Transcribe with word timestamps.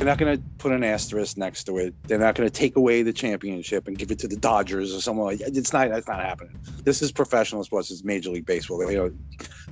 They're 0.00 0.08
not 0.08 0.16
going 0.16 0.34
to 0.34 0.42
put 0.56 0.72
an 0.72 0.82
asterisk 0.82 1.36
next 1.36 1.64
to 1.64 1.76
it. 1.76 1.94
They're 2.04 2.18
not 2.18 2.34
going 2.34 2.48
to 2.48 2.52
take 2.52 2.74
away 2.76 3.02
the 3.02 3.12
championship 3.12 3.86
and 3.86 3.98
give 3.98 4.10
it 4.10 4.18
to 4.20 4.28
the 4.28 4.36
Dodgers 4.36 4.94
or 4.94 5.00
someone 5.02 5.26
like 5.26 5.42
It's 5.42 5.74
not. 5.74 5.90
That's 5.90 6.08
not 6.08 6.20
happening. 6.20 6.58
This 6.84 7.02
is 7.02 7.12
professional 7.12 7.62
sports. 7.64 7.90
It's 7.90 8.02
Major 8.02 8.30
League 8.30 8.46
Baseball. 8.46 8.90
You 8.90 8.96
know, 8.96 9.12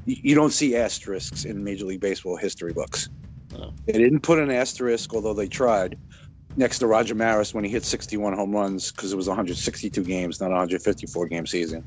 you 0.04 0.35
don't 0.35 0.51
see 0.53 0.76
asterisks 0.76 1.46
in 1.46 1.64
Major 1.64 1.87
League 1.87 2.01
Baseball 2.01 2.37
history 2.37 2.74
books. 2.74 3.08
Oh. 3.56 3.72
They 3.87 3.94
didn't 3.94 4.21
put 4.21 4.38
an 4.38 4.51
asterisk, 4.51 5.14
although 5.14 5.33
they 5.33 5.49
tried, 5.49 5.96
next 6.58 6.81
to 6.81 6.87
Roger 6.87 7.15
Maris 7.15 7.54
when 7.54 7.65
he 7.65 7.71
hit 7.71 7.87
61 7.87 8.35
home 8.35 8.53
runs 8.53 8.92
because 8.92 9.15
it 9.15 9.17
was 9.17 9.29
162 9.29 10.04
games, 10.04 10.42
not 10.42 10.51
154 10.51 11.26
game 11.29 11.47
season. 11.47 11.83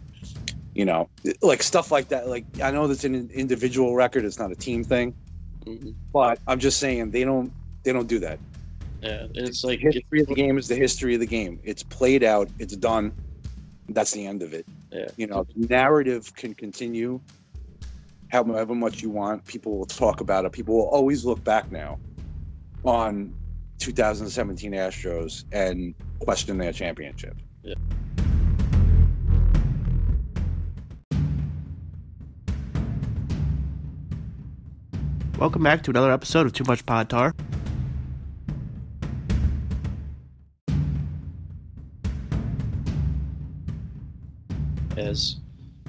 You 0.73 0.85
know, 0.85 1.09
like 1.43 1.61
stuff 1.61 1.91
like 1.91 2.07
that. 2.07 2.27
Like 2.27 2.45
I 2.59 2.71
know 2.71 2.87
that's 2.87 3.03
an 3.03 3.29
individual 3.35 3.93
record; 3.93 4.25
it's 4.25 4.39
not 4.39 4.51
a 4.51 4.55
team 4.55 4.83
thing. 4.83 5.13
Mm-hmm. 5.67 5.91
But 6.11 6.39
I'm 6.47 6.57
just 6.57 6.79
saying 6.79 7.11
they 7.11 7.23
don't 7.23 7.53
they 7.83 7.93
don't 7.93 8.07
do 8.07 8.19
that. 8.19 8.39
Yeah, 9.01 9.25
it's 9.33 9.63
like 9.63 9.79
the 9.79 9.91
history 9.91 10.21
of 10.21 10.27
the 10.27 10.35
game 10.35 10.57
is 10.57 10.67
the 10.67 10.75
history 10.75 11.15
of 11.15 11.19
the 11.19 11.25
game. 11.25 11.59
It's 11.63 11.81
played 11.81 12.23
out. 12.23 12.49
It's 12.59 12.75
done. 12.75 13.11
That's 13.89 14.11
the 14.11 14.25
end 14.25 14.43
of 14.43 14.53
it. 14.53 14.65
Yeah. 14.91 15.07
You 15.17 15.27
know, 15.27 15.47
narrative 15.55 16.33
can 16.35 16.53
continue 16.53 17.19
however 18.29 18.75
much 18.75 19.01
you 19.01 19.09
want. 19.09 19.45
People 19.45 19.77
will 19.77 19.85
talk 19.85 20.21
about 20.21 20.45
it. 20.45 20.51
People 20.51 20.75
will 20.75 20.89
always 20.89 21.25
look 21.25 21.43
back 21.43 21.71
now 21.71 21.99
on 22.83 23.33
2017 23.79 24.71
Astros 24.73 25.45
and 25.51 25.95
question 26.19 26.59
their 26.59 26.71
championship. 26.71 27.35
Yeah. 27.63 27.73
Welcome 35.39 35.63
back 35.63 35.81
to 35.83 35.89
another 35.89 36.11
episode 36.11 36.45
of 36.45 36.53
Too 36.53 36.63
Much 36.65 36.85
Pod 36.85 37.09
Tar. 37.09 37.33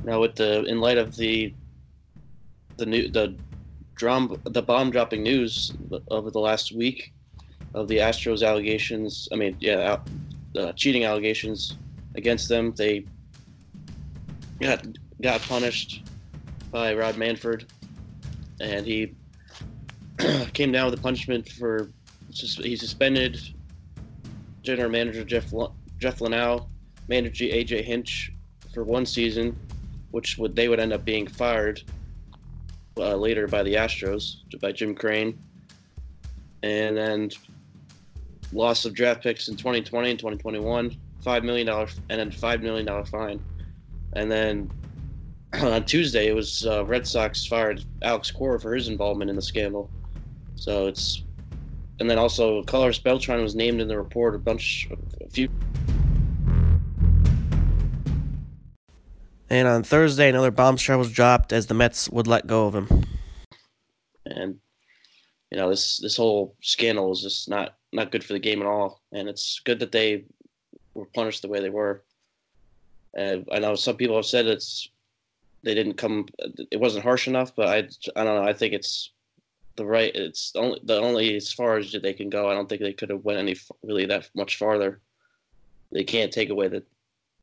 Now, 0.04 0.20
with 0.20 0.34
the 0.36 0.64
in 0.64 0.80
light 0.80 0.98
of 0.98 1.14
the 1.16 1.54
the 2.78 2.86
new 2.86 3.10
the 3.10 3.38
drum 3.96 4.36
the 4.44 4.62
bomb 4.62 4.90
dropping 4.90 5.22
news 5.22 5.70
over 6.10 6.30
the 6.30 6.40
last 6.40 6.74
week 6.74 7.12
of 7.74 7.88
the 7.88 7.98
Astros 7.98 8.46
allegations. 8.46 9.28
I 9.32 9.36
mean, 9.36 9.56
yeah, 9.60 9.96
uh, 10.58 10.72
cheating 10.72 11.04
allegations 11.04 11.78
against 12.16 12.48
them. 12.48 12.74
They 12.76 13.06
got 14.60 14.84
got 15.22 15.40
punished 15.42 16.04
by 16.72 16.94
Rob 16.94 17.16
Manfred, 17.16 17.66
and 18.60 18.86
he 18.86 19.14
came 20.52 20.72
down 20.72 20.86
with 20.86 20.94
a 20.98 21.02
punishment 21.02 21.48
for 21.48 21.92
he 22.28 22.76
suspended 22.76 23.38
general 24.64 24.90
manager 24.90 25.24
Jeff 25.24 25.50
Jeff 26.00 26.18
Luhnow, 26.18 26.66
manager 27.08 27.44
AJ 27.44 27.84
Hinch 27.84 28.30
for 28.72 28.84
one 28.84 29.06
season, 29.06 29.56
which 30.10 30.38
would 30.38 30.54
they 30.56 30.68
would 30.68 30.80
end 30.80 30.92
up 30.92 31.04
being 31.04 31.26
fired 31.26 31.82
uh, 32.96 33.16
later 33.16 33.46
by 33.46 33.62
the 33.62 33.74
Astros 33.74 34.36
by 34.60 34.72
Jim 34.72 34.94
Crane, 34.94 35.38
and 36.62 36.96
then 36.96 37.30
loss 38.52 38.84
of 38.84 38.94
draft 38.94 39.22
picks 39.22 39.48
in 39.48 39.56
2020 39.56 40.10
and 40.10 40.18
2021, 40.18 40.96
five 41.22 41.44
million 41.44 41.66
dollar 41.66 41.88
and 42.10 42.20
then 42.20 42.30
five 42.30 42.62
million 42.62 42.86
dollar 42.86 43.04
fine, 43.04 43.42
and 44.14 44.30
then 44.30 44.70
on 45.54 45.84
Tuesday 45.84 46.28
it 46.28 46.34
was 46.34 46.66
uh, 46.66 46.84
Red 46.84 47.06
Sox 47.06 47.46
fired 47.46 47.84
Alex 48.02 48.30
Cora 48.30 48.58
for 48.60 48.74
his 48.74 48.88
involvement 48.88 49.30
in 49.30 49.36
the 49.36 49.42
scandal. 49.42 49.90
So 50.56 50.86
it's 50.86 51.24
and 52.00 52.10
then 52.10 52.18
also 52.18 52.62
Carlos 52.64 52.98
Beltran 52.98 53.42
was 53.42 53.54
named 53.54 53.80
in 53.80 53.88
the 53.88 53.96
report 53.96 54.34
a 54.34 54.38
bunch 54.38 54.88
a 55.20 55.28
few. 55.30 55.48
And 59.52 59.68
on 59.68 59.82
Thursday, 59.82 60.30
another 60.30 60.50
bombshell 60.50 60.98
was 60.98 61.12
dropped 61.12 61.52
as 61.52 61.66
the 61.66 61.74
Mets 61.74 62.08
would 62.08 62.26
let 62.26 62.46
go 62.46 62.66
of 62.66 62.74
him. 62.74 62.88
And 64.24 64.58
you 65.50 65.58
know 65.58 65.68
this 65.68 65.98
this 65.98 66.16
whole 66.16 66.56
scandal 66.62 67.12
is 67.12 67.20
just 67.20 67.50
not 67.50 67.76
not 67.92 68.10
good 68.10 68.24
for 68.24 68.32
the 68.32 68.38
game 68.38 68.62
at 68.62 68.66
all. 68.66 69.02
And 69.12 69.28
it's 69.28 69.60
good 69.62 69.78
that 69.80 69.92
they 69.92 70.24
were 70.94 71.04
punished 71.04 71.42
the 71.42 71.48
way 71.48 71.60
they 71.60 71.68
were. 71.68 72.02
And 73.14 73.46
I 73.52 73.58
know 73.58 73.74
some 73.74 73.98
people 73.98 74.16
have 74.16 74.24
said 74.24 74.46
it's 74.46 74.88
they 75.62 75.74
didn't 75.74 75.98
come. 75.98 76.28
It 76.70 76.80
wasn't 76.80 77.04
harsh 77.04 77.28
enough, 77.28 77.54
but 77.54 77.68
I 77.68 77.76
I 78.18 78.24
don't 78.24 78.42
know. 78.42 78.48
I 78.48 78.54
think 78.54 78.72
it's 78.72 79.10
the 79.76 79.84
right. 79.84 80.14
It's 80.14 80.52
only 80.56 80.80
the 80.82 80.98
only 80.98 81.36
as 81.36 81.52
far 81.52 81.76
as 81.76 81.92
they 81.92 82.14
can 82.14 82.30
go. 82.30 82.48
I 82.48 82.54
don't 82.54 82.70
think 82.70 82.80
they 82.80 82.94
could 82.94 83.10
have 83.10 83.26
went 83.26 83.38
any 83.38 83.56
really 83.82 84.06
that 84.06 84.30
much 84.34 84.56
farther. 84.56 85.02
They 85.90 86.04
can't 86.04 86.32
take 86.32 86.48
away 86.48 86.68
the 86.68 86.82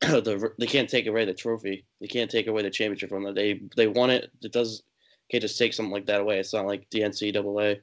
the 0.00 0.52
they 0.58 0.66
can't 0.66 0.88
take 0.88 1.06
away 1.06 1.24
the 1.24 1.34
trophy. 1.34 1.84
They 2.00 2.06
can't 2.06 2.30
take 2.30 2.46
away 2.46 2.62
the 2.62 2.70
championship 2.70 3.10
from 3.10 3.24
them. 3.24 3.34
They 3.34 3.60
they 3.76 3.86
won 3.86 4.10
it. 4.10 4.30
It 4.42 4.52
does 4.52 4.82
can't 5.30 5.42
just 5.42 5.58
take 5.58 5.72
something 5.72 5.92
like 5.92 6.06
that 6.06 6.20
away. 6.20 6.38
It's 6.38 6.52
not 6.52 6.66
like 6.66 6.88
the 6.90 7.00
NCAA. 7.00 7.80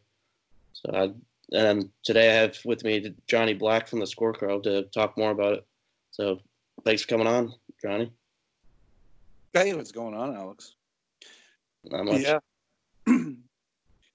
So 0.74 0.92
I, 0.94 1.12
and 1.56 1.90
today 2.04 2.30
I 2.30 2.34
have 2.34 2.58
with 2.66 2.84
me 2.84 3.16
Johnny 3.28 3.54
Black 3.54 3.88
from 3.88 4.00
the 4.00 4.06
Scorecrow 4.06 4.62
to 4.64 4.84
talk 4.84 5.18
more 5.18 5.32
about 5.32 5.54
it. 5.54 5.68
So 6.12 6.42
thanks 6.84 7.04
for 7.04 7.08
coming 7.08 7.28
on, 7.28 7.54
Johnny. 7.82 8.12
Hey, 9.54 9.74
what's 9.74 9.92
going 9.92 10.14
on, 10.14 10.36
Alex? 10.36 10.76
Not 11.86 12.06
much. 12.06 12.22
Yeah. 12.22 12.40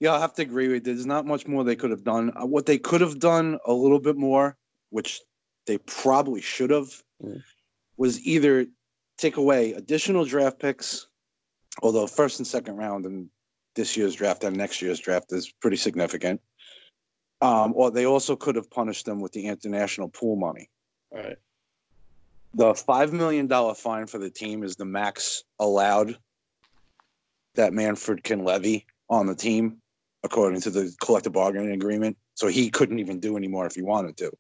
yeah, 0.01 0.15
I 0.15 0.21
have 0.21 0.35
to 0.35 0.43
agree 0.43 0.69
with 0.69 0.87
you. 0.87 0.95
There's 0.95 1.07
not 1.07 1.27
much 1.27 1.47
more 1.47 1.65
they 1.65 1.77
could 1.77 1.91
have 1.91 2.05
done. 2.05 2.33
Uh, 2.37 2.47
what 2.47 2.67
they 2.67 2.79
could 2.79 3.01
have 3.01 3.19
done 3.19 3.59
a 3.67 3.73
little 3.73 3.99
bit 3.99 4.17
more, 4.17 4.57
which 4.91 5.21
they 5.67 5.79
probably 5.79 6.43
should 6.43 6.71
have, 6.71 7.03
mm. 7.25 7.43
Was 8.03 8.21
either 8.27 8.67
take 9.17 9.37
away 9.37 9.75
additional 9.75 10.25
draft 10.25 10.59
picks, 10.59 11.07
although 11.85 12.09
first 12.09 12.41
and 12.41 12.47
second 12.47 12.77
round 12.77 13.07
in 13.07 13.31
this 13.77 13.97
year's 13.97 14.17
draft 14.17 14.43
and 14.43 14.57
next 14.57 14.83
year's 14.83 14.99
draft 14.99 15.33
is 15.33 15.53
pretty 15.61 15.77
significant. 15.77 16.41
Um, 17.43 17.73
or 17.77 17.93
they 17.93 18.05
also 18.05 18.35
could 18.35 18.57
have 18.57 18.69
punished 18.69 19.07
them 19.07 19.21
with 19.21 19.31
the 19.31 19.47
international 19.47 20.09
pool 20.09 20.35
money. 20.35 20.69
All 21.13 21.21
right. 21.21 21.37
The 22.55 22.75
five 22.75 23.13
million 23.13 23.47
dollar 23.47 23.73
fine 23.73 24.09
for 24.09 24.19
the 24.19 24.31
team 24.31 24.65
is 24.65 24.75
the 24.75 24.85
max 24.85 25.45
allowed 25.61 26.19
that 27.55 27.73
Manfred 27.73 28.25
can 28.25 28.43
levy 28.43 28.85
on 29.11 29.29
the 29.29 29.37
team, 29.37 29.77
according 30.25 30.61
to 30.63 30.71
the 30.71 30.93
collective 31.01 31.35
bargaining 31.35 31.71
agreement. 31.71 32.17
So 32.35 32.49
he 32.49 32.69
couldn't 32.69 32.99
even 32.99 33.21
do 33.21 33.37
anymore 33.37 33.67
if 33.67 33.77
he 33.77 33.83
wanted 33.83 34.17
to. 34.17 34.33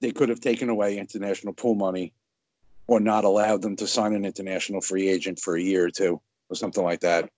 They 0.00 0.12
could 0.12 0.28
have 0.28 0.40
taken 0.40 0.68
away 0.68 0.98
international 0.98 1.52
pool 1.52 1.74
money 1.74 2.12
or 2.86 3.00
not 3.00 3.24
allowed 3.24 3.62
them 3.62 3.76
to 3.76 3.86
sign 3.86 4.14
an 4.14 4.24
international 4.24 4.80
free 4.80 5.08
agent 5.08 5.38
for 5.38 5.56
a 5.56 5.60
year 5.60 5.84
or 5.84 5.90
two 5.90 6.20
or 6.48 6.56
something 6.56 6.82
like 6.82 7.00
that. 7.00 7.30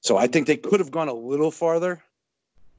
So 0.00 0.16
I 0.16 0.26
think 0.26 0.46
they 0.46 0.56
could 0.56 0.80
have 0.80 0.90
gone 0.90 1.08
a 1.08 1.14
little 1.14 1.50
farther. 1.50 2.02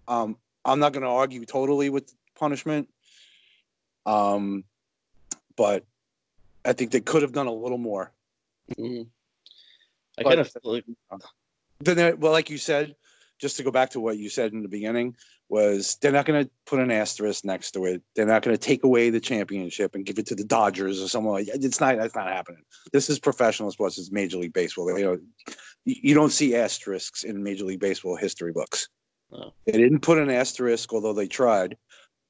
Um, 0.07 0.37
I'm 0.65 0.79
not 0.79 0.93
going 0.93 1.03
to 1.03 1.09
argue 1.09 1.45
totally 1.45 1.89
with 1.89 2.13
punishment, 2.35 2.89
um, 4.05 4.63
but 5.55 5.85
I 6.65 6.73
think 6.73 6.91
they 6.91 7.01
could 7.01 7.21
have 7.21 7.31
done 7.31 7.47
a 7.47 7.53
little 7.53 7.77
more. 7.77 8.11
Mm-hmm. 8.77 9.03
I 10.19 10.23
kind 10.23 10.39
of 10.39 10.49
feel 10.51 10.73
like. 10.73 10.85
Then, 11.79 12.19
well, 12.19 12.31
like 12.31 12.49
you 12.49 12.57
said, 12.57 12.95
just 13.39 13.57
to 13.57 13.63
go 13.63 13.71
back 13.71 13.91
to 13.91 13.99
what 13.99 14.17
you 14.17 14.29
said 14.29 14.53
in 14.53 14.61
the 14.61 14.67
beginning, 14.67 15.15
was 15.51 15.97
they're 16.01 16.13
not 16.13 16.25
going 16.25 16.45
to 16.45 16.49
put 16.65 16.79
an 16.79 16.91
asterisk 16.91 17.43
next 17.43 17.71
to 17.71 17.83
it. 17.83 18.01
They're 18.15 18.25
not 18.25 18.41
going 18.41 18.55
to 18.55 18.61
take 18.61 18.85
away 18.85 19.09
the 19.09 19.19
championship 19.19 19.95
and 19.95 20.05
give 20.05 20.17
it 20.17 20.25
to 20.27 20.35
the 20.35 20.45
Dodgers 20.45 21.01
or 21.01 21.09
someone 21.09 21.33
like 21.33 21.49
it's 21.49 21.81
not. 21.81 21.97
That's 21.97 22.15
not 22.15 22.29
happening. 22.29 22.63
This 22.93 23.09
is 23.09 23.19
professional 23.19 23.69
sports. 23.69 23.97
It's 23.99 24.13
Major 24.13 24.37
League 24.37 24.53
Baseball. 24.53 24.97
You 24.97 25.05
know, 25.05 25.19
you 25.83 26.15
don't 26.15 26.31
see 26.31 26.55
asterisks 26.55 27.25
in 27.25 27.43
Major 27.43 27.65
League 27.65 27.81
Baseball 27.81 28.15
history 28.15 28.53
books. 28.53 28.87
Oh. 29.33 29.51
They 29.65 29.73
didn't 29.73 29.99
put 29.99 30.19
an 30.19 30.29
asterisk, 30.29 30.93
although 30.93 31.13
they 31.13 31.27
tried, 31.27 31.75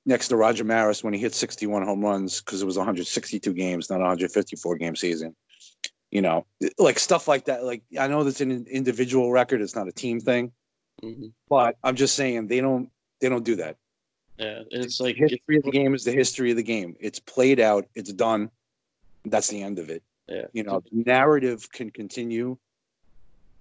next 0.07 0.29
to 0.29 0.35
Roger 0.35 0.63
Maris 0.63 1.03
when 1.03 1.13
he 1.13 1.19
hit 1.19 1.35
61 1.35 1.85
home 1.85 2.01
runs 2.01 2.41
because 2.41 2.63
it 2.63 2.65
was 2.65 2.77
162 2.77 3.53
games, 3.53 3.91
not 3.91 3.99
154 3.99 4.77
game 4.77 4.95
season. 4.95 5.35
You 6.09 6.23
know, 6.23 6.47
like 6.79 6.97
stuff 6.97 7.27
like 7.27 7.45
that. 7.45 7.63
Like 7.63 7.83
I 7.99 8.07
know 8.07 8.23
that's 8.23 8.41
an 8.41 8.65
individual 8.69 9.31
record; 9.31 9.61
it's 9.61 9.75
not 9.75 9.87
a 9.87 9.93
team 9.93 10.19
thing. 10.19 10.51
Mm-hmm. 11.03 11.27
But 11.49 11.77
I'm 11.83 11.95
just 11.95 12.15
saying 12.15 12.47
they 12.47 12.61
don't 12.61 12.89
they 13.21 13.29
don't 13.29 13.45
do 13.45 13.55
that. 13.55 13.77
Yeah, 14.37 14.59
and 14.71 14.83
it's 14.83 14.99
like 14.99 15.15
the 15.15 15.27
history 15.27 15.57
of 15.57 15.63
the 15.63 15.71
game 15.71 15.93
is 15.93 16.03
the 16.03 16.11
history 16.11 16.51
of 16.51 16.57
the 16.57 16.63
game. 16.63 16.95
It's 16.99 17.19
played 17.19 17.59
out. 17.59 17.85
It's 17.95 18.11
done. 18.11 18.49
That's 19.25 19.47
the 19.47 19.61
end 19.61 19.79
of 19.79 19.89
it. 19.89 20.03
Yeah, 20.27 20.45
you 20.53 20.63
know, 20.63 20.81
the 20.91 21.03
narrative 21.05 21.71
can 21.71 21.89
continue 21.89 22.57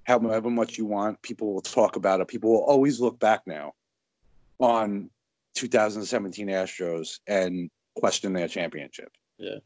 however 0.05 0.51
much 0.51 0.79
you 0.79 0.87
want. 0.87 1.21
People 1.23 1.53
will 1.53 1.61
talk 1.61 1.97
about 1.97 2.21
it. 2.21 2.29
People 2.29 2.51
will 2.51 2.65
always 2.65 3.01
look 3.01 3.19
back 3.21 3.43
now 3.47 3.73
on 4.59 5.11
2017 5.55 6.49
Astros 6.49 7.21
and 7.27 7.71
question 7.97 8.33
their 8.33 8.49
championship. 8.49 9.11
Yeah. 9.39 9.57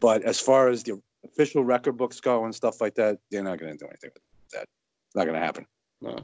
But 0.00 0.22
as 0.22 0.40
far 0.40 0.68
as 0.68 0.82
the 0.82 1.00
official 1.24 1.64
record 1.64 1.96
books 1.96 2.20
go 2.20 2.44
and 2.44 2.54
stuff 2.54 2.80
like 2.80 2.94
that, 2.96 3.18
they're 3.30 3.42
not 3.42 3.58
going 3.58 3.72
to 3.72 3.78
do 3.78 3.86
anything 3.86 4.10
with 4.12 4.22
that. 4.52 4.62
It's 5.06 5.14
not 5.14 5.24
going 5.24 5.38
to 5.38 5.44
happen. 5.44 5.66
No. 6.00 6.18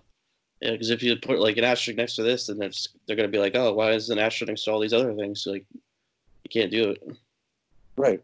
Yeah, 0.60 0.72
because 0.72 0.90
if 0.90 1.02
you 1.02 1.16
put 1.16 1.38
like 1.38 1.56
an 1.56 1.64
asterisk 1.64 1.96
next 1.96 2.16
to 2.16 2.22
this, 2.22 2.46
then 2.46 2.58
they're, 2.58 2.68
just, 2.68 2.90
they're 3.06 3.16
gonna 3.16 3.28
be 3.28 3.38
like, 3.38 3.54
oh, 3.54 3.72
why 3.72 3.92
is 3.92 4.10
an 4.10 4.18
asterisk 4.18 4.48
next 4.48 4.64
to 4.64 4.72
all 4.72 4.80
these 4.80 4.92
other 4.92 5.14
things? 5.14 5.46
Like, 5.46 5.64
you 5.72 6.50
can't 6.50 6.70
do 6.70 6.90
it. 6.90 7.02
Right. 7.96 8.22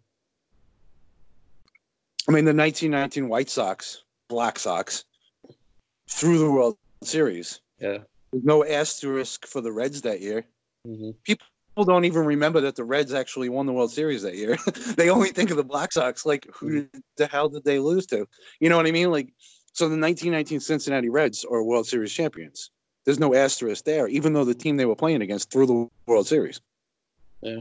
I 2.29 2.33
mean, 2.33 2.45
the 2.45 2.55
1919 2.55 3.29
White 3.29 3.49
Sox, 3.49 4.03
Black 4.29 4.59
Sox, 4.59 5.05
through 6.11 6.39
the 6.39 6.51
World 6.51 6.77
Series. 7.03 7.61
Yeah. 7.81 7.99
There's 8.33 8.45
no 8.45 8.65
asterisk 8.65 9.47
for 9.47 9.61
the 9.61 9.73
Reds 9.73 10.03
that 10.03 10.21
year. 10.21 10.45
hmm 10.85 11.11
People 11.25 11.47
don't 11.85 12.07
even 12.07 12.25
remember 12.25 12.61
that 12.63 12.75
the 12.75 12.85
Reds 12.85 13.13
actually 13.13 13.51
won 13.51 13.67
the 13.67 13.73
World 13.73 13.93
Series 13.93 14.23
that 14.23 14.35
year. 14.35 14.57
they 14.97 15.11
only 15.11 15.29
think 15.29 15.51
of 15.51 15.59
the 15.59 15.65
Black 15.65 15.93
Sox. 15.93 16.25
Like, 16.25 16.47
who 16.55 16.87
the 17.17 17.27
hell 17.27 17.49
did 17.51 17.65
they 17.65 17.79
lose 17.79 18.07
to? 18.07 18.27
You 18.61 18.71
know 18.71 18.77
what 18.77 18.87
I 18.87 18.93
mean? 18.93 19.11
Like, 19.11 19.33
so 19.77 19.91
the 19.91 20.01
1919 20.01 20.61
Cincinnati 20.61 21.11
Reds 21.11 21.45
are 21.45 21.63
World 21.63 21.87
Series 21.87 22.11
champions. 22.11 22.71
There's 23.05 23.19
no 23.19 23.35
asterisk 23.35 23.85
there, 23.85 24.09
even 24.09 24.33
though 24.33 24.47
the 24.47 24.55
team 24.55 24.79
they 24.79 24.87
were 24.87 24.97
playing 24.97 25.21
against 25.21 25.51
threw 25.51 25.67
the 25.67 25.87
World 26.07 26.27
Series. 26.27 26.63
Yeah. 27.43 27.59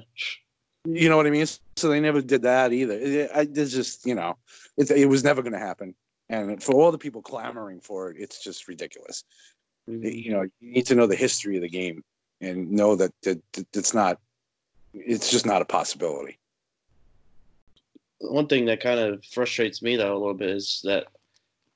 You 0.85 1.09
know 1.09 1.17
what 1.17 1.27
I 1.27 1.29
mean? 1.29 1.45
So 1.75 1.89
they 1.89 1.99
never 1.99 2.21
did 2.21 2.43
that 2.43 2.71
either. 2.71 2.93
It, 2.93 3.31
I, 3.35 3.41
it's 3.41 3.73
just, 3.73 4.05
you 4.05 4.15
know, 4.15 4.37
it, 4.77 4.89
it 4.91 5.09
was 5.09 5.25
never 5.25 5.41
going 5.41 5.51
to 5.51 5.59
happen. 5.59 5.93
And 6.29 6.63
for 6.63 6.75
all 6.75 6.89
the 6.89 6.97
people 6.97 7.21
clamoring 7.21 7.81
for 7.81 8.11
it, 8.11 8.17
it's 8.17 8.41
just 8.41 8.69
ridiculous. 8.69 9.25
Mhm. 9.89 10.23
You 10.23 10.31
know, 10.31 10.43
you 10.61 10.71
need 10.71 10.85
to 10.85 10.95
know 10.95 11.07
the 11.07 11.17
history 11.17 11.57
of 11.57 11.63
the 11.63 11.69
game 11.69 12.01
and 12.39 12.71
know 12.71 12.95
that, 12.95 13.11
that, 13.23 13.41
that 13.51 13.67
it's 13.75 13.93
not, 13.93 14.21
it's 14.93 15.29
just 15.29 15.45
not 15.45 15.61
a 15.61 15.65
possibility. 15.65 16.39
One 18.19 18.47
thing 18.47 18.63
that 18.67 18.79
kind 18.79 19.01
of 19.01 19.25
frustrates 19.25 19.81
me 19.81 19.97
though 19.97 20.13
a 20.13 20.17
little 20.17 20.33
bit 20.33 20.51
is 20.51 20.79
that 20.85 21.07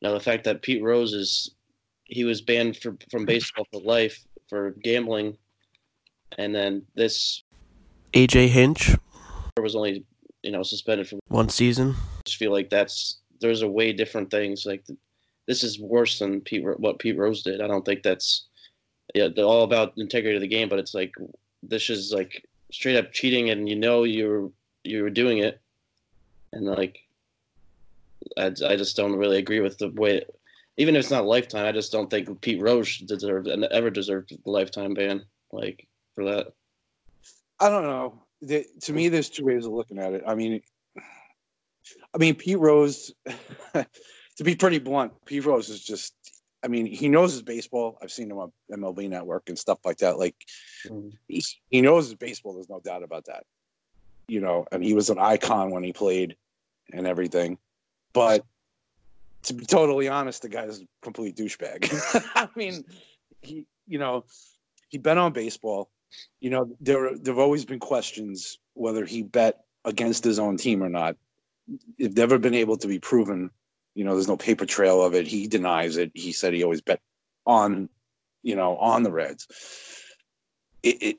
now 0.01 0.13
the 0.13 0.19
fact 0.19 0.44
that 0.46 0.62
Pete 0.62 0.84
Rose 0.84 1.13
is 1.13 1.51
he 2.06 2.24
was 2.24 2.42
banned 2.42 2.78
for, 2.78 2.98
from 3.12 3.25
baseball 3.25 3.66
for 3.72 3.81
life 3.81 4.25
for 4.48 4.72
gambling, 4.84 5.38
and 6.38 6.54
then 6.54 6.84
this 6.96 7.44
AJ 8.13 8.50
Hinch, 8.50 8.96
was 9.57 9.75
only 9.75 10.06
you 10.44 10.51
know 10.51 10.63
suspended 10.63 11.07
for. 11.07 11.19
one 11.28 11.50
season. 11.50 11.96
I 11.98 12.22
just 12.25 12.38
feel 12.38 12.51
like 12.51 12.69
that's 12.69 13.19
there's 13.42 13.62
a 13.62 13.69
way 13.69 13.94
different 13.94 14.31
things 14.31 14.66
like 14.66 14.86
this 15.48 15.63
is 15.63 15.80
worse 15.80 16.19
than 16.19 16.42
Pete 16.42 16.63
what 16.78 17.00
Pete 17.00 17.18
Rose 17.18 17.44
did. 17.44 17.62
I 17.62 17.68
don't 17.68 17.86
think 17.86 18.04
that's 18.04 18.48
yeah 19.13 19.28
they're 19.34 19.46
all 19.46 19.63
about 19.63 19.94
integrity 19.98 20.36
of 20.36 20.42
the 20.42 20.48
game, 20.48 20.69
but 20.69 20.80
it's 20.80 20.94
like 20.94 21.13
this 21.62 21.90
is 21.90 22.12
like 22.12 22.46
straight 22.72 22.98
up 22.98 23.12
cheating, 23.12 23.50
and 23.50 23.69
you 23.69 23.75
know 23.75 24.04
you're 24.04 24.51
you 24.84 25.04
were 25.04 25.10
doing 25.10 25.40
it, 25.40 25.60
and 26.54 26.66
like 26.66 27.00
I, 28.38 28.48
I 28.48 28.75
just 28.75 28.95
don't 28.95 29.16
really 29.16 29.38
agree 29.38 29.60
with 29.60 29.77
the 29.77 29.89
way. 29.89 30.24
Even 30.77 30.95
if 30.95 31.01
it's 31.01 31.12
not 31.12 31.25
lifetime, 31.25 31.66
I 31.66 31.71
just 31.71 31.92
don't 31.92 32.10
think 32.10 32.42
Pete 32.42 32.62
Rose 32.62 32.98
deserved 33.00 33.48
and 33.48 33.66
ever 33.66 33.89
deserved 33.89 34.31
a 34.31 34.50
lifetime 34.50 34.94
ban 34.94 35.25
like 35.51 35.88
for 36.16 36.25
that. 36.25 36.48
I 37.60 37.69
don't 37.69 37.83
know. 37.83 38.21
The, 38.42 38.66
to 38.83 38.94
me, 38.94 39.10
there's 39.10 39.30
two 39.30 39.45
ways 39.45 39.66
of 39.66 39.74
looking 39.74 40.00
at 40.00 40.13
it. 40.13 40.24
I 40.25 40.36
mean, 40.36 40.62
I 42.13 42.18
mean, 42.18 42.36
Pete 42.36 42.60
Rose, 42.60 43.12
to 43.74 44.44
be 44.44 44.56
pretty 44.56 44.80
blunt, 44.80 45.13
Pete 45.25 45.45
Rose 45.45 45.68
is 45.69 45.83
just, 45.83 46.13
I 46.63 46.68
mean, 46.69 46.86
he 46.86 47.10
knows 47.10 47.33
his 47.33 47.42
baseball. 47.42 47.98
I've 48.01 48.12
seen 48.12 48.31
him 48.31 48.38
on 48.38 48.51
MLB 48.72 49.10
Network 49.10 49.50
and 49.50 49.60
stuff 49.60 49.80
like 49.83 49.98
that. 49.98 50.18
Like, 50.18 50.36
Mhm. 50.88 51.12
he, 51.27 51.44
he 51.69 51.81
knows 51.81 52.06
his 52.06 52.15
baseball. 52.15 52.54
There's 52.54 52.69
no 52.69 52.80
doubt 52.80 53.04
about 53.04 53.25
that. 53.25 53.44
You 54.30 54.39
know, 54.39 54.65
and 54.72 54.83
he 54.83 54.94
was 54.94 55.10
an 55.10 55.19
icon 55.19 55.72
when 55.72 55.83
he 55.83 55.92
played 55.92 56.38
and 56.94 57.06
everything. 57.07 57.57
But 58.13 58.45
to 59.44 59.53
be 59.53 59.65
totally 59.65 60.07
honest, 60.07 60.41
the 60.41 60.50
guy's 60.50 60.81
a 60.81 60.88
complete 61.01 61.35
douchebag. 61.35 61.89
I 62.35 62.50
mean, 62.56 62.83
he, 63.41 63.65
you 63.88 64.00
know, 64.00 64.25
he 64.89 64.97
bet 64.97 65.17
on 65.17 65.33
baseball. 65.33 65.89
You 66.39 66.50
know, 66.50 66.75
there 66.81 67.15
there've 67.17 67.39
always 67.39 67.65
been 67.65 67.79
questions 67.79 68.59
whether 68.73 69.06
he 69.06 69.21
bet 69.21 69.63
against 69.85 70.23
his 70.23 70.39
own 70.39 70.57
team 70.57 70.83
or 70.83 70.89
not. 70.89 71.15
It's 71.97 72.15
never 72.15 72.39
been 72.39 72.56
able 72.56 72.77
to 72.77 72.88
be 72.88 73.00
proven. 73.00 73.51
You 73.94 74.06
know, 74.06 74.13
there's 74.13 74.27
no 74.27 74.38
paper 74.38 74.65
trail 74.65 75.03
of 75.03 75.13
it. 75.13 75.27
He 75.27 75.47
denies 75.47 75.97
it. 75.97 76.12
He 76.15 76.31
said 76.31 76.53
he 76.53 76.63
always 76.63 76.81
bet 76.81 77.00
on, 77.45 77.89
you 78.41 78.55
know, 78.55 78.75
on 78.77 79.03
the 79.03 79.12
Reds. 79.12 79.47
It 80.81 81.01
it 81.01 81.17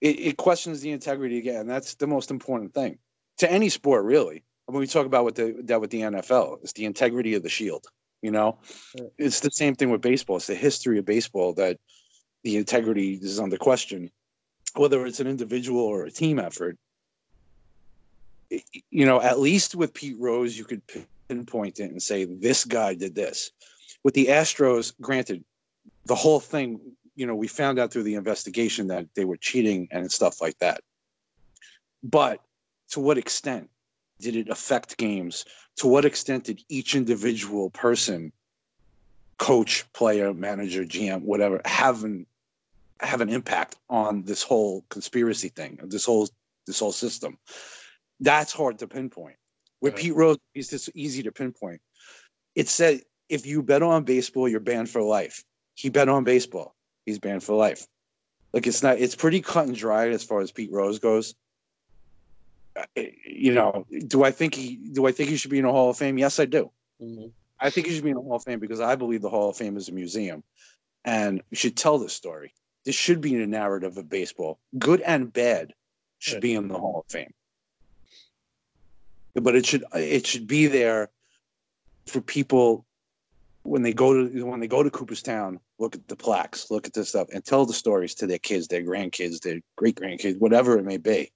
it, 0.00 0.20
it 0.20 0.36
questions 0.36 0.80
the 0.80 0.92
integrity 0.92 1.38
again. 1.38 1.66
That's 1.66 1.94
the 1.94 2.06
most 2.06 2.30
important 2.30 2.72
thing 2.72 2.98
to 3.38 3.50
any 3.50 3.68
sport, 3.68 4.04
really. 4.04 4.44
When 4.68 4.80
we 4.80 4.86
talk 4.86 5.06
about 5.06 5.24
what 5.24 5.34
the 5.34 5.56
that 5.64 5.80
with 5.80 5.90
the 5.90 6.02
NFL, 6.02 6.58
it's 6.62 6.74
the 6.74 6.84
integrity 6.84 7.34
of 7.34 7.42
the 7.42 7.48
shield. 7.48 7.86
You 8.20 8.30
know, 8.30 8.58
Right. 8.98 9.10
it's 9.16 9.40
the 9.40 9.50
same 9.50 9.74
thing 9.74 9.90
with 9.90 10.02
baseball. 10.02 10.36
It's 10.36 10.46
the 10.48 10.54
history 10.54 10.98
of 10.98 11.06
baseball 11.06 11.54
that 11.54 11.78
the 12.42 12.56
integrity 12.58 13.14
is 13.14 13.40
under 13.40 13.56
question, 13.56 14.10
whether 14.74 15.06
it's 15.06 15.20
an 15.20 15.26
individual 15.26 15.80
or 15.80 16.04
a 16.04 16.10
team 16.10 16.38
effort. 16.38 16.76
You 18.90 19.06
know, 19.06 19.22
at 19.22 19.40
least 19.40 19.74
with 19.74 19.94
Pete 19.94 20.16
Rose, 20.18 20.58
you 20.58 20.64
could 20.64 20.82
pinpoint 21.28 21.80
it 21.80 21.90
and 21.90 22.02
say 22.02 22.24
this 22.26 22.66
guy 22.66 22.94
did 22.94 23.14
this. 23.14 23.50
With 24.04 24.14
the 24.14 24.26
Astros, 24.26 24.92
granted, 25.00 25.44
the 26.04 26.14
whole 26.14 26.40
thing, 26.40 26.78
you 27.14 27.26
know, 27.26 27.34
we 27.34 27.48
found 27.48 27.78
out 27.78 27.90
through 27.90 28.02
the 28.04 28.16
investigation 28.16 28.88
that 28.88 29.06
they 29.14 29.24
were 29.24 29.36
cheating 29.38 29.88
and 29.90 30.12
stuff 30.12 30.42
like 30.42 30.58
that. 30.58 30.82
But 32.02 32.40
to 32.90 33.00
what 33.00 33.16
extent 33.16 33.70
did 34.20 34.36
it 34.36 34.48
affect 34.48 34.96
games? 34.96 35.44
To 35.76 35.86
what 35.86 36.04
extent 36.04 36.44
did 36.44 36.62
each 36.68 36.94
individual 36.94 37.70
person, 37.70 38.32
coach, 39.38 39.90
player, 39.92 40.34
manager, 40.34 40.84
GM, 40.84 41.22
whatever, 41.22 41.60
have 41.64 42.04
an 42.04 42.26
have 43.00 43.20
an 43.20 43.28
impact 43.28 43.76
on 43.88 44.22
this 44.22 44.42
whole 44.42 44.84
conspiracy 44.88 45.48
thing, 45.48 45.78
this 45.84 46.04
whole 46.04 46.28
this 46.66 46.80
whole 46.80 46.92
system? 46.92 47.38
That's 48.20 48.52
hard 48.52 48.78
to 48.80 48.88
pinpoint. 48.88 49.36
With 49.80 49.94
Right. 49.94 50.02
Pete 50.02 50.14
Rose, 50.14 50.38
it's 50.54 50.68
just 50.68 50.90
easy 50.94 51.22
to 51.22 51.32
pinpoint. 51.32 51.80
It 52.56 52.68
said 52.68 53.02
if 53.28 53.46
you 53.46 53.62
bet 53.62 53.82
on 53.82 54.04
baseball, 54.04 54.48
you're 54.48 54.60
banned 54.60 54.90
for 54.90 55.02
life. 55.02 55.44
He 55.74 55.90
bet 55.90 56.08
on 56.08 56.24
baseball. 56.24 56.74
He's 57.06 57.18
banned 57.18 57.44
for 57.44 57.54
life. 57.54 57.86
Like 58.52 58.66
it's 58.66 58.82
not. 58.82 58.98
It's 58.98 59.14
pretty 59.14 59.40
cut 59.40 59.66
and 59.66 59.76
dry 59.76 60.08
as 60.08 60.24
far 60.24 60.40
as 60.40 60.50
Pete 60.50 60.72
Rose 60.72 60.98
goes. 60.98 61.34
Uh, 62.78 63.02
You 63.24 63.52
know, 63.52 63.86
do 64.06 64.24
I 64.24 64.30
think 64.30 64.54
he 64.54 64.76
do 64.76 65.06
I 65.06 65.12
think 65.12 65.30
he 65.30 65.36
should 65.36 65.50
be 65.50 65.58
in 65.58 65.64
a 65.64 65.72
Hall 65.72 65.90
of 65.90 65.96
Fame? 65.98 66.18
Yes, 66.18 66.38
I 66.38 66.44
do. 66.44 66.70
Mhm. 67.00 67.32
I 67.60 67.70
think 67.70 67.86
he 67.86 67.94
should 67.94 68.04
be 68.04 68.10
in 68.10 68.16
the 68.16 68.22
Hall 68.22 68.36
of 68.36 68.44
Fame 68.44 68.60
because 68.60 68.80
I 68.80 68.94
believe 68.94 69.20
the 69.22 69.30
Hall 69.30 69.50
of 69.50 69.56
Fame 69.56 69.76
is 69.76 69.88
a 69.88 69.92
museum, 69.92 70.44
and 71.04 71.42
we 71.50 71.56
should 71.56 71.76
tell 71.76 71.98
this 71.98 72.12
story. 72.12 72.54
This 72.84 72.94
should 72.94 73.20
be 73.20 73.34
in 73.34 73.40
a 73.40 73.46
narrative 73.46 73.96
of 73.98 74.08
baseball, 74.08 74.60
good 74.78 75.00
and 75.02 75.32
bad, 75.32 75.74
should 76.18 76.34
Right. 76.34 76.42
be 76.42 76.54
in 76.54 76.68
the 76.68 76.78
Hall 76.78 77.00
of 77.04 77.10
Fame. 77.12 77.32
But 79.34 79.56
it 79.56 79.66
should 79.66 79.84
it 79.94 80.26
should 80.26 80.46
be 80.46 80.66
there 80.66 81.10
for 82.06 82.20
people 82.20 82.86
when 83.62 83.82
they 83.82 83.92
go 83.92 84.28
to 84.28 84.42
when 84.46 84.60
they 84.60 84.68
go 84.68 84.82
to 84.82 84.90
Cooperstown. 84.90 85.60
Look 85.78 85.94
at 85.94 86.08
the 86.08 86.16
plaques, 86.16 86.70
look 86.70 86.86
at 86.86 86.92
this 86.94 87.10
stuff, 87.10 87.28
and 87.32 87.44
tell 87.44 87.64
the 87.66 87.72
stories 87.72 88.14
to 88.16 88.26
their 88.26 88.38
kids, 88.38 88.66
their 88.68 88.82
grandkids, 88.82 89.40
their 89.40 89.60
great 89.76 89.94
grandkids, 89.96 90.38
whatever 90.38 90.76
it 90.78 90.84
may 90.84 90.96
be. 90.96 91.30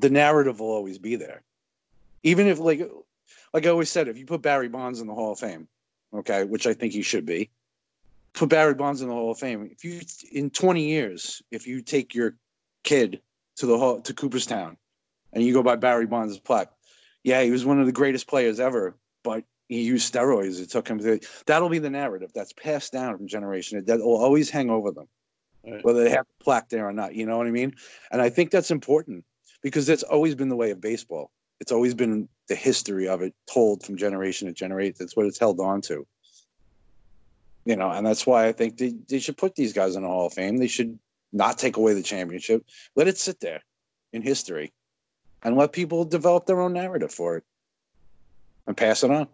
The 0.00 0.10
narrative 0.10 0.60
will 0.60 0.70
always 0.70 0.98
be 0.98 1.16
there, 1.16 1.42
even 2.22 2.46
if 2.46 2.58
like 2.58 2.88
like 3.52 3.66
I 3.66 3.70
always 3.70 3.90
said, 3.90 4.08
if 4.08 4.18
you 4.18 4.26
put 4.26 4.42
Barry 4.42 4.68
Bonds 4.68 5.00
in 5.00 5.06
the 5.06 5.14
Hall 5.14 5.32
of 5.32 5.38
Fame, 5.38 5.68
okay, 6.12 6.44
which 6.44 6.66
I 6.66 6.74
think 6.74 6.92
he 6.92 7.02
should 7.02 7.24
be, 7.24 7.50
put 8.32 8.48
Barry 8.48 8.74
Bonds 8.74 9.00
in 9.00 9.08
the 9.08 9.14
Hall 9.14 9.30
of 9.30 9.38
Fame. 9.38 9.70
If 9.70 9.84
you 9.84 10.00
in 10.32 10.50
20 10.50 10.84
years, 10.84 11.42
if 11.50 11.66
you 11.66 11.80
take 11.80 12.14
your 12.14 12.36
kid 12.82 13.20
to 13.56 13.66
the 13.66 13.78
hall 13.78 14.00
to 14.00 14.12
Cooperstown 14.12 14.76
and 15.32 15.44
you 15.44 15.52
go 15.52 15.62
by 15.62 15.76
Barry 15.76 16.06
Bonds' 16.06 16.38
plaque, 16.38 16.72
yeah, 17.22 17.42
he 17.42 17.50
was 17.50 17.64
one 17.64 17.80
of 17.80 17.86
the 17.86 17.92
greatest 17.92 18.26
players 18.26 18.58
ever, 18.60 18.96
but 19.22 19.44
he 19.68 19.82
used 19.82 20.12
steroids. 20.12 20.60
It 20.60 20.70
took 20.70 20.88
him 20.88 20.98
to 20.98 21.20
that'll 21.46 21.68
be 21.68 21.78
the 21.78 21.90
narrative 21.90 22.32
that's 22.34 22.52
passed 22.52 22.92
down 22.92 23.16
from 23.16 23.28
generation. 23.28 23.82
That 23.84 24.00
will 24.00 24.16
always 24.16 24.50
hang 24.50 24.70
over 24.70 24.90
them, 24.90 25.08
Right. 25.66 25.82
whether 25.84 26.04
they 26.04 26.10
have 26.10 26.26
a 26.40 26.44
plaque 26.44 26.68
there 26.68 26.86
or 26.86 26.92
not. 26.92 27.14
You 27.14 27.24
know 27.24 27.38
what 27.38 27.46
I 27.46 27.50
mean? 27.50 27.74
And 28.10 28.20
I 28.20 28.28
think 28.28 28.50
that's 28.50 28.70
important 28.70 29.24
because 29.64 29.86
that's 29.86 30.02
always 30.02 30.34
been 30.36 30.50
the 30.50 30.56
way 30.56 30.70
of 30.70 30.80
baseball. 30.80 31.30
It's 31.58 31.72
always 31.72 31.94
been 31.94 32.28
the 32.48 32.54
history 32.54 33.08
of 33.08 33.22
it 33.22 33.34
told 33.52 33.82
from 33.82 33.96
generation 33.96 34.46
to 34.46 34.54
generation. 34.54 34.94
That's 34.98 35.16
what 35.16 35.26
it's 35.26 35.38
held 35.38 35.58
on 35.58 35.80
to. 35.82 36.06
You 37.64 37.76
know, 37.76 37.90
and 37.90 38.06
that's 38.06 38.26
why 38.26 38.46
I 38.46 38.52
think 38.52 38.76
they, 38.76 38.94
they 39.08 39.18
should 39.18 39.38
put 39.38 39.56
these 39.56 39.72
guys 39.72 39.96
in 39.96 40.02
the 40.02 40.08
Hall 40.08 40.26
of 40.26 40.34
Fame. 40.34 40.58
They 40.58 40.68
should 40.68 40.98
not 41.32 41.56
take 41.58 41.78
away 41.78 41.94
the 41.94 42.02
championship. 42.02 42.62
Let 42.94 43.08
it 43.08 43.16
sit 43.16 43.40
there 43.40 43.62
in 44.12 44.20
history 44.20 44.74
and 45.42 45.56
let 45.56 45.72
people 45.72 46.04
develop 46.04 46.44
their 46.44 46.60
own 46.60 46.74
narrative 46.74 47.12
for 47.12 47.38
it 47.38 47.44
and 48.66 48.76
pass 48.76 49.02
it 49.02 49.10
on. 49.10 49.28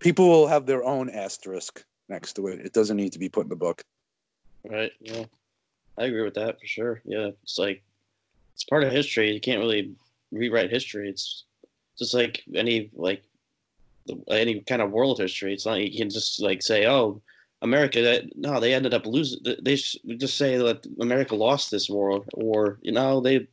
People 0.00 0.28
will 0.28 0.48
have 0.48 0.66
their 0.66 0.82
own 0.82 1.08
asterisk 1.08 1.84
next 2.08 2.32
to 2.32 2.48
it. 2.48 2.66
It 2.66 2.72
doesn't 2.72 2.96
need 2.96 3.12
to 3.12 3.20
be 3.20 3.28
put 3.28 3.44
in 3.44 3.48
the 3.48 3.56
book. 3.56 3.84
Right. 4.68 4.90
Yeah. 4.98 5.26
I 5.96 6.06
agree 6.06 6.22
with 6.22 6.34
that 6.34 6.58
for 6.58 6.66
sure. 6.66 7.00
Yeah. 7.04 7.30
It's 7.44 7.58
like 7.58 7.84
it's 8.54 8.64
part 8.64 8.84
of 8.84 8.92
history. 8.92 9.32
You 9.32 9.40
can't 9.40 9.60
really 9.60 9.94
rewrite 10.30 10.70
history. 10.70 11.08
It's 11.08 11.44
just 11.98 12.14
like 12.14 12.42
any 12.54 12.90
like 12.94 13.22
any 14.28 14.60
kind 14.60 14.82
of 14.82 14.90
world 14.90 15.18
history. 15.18 15.52
It's 15.52 15.66
not 15.66 15.80
you 15.80 15.96
can 15.96 16.10
just 16.10 16.40
like 16.42 16.62
say, 16.62 16.86
oh, 16.86 17.22
America. 17.60 18.02
That 18.02 18.36
no, 18.36 18.60
they 18.60 18.74
ended 18.74 18.94
up 18.94 19.06
losing. 19.06 19.40
They 19.62 19.76
just 19.76 20.36
say 20.36 20.56
that 20.58 20.86
America 21.00 21.34
lost 21.34 21.70
this 21.70 21.88
war, 21.88 22.24
or 22.34 22.78
you 22.82 22.92
know 22.92 23.20
they 23.20 23.46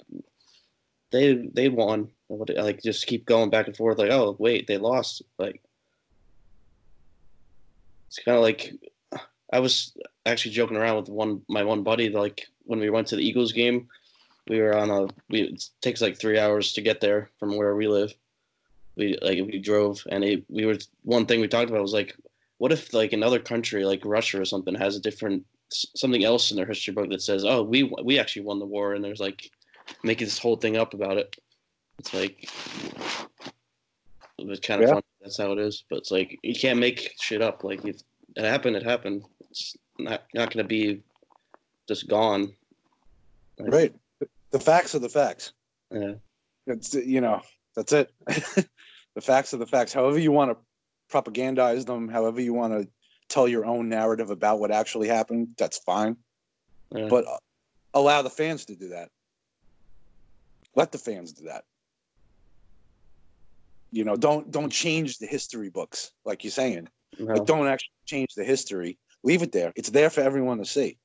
they 1.12 1.34
they 1.53 1.70
won. 1.70 2.10
Like 2.29 2.84
just 2.84 3.08
keep 3.08 3.25
going 3.25 3.50
back 3.50 3.68
and 3.68 3.75
forth. 3.75 3.98
Like 3.98 4.12
oh 4.12 4.36
wait, 4.39 4.68
they 4.68 4.77
lost. 4.77 5.22
Like 5.38 5.62
it's 8.08 8.20
kind 8.20 8.38
of 8.38 8.44
like 8.44 8.74
I 9.51 9.60
was 9.60 9.96
actually 10.25 10.51
joking 10.51 10.77
around 10.77 10.98
with 10.98 11.10
one 11.10 11.41
my 11.48 11.63
one 11.63 11.84
buddy. 11.84 12.10
Like 12.10 12.48
when 12.63 12.79
we 12.79 12.89
went 12.89 13.08
to 13.08 13.15
the 13.15 13.25
Eagles 13.25 13.51
game, 13.51 13.88
we 14.50 14.60
were 14.60 14.75
on 14.75 14.89
a. 14.89 15.08
We, 15.29 15.41
it 15.41 15.70
takes 15.82 16.01
like 16.01 16.18
three 16.18 16.39
hours 16.39 16.74
to 16.74 16.82
get 16.82 17.00
there 17.00 17.29
from 17.39 17.56
where 17.56 17.75
we 17.75 17.88
live. 17.88 18.13
We 18.96 19.18
like 19.22 19.46
we 19.46 19.60
drove, 19.60 20.03
and 20.10 20.24
it, 20.24 20.44
we 20.50 20.65
were 20.65 20.77
one 21.03 21.25
thing 21.25 21.39
we 21.39 21.48
talked 21.48 21.70
about 21.70 21.82
was 21.82 21.94
like, 21.94 22.15
what 22.58 22.72
if 22.72 22.94
like 22.94 23.13
another 23.13 23.39
country 23.39 23.86
like 23.86 24.01
Russia 24.03 24.41
or 24.41 24.46
something 24.46 24.75
has 24.75 24.96
a 24.96 25.00
different 25.00 25.46
something 25.72 26.24
else 26.24 26.51
in 26.51 26.58
their 26.58 26.65
history 26.65 26.94
book 26.94 27.10
that 27.10 27.22
says, 27.22 27.46
oh, 27.46 27.63
we 27.63 27.84
we 28.03 28.20
actually 28.20 28.41
won 28.41 28.60
the 28.60 28.65
war, 28.65 28.94
and 28.94 29.03
there's 29.03 29.22
like 29.22 29.51
making 30.03 30.25
this 30.25 30.39
whole 30.39 30.56
thing 30.56 30.77
up 30.77 30.94
about 30.94 31.18
it. 31.18 31.36
It's 32.00 32.13
like 32.13 32.50
it's 34.38 34.68
kind 34.68 34.82
of 34.82 34.88
yeah. 34.88 34.94
fun. 34.96 35.03
That's 35.22 35.38
how 35.38 35.51
it 35.51 35.60
is. 35.60 35.84
But 35.89 36.00
it's 36.00 36.12
like 36.12 36.39
you 36.41 36.56
can't 36.56 36.79
make 36.79 37.15
shit 37.22 37.41
up. 37.41 37.63
Like 37.63 37.86
if 37.86 38.01
it 38.36 38.44
happened, 38.44 38.75
it 38.75 38.84
happened. 38.84 39.24
It's 39.51 39.77
not 39.98 40.24
not 40.34 40.51
going 40.51 40.63
to 40.63 40.68
be 40.68 41.01
just 41.88 42.08
gone. 42.08 42.53
Like, 43.58 43.74
right. 43.74 43.96
The 44.51 44.60
facts 44.60 44.96
are 44.96 45.00
the 45.00 45.10
facts. 45.10 45.53
Yeah. 45.91 46.13
It's 46.68 46.94
you 46.94 47.22
know 47.22 47.41
that's 47.75 47.94
it. 47.94 48.12
the 48.27 49.22
facts 49.22 49.53
are 49.53 49.58
the 49.58 49.65
facts. 49.65 49.94
However 49.94 50.20
you 50.20 50.32
want 50.32 50.51
to 50.51 50.58
propagandize 51.15 51.86
them, 51.86 52.08
however 52.08 52.41
you 52.41 52.53
want 52.53 52.74
to 52.74 52.88
tell 53.27 53.48
your 53.48 53.65
own 53.65 53.89
narrative 53.89 54.29
about 54.29 54.60
what 54.60 54.72
actually 54.72 55.08
happened, 55.08 55.50
that's 55.58 55.77
fine. 55.79 56.18
Yeah. 56.91 57.08
But 57.10 57.27
uh, 57.27 57.38
allow 57.94 58.22
the 58.22 58.29
fans 58.29 58.65
to 58.65 58.75
do 58.75 58.89
that. 58.89 59.10
Let 60.75 60.91
the 60.91 60.98
fans 60.98 61.34
do 61.34 61.46
that. 61.46 61.63
You 63.91 64.03
know, 64.03 64.15
don't 64.15 64.51
don't 64.51 64.72
change 64.72 65.18
the 65.18 65.25
history 65.25 65.70
books 65.70 66.12
like 66.25 66.44
you're 66.44 66.51
saying. 66.51 66.88
No. 67.18 67.34
But 67.34 67.48
don't 67.48 67.68
actually 67.68 67.96
change 68.06 68.36
the 68.36 68.44
history. 68.44 68.98
Leave 69.24 69.41
it 69.41 69.51
there. 69.51 69.74
It's 69.75 69.89
there 69.89 70.10
for 70.10 70.22
everyone 70.22 70.60
to 70.60 70.65
see. 70.65 70.98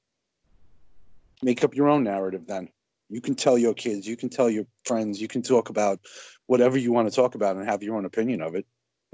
Make 1.42 1.64
up 1.64 1.74
your 1.74 1.88
own 1.88 2.04
narrative 2.04 2.46
then. 2.46 2.68
You 3.08 3.20
can 3.20 3.34
tell 3.34 3.58
your 3.58 3.74
kids, 3.74 4.06
you 4.06 4.16
can 4.16 4.28
tell 4.28 4.48
your 4.48 4.66
friends, 4.84 5.20
you 5.20 5.28
can 5.28 5.42
talk 5.42 5.68
about 5.68 6.00
whatever 6.46 6.78
you 6.78 6.92
want 6.92 7.08
to 7.08 7.14
talk 7.14 7.34
about 7.34 7.56
and 7.56 7.68
have 7.68 7.82
your 7.82 7.96
own 7.96 8.04
opinion 8.04 8.42
of 8.42 8.54
it. 8.54 8.66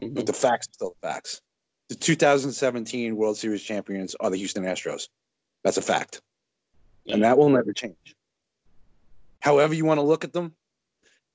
Mm-hmm. 0.03 0.15
But 0.15 0.27
the 0.27 0.33
facts 0.33 0.69
are 0.69 0.73
still 0.73 0.97
the 1.01 1.09
facts. 1.09 1.41
The 1.89 1.97
2017 1.97 3.17
World 3.17 3.37
Series 3.37 3.63
champions 3.63 4.15
are 4.21 4.31
the 4.31 4.37
Houston 4.37 4.65
Astros. 4.65 5.09
That's 5.65 5.77
a 5.77 5.83
fact. 5.83 6.23
And 7.07 7.25
that 7.25 7.37
will 7.37 7.49
never 7.49 7.73
change. 7.73 7.97
However, 9.41 9.75
you 9.75 9.85
want 9.85 9.99
to 9.99 10.03
look 10.03 10.23
at 10.23 10.33
them, 10.33 10.55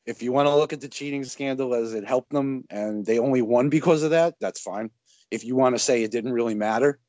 if 0.05 0.21
you 0.21 0.31
want 0.31 0.47
to 0.47 0.55
look 0.55 0.71
at 0.71 0.81
the 0.81 0.88
cheating 0.88 1.24
scandal 1.24 1.74
as 1.74 1.93
it 1.93 2.05
helped 2.05 2.31
them 2.31 2.63
and 2.69 3.05
they 3.05 3.19
only 3.19 3.41
won 3.41 3.69
because 3.69 4.03
of 4.03 4.12
that, 4.12 4.35
that's 4.39 4.62
fine. 4.62 4.91
If 5.31 5.43
you 5.43 5.55
want 5.55 5.75
to 5.75 5.79
say 5.79 6.03
it 6.03 6.12
didn't 6.12 6.33
really 6.33 6.53
matter, 6.53 7.00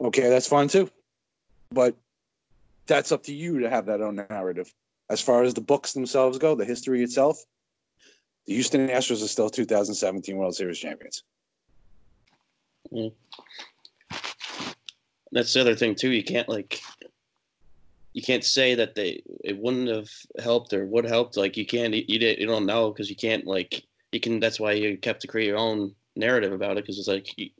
okay, 0.00 0.28
that's 0.28 0.46
fine 0.46 0.68
too. 0.68 0.90
But 1.70 1.96
that's 2.88 3.12
up 3.12 3.22
to 3.24 3.34
you 3.34 3.60
to 3.60 3.70
have 3.70 3.86
that 3.86 4.00
own 4.00 4.16
narrative. 4.16 4.72
As 5.10 5.20
far 5.20 5.42
as 5.42 5.54
the 5.54 5.60
books 5.60 5.92
themselves 5.92 6.38
go, 6.38 6.54
the 6.54 6.64
history 6.64 7.02
itself, 7.02 7.44
the 8.46 8.54
Houston 8.54 8.88
Astros 8.88 9.22
are 9.22 9.28
still 9.28 9.48
2017 9.48 10.36
World 10.36 10.56
Series 10.56 10.78
champions. 10.78 11.22
Mm. 12.92 13.12
That's 15.30 15.52
the 15.52 15.60
other 15.60 15.74
thing 15.74 15.94
too. 15.94 16.10
You 16.10 16.24
can't 16.24 16.48
like, 16.48 16.80
you 18.14 18.22
can't 18.22 18.44
say 18.44 18.74
that 18.74 18.94
they 18.94 19.22
it 19.44 19.58
wouldn't 19.58 19.88
have 19.88 20.08
helped 20.42 20.72
or 20.72 20.86
would 20.86 21.04
helped. 21.04 21.36
Like 21.36 21.56
you 21.56 21.66
can't 21.66 21.94
you, 21.94 22.04
you 22.08 22.46
don't 22.46 22.66
know 22.66 22.90
because 22.90 23.10
you 23.10 23.16
can't 23.16 23.46
like 23.46 23.84
you 24.12 24.20
can. 24.20 24.40
That's 24.40 24.58
why 24.58 24.72
you 24.72 24.96
kept 24.96 25.20
to 25.22 25.28
create 25.28 25.48
your 25.48 25.58
own 25.58 25.94
narrative 26.16 26.52
about 26.52 26.78
it 26.78 26.84
because 26.84 26.98
it's 26.98 27.08
like 27.08 27.36
you, 27.36 27.50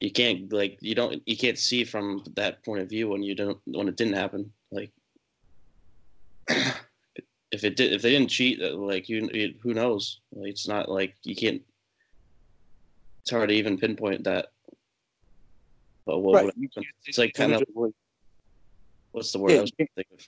you 0.00 0.10
can't 0.10 0.52
like 0.52 0.78
you 0.80 0.94
don't 0.94 1.22
you 1.26 1.36
can't 1.36 1.58
see 1.58 1.84
from 1.84 2.22
that 2.34 2.64
point 2.64 2.80
of 2.80 2.88
view 2.88 3.08
when 3.08 3.22
you 3.22 3.34
don't 3.34 3.58
when 3.66 3.88
it 3.88 3.96
didn't 3.96 4.14
happen 4.14 4.52
like 4.70 4.92
if 7.50 7.64
it 7.64 7.76
did 7.76 7.92
if 7.92 8.02
they 8.02 8.10
didn't 8.10 8.30
cheat 8.30 8.60
uh, 8.62 8.74
like 8.76 9.08
you, 9.08 9.54
who 9.62 9.74
knows? 9.74 10.20
Like, 10.32 10.50
it's 10.50 10.68
not 10.68 10.88
like 10.88 11.14
you 11.22 11.34
can't 11.34 11.62
it's 13.22 13.30
hard 13.30 13.48
to 13.48 13.54
even 13.54 13.78
pinpoint 13.78 14.24
that. 14.24 14.46
But 16.06 16.20
what 16.20 16.44
right. 16.44 16.54
it's 17.04 17.18
like 17.18 17.34
kind 17.34 17.52
of 17.52 17.62
what's 19.12 19.32
the 19.32 19.38
word 19.38 19.52
yeah, 19.52 19.58
I 19.58 19.62
was 19.62 19.72
thinking 19.76 20.04
of? 20.12 20.26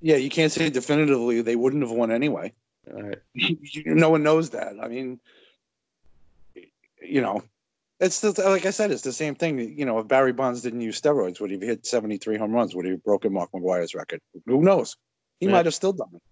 Yeah 0.00 0.16
you 0.16 0.30
can't 0.30 0.52
say 0.52 0.70
definitively 0.70 1.42
they 1.42 1.56
wouldn't 1.56 1.82
have 1.82 1.92
won 1.92 2.10
anyway. 2.10 2.52
All 2.92 3.02
right. 3.02 3.18
No 3.86 4.10
one 4.10 4.22
knows 4.22 4.50
that. 4.50 4.74
I 4.80 4.88
mean 4.88 5.20
you 7.04 7.20
know, 7.20 7.42
it's 8.02 8.20
the, 8.20 8.32
like 8.42 8.66
I 8.66 8.70
said, 8.70 8.90
it's 8.90 9.02
the 9.02 9.12
same 9.12 9.36
thing. 9.36 9.58
You 9.78 9.86
know, 9.86 10.00
if 10.00 10.08
Barry 10.08 10.32
Bonds 10.32 10.60
didn't 10.60 10.80
use 10.80 11.00
steroids, 11.00 11.40
would 11.40 11.50
he 11.50 11.56
have 11.56 11.62
hit 11.62 11.86
73 11.86 12.36
home 12.36 12.50
runs? 12.50 12.74
Would 12.74 12.84
he 12.84 12.90
have 12.90 13.04
broken 13.04 13.32
Mark 13.32 13.50
McGwire's 13.52 13.94
record? 13.94 14.20
Who 14.46 14.60
knows? 14.60 14.96
He 15.38 15.46
yeah. 15.46 15.52
might 15.52 15.66
have 15.66 15.74
still 15.74 15.92
done 15.92 16.10
it. 16.12 16.22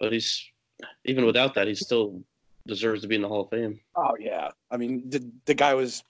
But 0.00 0.12
he's 0.12 0.50
even 1.04 1.26
without 1.26 1.54
that, 1.54 1.68
he 1.68 1.74
still 1.74 2.22
deserves 2.66 3.02
to 3.02 3.08
be 3.08 3.16
in 3.16 3.22
the 3.22 3.28
Hall 3.28 3.42
of 3.42 3.50
Fame. 3.50 3.80
Oh 3.94 4.16
yeah, 4.18 4.48
I 4.70 4.78
mean 4.78 5.08
the 5.08 5.30
the 5.44 5.54
guy 5.54 5.74
was 5.74 6.02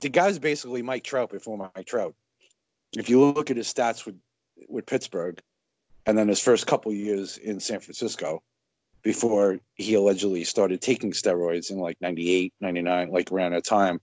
the 0.00 0.08
guy's 0.08 0.38
basically 0.38 0.82
Mike 0.82 1.04
Trout 1.04 1.30
before 1.30 1.58
Mike 1.58 1.86
Trout. 1.86 2.14
If 2.96 3.10
you 3.10 3.20
look 3.20 3.50
at 3.50 3.56
his 3.56 3.72
stats 3.72 4.06
with 4.06 4.14
with 4.68 4.86
Pittsburgh, 4.86 5.42
and 6.06 6.16
then 6.16 6.28
his 6.28 6.40
first 6.40 6.66
couple 6.66 6.92
years 6.92 7.36
in 7.36 7.60
San 7.60 7.80
Francisco, 7.80 8.42
before 9.06 9.60
he 9.76 9.94
allegedly 9.94 10.42
started 10.42 10.80
taking 10.80 11.12
steroids 11.12 11.70
in 11.70 11.78
like 11.78 11.96
98, 12.00 12.52
99, 12.60 13.12
like 13.12 13.30
around 13.30 13.52
that 13.52 13.64
time. 13.64 14.00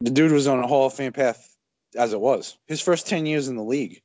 The 0.00 0.10
dude 0.10 0.32
was 0.32 0.48
on 0.48 0.58
a 0.58 0.66
Hall 0.66 0.86
of 0.86 0.94
Fame 0.94 1.12
path 1.12 1.56
as 1.94 2.12
it 2.12 2.20
was. 2.20 2.58
His 2.66 2.80
first 2.80 3.06
10 3.06 3.24
years 3.24 3.46
in 3.46 3.54
the 3.54 3.62
league. 3.62 4.02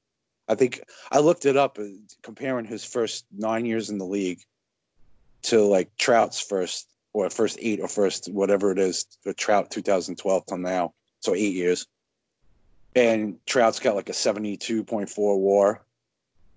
I 0.47 0.53
think 0.53 0.83
I 1.11 1.21
looked 1.21 1.47
it 1.47 1.57
up 1.57 1.79
uh, 1.79 1.85
comparing 2.21 2.65
his 2.65 2.85
first 2.85 3.25
nine 3.35 3.65
years 3.65 3.89
in 3.89 3.97
the 3.97 4.05
league 4.05 4.41
to 5.41 5.63
like 5.63 5.89
Trout's 5.97 6.39
first 6.39 6.87
or 7.13 7.27
first 7.31 7.57
eight 7.59 7.79
or 7.79 7.87
first 7.87 8.29
whatever 8.31 8.71
it 8.71 8.77
is 8.77 9.07
for 9.23 9.33
Trout 9.33 9.71
2012 9.71 10.45
till 10.45 10.57
now. 10.59 10.93
So 11.21 11.33
eight 11.33 11.55
years. 11.55 11.87
And 12.95 13.39
Trout's 13.47 13.79
got 13.79 13.95
like 13.95 14.09
a 14.09 14.13
72.4 14.13 15.17
war. 15.17 15.83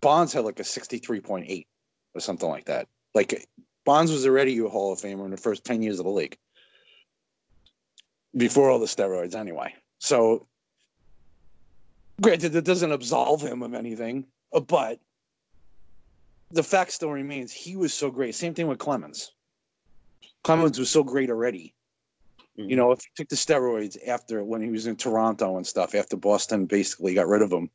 Bonds 0.03 0.35
had 0.35 0.45
like 0.45 0.61
a 0.61 0.65
63.8 0.65 1.65
or 2.15 2.21
something 2.21 2.49
like 2.49 2.67
that. 2.67 2.89
Like 3.15 3.47
Bonds 3.85 4.13
was 4.13 4.27
already 4.27 4.59
a 4.59 4.69
Hall 4.69 4.93
of 4.93 5.01
Famer 5.01 5.25
in 5.25 5.31
the 5.31 5.37
first 5.37 5.65
10 5.65 5.83
years 5.83 5.99
of 5.99 6.05
the 6.05 6.11
league 6.11 6.37
before 8.37 8.71
all 8.71 8.79
the 8.79 8.87
steroids, 8.87 9.35
anyway. 9.35 9.75
So, 9.99 10.47
granted, 12.21 12.55
it 12.55 12.65
doesn't 12.65 12.93
absolve 12.93 13.43
him 13.43 13.63
of 13.63 13.75
anything, 13.75 14.27
but 14.53 14.99
the 16.51 16.63
fact 16.63 16.93
still 16.93 17.11
remains 17.11 17.53
he 17.53 17.77
was 17.77 17.93
so 17.93 18.11
great. 18.11 18.35
Same 18.35 18.55
thing 18.55 18.69
with 18.69 18.79
Clemens. 18.79 19.33
Clemens 20.45 20.79
was 20.79 20.91
so 20.91 21.03
great 21.03 21.31
already. 21.31 21.75
Mm-hmm. 22.59 22.71
You 22.71 22.77
know, 22.77 22.93
if 22.93 23.01
he 23.01 23.11
took 23.17 23.29
the 23.29 23.37
steroids 23.37 23.97
after 24.07 24.45
when 24.45 24.61
he 24.61 24.71
was 24.71 24.87
in 24.87 24.97
Toronto 24.97 25.57
and 25.57 25.67
stuff, 25.67 25.95
after 25.95 26.17
Boston 26.17 26.67
basically 26.67 27.15
got 27.15 27.29
rid 27.29 27.43
of 27.43 27.53
him, 27.53 27.71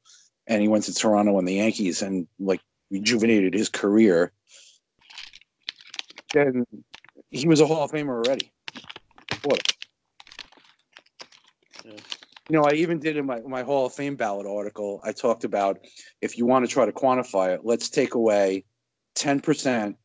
and 0.45 0.61
he 0.61 0.67
went 0.67 0.83
to 0.85 0.93
Toronto 0.93 1.39
and 1.39 1.47
the 1.47 1.55
Yankees, 1.55 2.01
and 2.01 2.27
like 2.39 2.61
rejuvenated 2.89 3.53
his 3.53 3.69
career, 3.69 4.31
then 6.33 6.65
he 7.29 7.47
was 7.47 7.61
a 7.61 7.67
Hall 7.67 7.83
of 7.83 7.91
Famer 7.91 8.25
already. 8.25 8.51
What? 9.43 9.73
Yeah. 11.85 11.91
You 12.49 12.57
know, 12.57 12.63
I 12.63 12.73
even 12.73 12.99
did 12.99 13.17
in 13.17 13.25
my, 13.25 13.41
my 13.41 13.63
Hall 13.63 13.85
of 13.85 13.93
Fame 13.93 14.15
ballot 14.15 14.47
article, 14.47 15.01
I 15.03 15.11
talked 15.11 15.43
about 15.43 15.79
if 16.21 16.37
you 16.37 16.45
want 16.45 16.65
to 16.65 16.71
try 16.71 16.85
to 16.85 16.91
quantify 16.91 17.53
it, 17.53 17.61
let's 17.63 17.89
take 17.89 18.13
away 18.13 18.63
10% 19.15 19.95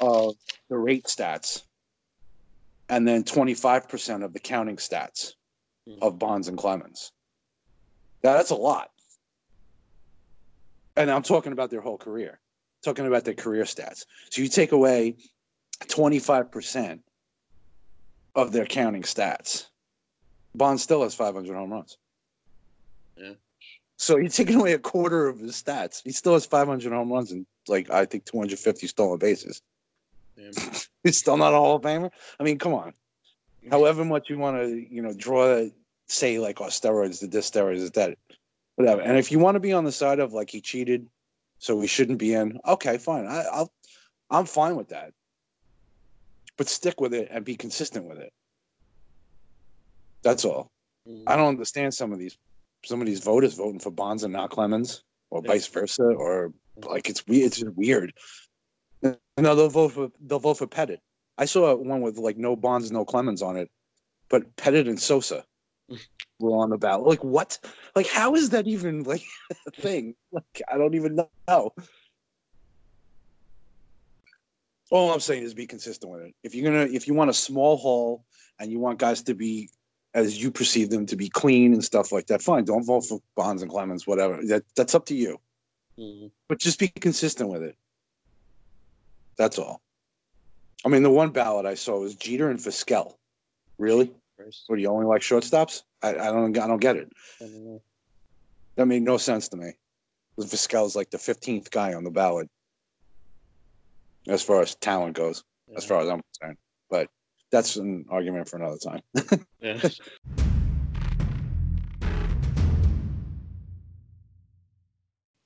of 0.00 0.34
the 0.68 0.78
rate 0.78 1.04
stats 1.04 1.62
and 2.88 3.06
then 3.06 3.24
25% 3.24 4.24
of 4.24 4.32
the 4.32 4.38
counting 4.38 4.76
stats 4.76 5.32
mm-hmm. 5.88 6.02
of 6.02 6.18
Bonds 6.18 6.48
and 6.48 6.56
Clemens. 6.56 7.12
Now, 8.22 8.34
that's 8.34 8.50
a 8.50 8.56
lot 8.56 8.90
and 10.96 11.10
I'm 11.10 11.22
talking 11.22 11.52
about 11.52 11.70
their 11.70 11.80
whole 11.80 11.98
career, 11.98 12.38
talking 12.82 13.06
about 13.06 13.24
their 13.24 13.34
career 13.34 13.64
stats. 13.64 14.06
So 14.30 14.42
you 14.42 14.48
take 14.48 14.72
away 14.72 15.16
25% 15.84 17.00
of 18.34 18.52
their 18.52 18.66
counting 18.66 19.02
stats. 19.02 19.66
Bond 20.54 20.80
still 20.80 21.02
has 21.02 21.14
500 21.14 21.54
home 21.54 21.72
runs. 21.72 21.98
Yeah. 23.16 23.32
So 23.98 24.16
you're 24.16 24.28
taking 24.28 24.56
away 24.56 24.72
a 24.72 24.78
quarter 24.78 25.26
of 25.26 25.38
his 25.38 25.62
stats. 25.62 26.02
He 26.02 26.12
still 26.12 26.34
has 26.34 26.46
500 26.46 26.92
home 26.92 27.12
runs 27.12 27.32
and 27.32 27.46
like 27.68 27.90
I 27.90 28.04
think 28.04 28.24
250 28.24 28.86
stolen 28.86 29.18
bases. 29.18 29.62
Yeah. 30.36 30.50
He's 31.02 31.18
still 31.18 31.36
not 31.36 31.54
a 31.54 31.56
Hall 31.56 31.76
of 31.76 31.82
Famer. 31.82 32.10
I 32.38 32.42
mean, 32.42 32.58
come 32.58 32.74
on. 32.74 32.92
However 33.70 34.04
much 34.04 34.28
you 34.30 34.38
want 34.38 34.58
to, 34.58 34.94
you 34.94 35.02
know, 35.02 35.12
draw, 35.12 35.66
say 36.08 36.38
like, 36.38 36.60
oh, 36.60 36.66
steroids, 36.66 37.20
the 37.20 37.26
this, 37.26 37.50
steroids, 37.50 37.76
is 37.76 37.90
that, 37.92 38.16
whatever. 38.76 39.02
And 39.02 39.18
if 39.18 39.32
you 39.32 39.38
want 39.38 39.56
to 39.56 39.60
be 39.60 39.72
on 39.72 39.84
the 39.84 39.92
side 39.92 40.20
of 40.20 40.32
like 40.32 40.50
he 40.50 40.60
cheated, 40.60 41.06
so 41.58 41.74
we 41.76 41.86
shouldn't 41.86 42.18
be 42.18 42.34
in, 42.34 42.58
okay, 42.66 42.98
fine. 42.98 43.26
I, 43.26 43.44
I'll, 43.52 43.72
I'm 44.30 44.44
fine 44.46 44.76
with 44.76 44.88
that. 44.90 45.12
But 46.56 46.68
stick 46.68 47.00
with 47.00 47.12
it 47.12 47.28
and 47.30 47.44
be 47.44 47.56
consistent 47.56 48.06
with 48.06 48.18
it. 48.18 48.32
That's 50.22 50.44
all. 50.44 50.70
Mhm. 51.08 51.24
I 51.26 51.36
don't 51.36 51.48
understand 51.48 51.92
some 51.94 52.12
of 52.12 52.18
these 52.18 52.36
some 52.84 53.00
of 53.00 53.06
these 53.06 53.20
voters 53.20 53.54
voting 53.54 53.80
for 53.80 53.90
Bonds 53.90 54.22
and 54.22 54.32
not 54.32 54.50
Clemens, 54.50 55.02
or 55.30 55.40
Yeah. 55.42 55.52
vice 55.52 55.66
versa, 55.66 56.02
or 56.04 56.52
like 56.84 57.08
it's 57.08 57.26
weird. 57.26 57.46
It's 57.46 57.56
just 57.58 57.74
weird. 57.76 58.12
No, 59.02 59.16
they'll 59.36 59.68
vote 59.68 59.92
for 59.92 60.10
they'll 60.20 60.38
vote 60.38 60.58
for 60.58 60.66
Pettitte. 60.66 61.00
I 61.38 61.44
saw 61.44 61.74
one 61.74 62.00
with 62.00 62.16
like 62.18 62.36
no 62.36 62.56
Bonds, 62.56 62.90
no 62.90 63.04
Clemens 63.04 63.42
on 63.42 63.56
it, 63.56 63.70
but 64.28 64.56
Pettitte 64.56 64.88
and 64.88 65.00
Sosa 65.00 65.44
were 66.38 66.56
on 66.56 66.70
the 66.70 66.78
ballot. 66.78 67.06
Like 67.06 67.24
what? 67.24 67.58
Like 67.94 68.08
how 68.08 68.34
is 68.34 68.50
that 68.50 68.66
even 68.66 69.04
like 69.04 69.22
a 69.66 69.70
thing? 69.70 70.14
Like 70.32 70.62
I 70.68 70.78
don't 70.78 70.94
even 70.94 71.16
know. 71.48 71.72
All 74.90 75.12
I'm 75.12 75.20
saying 75.20 75.42
is 75.42 75.54
be 75.54 75.66
consistent 75.66 76.12
with 76.12 76.22
it. 76.22 76.34
If 76.44 76.54
you're 76.54 76.70
gonna, 76.70 76.90
if 76.92 77.08
you 77.08 77.14
want 77.14 77.30
a 77.30 77.34
small 77.34 77.76
hall 77.76 78.24
and 78.60 78.70
you 78.70 78.78
want 78.78 78.98
guys 78.98 79.22
to 79.24 79.34
be 79.34 79.70
as 80.14 80.42
you 80.42 80.50
perceive 80.50 80.90
them 80.90 81.06
to 81.06 81.16
be 81.16 81.28
clean 81.28 81.72
and 81.72 81.84
stuff 81.84 82.12
like 82.12 82.26
that, 82.28 82.40
fine. 82.40 82.64
Don't 82.64 82.86
vote 82.86 83.02
for 83.02 83.20
Bonds 83.34 83.62
and 83.62 83.70
Clemens, 83.70 84.06
whatever. 84.06 84.40
That 84.46 84.64
that's 84.76 84.94
up 84.94 85.06
to 85.06 85.14
you. 85.14 85.38
Mhm. 85.98 86.30
But 86.48 86.58
just 86.58 86.78
be 86.78 86.88
consistent 86.88 87.50
with 87.50 87.62
it. 87.62 87.76
That's 89.36 89.58
all. 89.58 89.80
I 90.84 90.88
mean, 90.88 91.02
the 91.02 91.10
one 91.10 91.30
ballot 91.30 91.66
I 91.66 91.74
saw 91.74 91.98
was 91.98 92.14
Jeter 92.14 92.48
and 92.48 92.60
Vizquel. 92.60 93.16
Really? 93.78 94.14
Christ. 94.36 94.64
What 94.66 94.76
do 94.76 94.82
you 94.82 94.88
only 94.88 95.06
like 95.06 95.22
shortstops? 95.22 95.82
I, 96.02 96.10
I 96.10 96.32
don't 96.32 96.56
I 96.58 96.66
don't 96.66 96.80
get 96.80 96.96
it. 96.96 97.10
I 97.40 97.44
don't. 97.44 97.80
That 98.76 98.86
made 98.86 99.02
no 99.02 99.16
sense 99.16 99.48
to 99.48 99.56
me. 99.56 99.72
Vizquel's 100.38 100.94
like 100.94 101.10
the 101.10 101.18
fifteenth 101.18 101.70
guy 101.70 101.94
on 101.94 102.04
the 102.04 102.10
ballot. 102.10 102.48
As 104.28 104.42
far 104.42 104.60
as 104.60 104.74
talent 104.74 105.16
goes, 105.16 105.44
as 105.76 105.84
far 105.84 106.00
as 106.00 106.08
I'm 106.08 106.20
concerned. 106.22 106.58
But 106.90 107.08
that's 107.50 107.76
an 107.76 108.04
argument 108.10 108.48
for 108.48 108.56
another 108.56 108.78
time. 108.78 109.00
Yeah. 109.60 109.80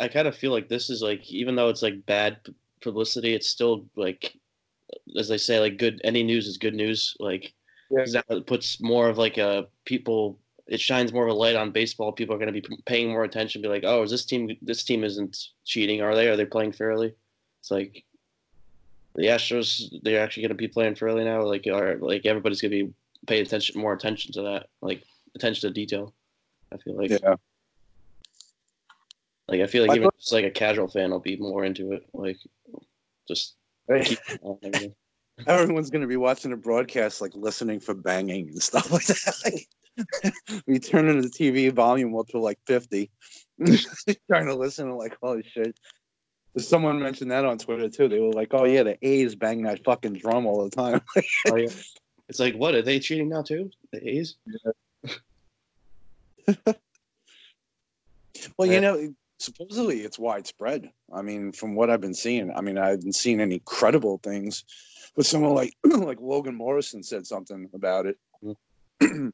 I 0.00 0.08
kind 0.08 0.26
of 0.26 0.34
feel 0.34 0.50
like 0.50 0.68
this 0.68 0.88
is 0.88 1.02
like, 1.02 1.30
even 1.30 1.54
though 1.56 1.68
it's 1.68 1.82
like 1.82 2.06
bad 2.06 2.38
publicity, 2.80 3.34
it's 3.34 3.48
still 3.48 3.84
like, 3.96 4.34
as 5.18 5.28
they 5.28 5.36
say, 5.36 5.60
like 5.60 5.76
good. 5.76 6.00
Any 6.02 6.22
news 6.22 6.46
is 6.46 6.56
good 6.56 6.74
news. 6.74 7.14
Like, 7.20 7.52
Yeah. 7.90 7.98
'cause 7.98 8.12
that 8.12 8.46
puts 8.46 8.80
more 8.80 9.08
of 9.08 9.18
like 9.18 9.38
a 9.38 9.68
people. 9.84 10.38
It 10.66 10.80
shines 10.80 11.12
more 11.12 11.24
of 11.24 11.30
a 11.30 11.34
light 11.34 11.56
on 11.56 11.72
baseball. 11.72 12.12
People 12.12 12.34
are 12.34 12.38
going 12.38 12.52
to 12.52 12.60
be 12.60 12.66
paying 12.86 13.08
more 13.10 13.24
attention. 13.24 13.60
Be 13.62 13.68
like, 13.68 13.84
oh, 13.84 14.02
is 14.02 14.10
this 14.10 14.24
team? 14.24 14.56
This 14.62 14.84
team 14.84 15.02
isn't 15.02 15.36
cheating, 15.64 16.00
are 16.00 16.14
they? 16.14 16.28
Are 16.28 16.36
they 16.36 16.44
playing 16.44 16.72
fairly? 16.72 17.14
It's 17.60 17.70
like 17.70 18.04
the 19.16 19.24
Astros. 19.24 19.92
They're 20.02 20.22
actually 20.22 20.44
going 20.44 20.50
to 20.50 20.54
be 20.54 20.68
playing 20.68 20.94
fairly 20.94 21.24
now. 21.24 21.42
Like, 21.42 21.66
are 21.66 21.96
like 21.96 22.24
everybody's 22.26 22.60
going 22.60 22.70
to 22.70 22.84
be 22.84 22.92
paying 23.26 23.42
attention, 23.42 23.80
more 23.80 23.92
attention 23.92 24.32
to 24.34 24.42
that. 24.42 24.68
Like 24.80 25.02
attention 25.34 25.68
to 25.68 25.74
detail. 25.74 26.14
I 26.72 26.76
feel 26.76 26.96
like. 26.96 27.10
Yeah. 27.10 27.34
Like 29.48 29.62
I 29.62 29.66
feel 29.66 29.84
like 29.84 29.96
even 29.96 30.10
just 30.16 30.32
like 30.32 30.44
a 30.44 30.50
casual 30.50 30.86
fan 30.86 31.10
will 31.10 31.18
be 31.18 31.36
more 31.36 31.64
into 31.64 31.90
it. 31.90 32.06
Like 32.14 32.38
just 33.26 33.56
keep 34.04 34.20
Everyone's 35.46 35.90
gonna 35.90 36.06
be 36.06 36.16
watching 36.16 36.52
a 36.52 36.56
broadcast, 36.56 37.20
like 37.20 37.34
listening 37.34 37.80
for 37.80 37.94
banging 37.94 38.48
and 38.48 38.62
stuff 38.62 38.90
like 38.92 39.06
that. 39.06 39.34
Like, 39.44 39.66
we 40.66 40.78
turn 40.78 41.08
into 41.08 41.22
the 41.22 41.28
TV 41.28 41.70
volume 41.72 42.16
up 42.16 42.28
to 42.28 42.38
like 42.38 42.58
fifty, 42.66 43.10
trying 44.30 44.46
to 44.46 44.54
listen. 44.54 44.88
and 44.88 44.96
like, 44.96 45.16
holy 45.22 45.42
shit! 45.42 45.78
Someone 46.56 47.02
mentioned 47.02 47.30
that 47.32 47.44
on 47.44 47.58
Twitter 47.58 47.88
too. 47.88 48.08
They 48.08 48.20
were 48.20 48.32
like, 48.32 48.54
"Oh 48.54 48.64
yeah, 48.64 48.82
the 48.84 48.96
A's 49.06 49.34
bang 49.34 49.62
that 49.62 49.84
fucking 49.84 50.14
drum 50.14 50.46
all 50.46 50.64
the 50.64 50.70
time." 50.70 51.02
Oh, 51.50 51.56
yeah. 51.56 51.68
It's 52.28 52.38
like 52.38 52.54
what 52.54 52.74
are 52.74 52.82
they 52.82 53.00
cheating 53.00 53.28
now 53.28 53.42
too? 53.42 53.70
The 53.92 54.08
A's? 54.08 54.36
well, 58.56 58.68
you 58.68 58.80
know, 58.80 59.12
supposedly 59.38 60.00
it's 60.02 60.18
widespread. 60.18 60.90
I 61.12 61.22
mean, 61.22 61.52
from 61.52 61.74
what 61.74 61.90
I've 61.90 62.00
been 62.00 62.14
seeing, 62.14 62.52
I 62.54 62.60
mean, 62.60 62.78
I 62.78 62.90
haven't 62.90 63.14
seen 63.14 63.40
any 63.40 63.60
credible 63.64 64.18
things, 64.22 64.64
but 65.16 65.26
someone 65.26 65.54
like 65.54 65.74
like 65.84 66.20
Logan 66.20 66.54
Morrison 66.54 67.02
said 67.02 67.26
something 67.26 67.68
about 67.74 68.06
it. 68.06 68.16
you 69.02 69.32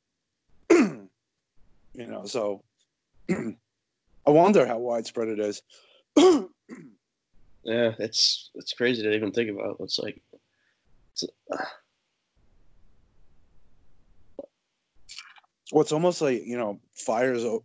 know, 1.94 2.24
so 2.26 2.62
I 3.30 4.30
wonder 4.30 4.66
how 4.66 4.78
widespread 4.78 5.28
it 5.28 5.40
is. 5.40 5.62
Yeah, 6.16 7.92
it's 7.98 8.50
it's 8.54 8.72
crazy 8.72 9.02
to 9.02 9.12
even 9.14 9.32
think 9.32 9.50
about. 9.50 9.76
It's 9.80 9.98
like 9.98 10.22
it's, 11.12 11.24
uh, 11.52 11.64
well, 15.72 15.82
it's 15.82 15.92
almost 15.92 16.22
like 16.22 16.44
you 16.46 16.56
know, 16.56 16.80
fires. 16.94 17.44
o- 17.44 17.64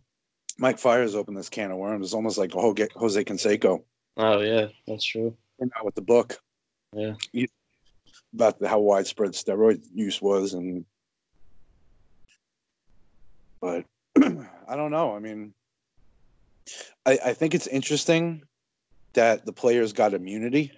Mike 0.58 0.78
Fiers 0.78 1.14
opened 1.14 1.36
this 1.36 1.48
can 1.48 1.70
of 1.70 1.78
worms. 1.78 2.06
It's 2.08 2.14
almost 2.14 2.36
like 2.36 2.52
Jose 2.52 2.88
Jose 2.96 3.24
Canseco 3.24 3.82
oh 4.16 4.40
yeah, 4.40 4.66
that's 4.86 5.04
true. 5.04 5.36
came 5.58 5.70
out 5.78 5.84
with 5.84 5.94
the 5.94 6.02
book. 6.02 6.38
Yeah. 6.94 7.14
You- 7.32 7.48
about 8.34 8.64
how 8.64 8.80
widespread 8.80 9.32
steroid 9.32 9.82
use 9.94 10.20
was, 10.20 10.54
and 10.54 10.84
but 13.60 13.84
I 14.16 14.76
don't 14.76 14.90
know. 14.90 15.14
I 15.14 15.18
mean, 15.18 15.54
I, 17.06 17.18
I 17.26 17.32
think 17.34 17.54
it's 17.54 17.66
interesting 17.66 18.42
that 19.14 19.44
the 19.44 19.52
players 19.52 19.92
got 19.92 20.14
immunity 20.14 20.72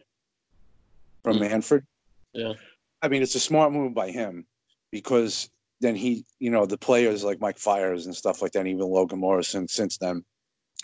from 1.22 1.38
Mm. 1.38 1.48
Manfred. 1.50 1.84
Yeah. 2.32 2.54
I 3.02 3.08
mean, 3.08 3.22
it's 3.22 3.34
a 3.34 3.40
smart 3.40 3.72
move 3.72 3.94
by 3.94 4.10
him 4.10 4.46
because 4.90 5.48
then 5.80 5.94
he, 5.94 6.24
you 6.38 6.50
know, 6.50 6.66
the 6.66 6.78
players 6.78 7.22
like 7.22 7.40
Mike 7.40 7.58
Fiers 7.58 8.06
and 8.06 8.16
stuff 8.16 8.42
like 8.42 8.52
that, 8.52 8.66
even 8.66 8.86
Logan 8.86 9.18
Morrison 9.18 9.68
since 9.68 9.98
then, 9.98 10.24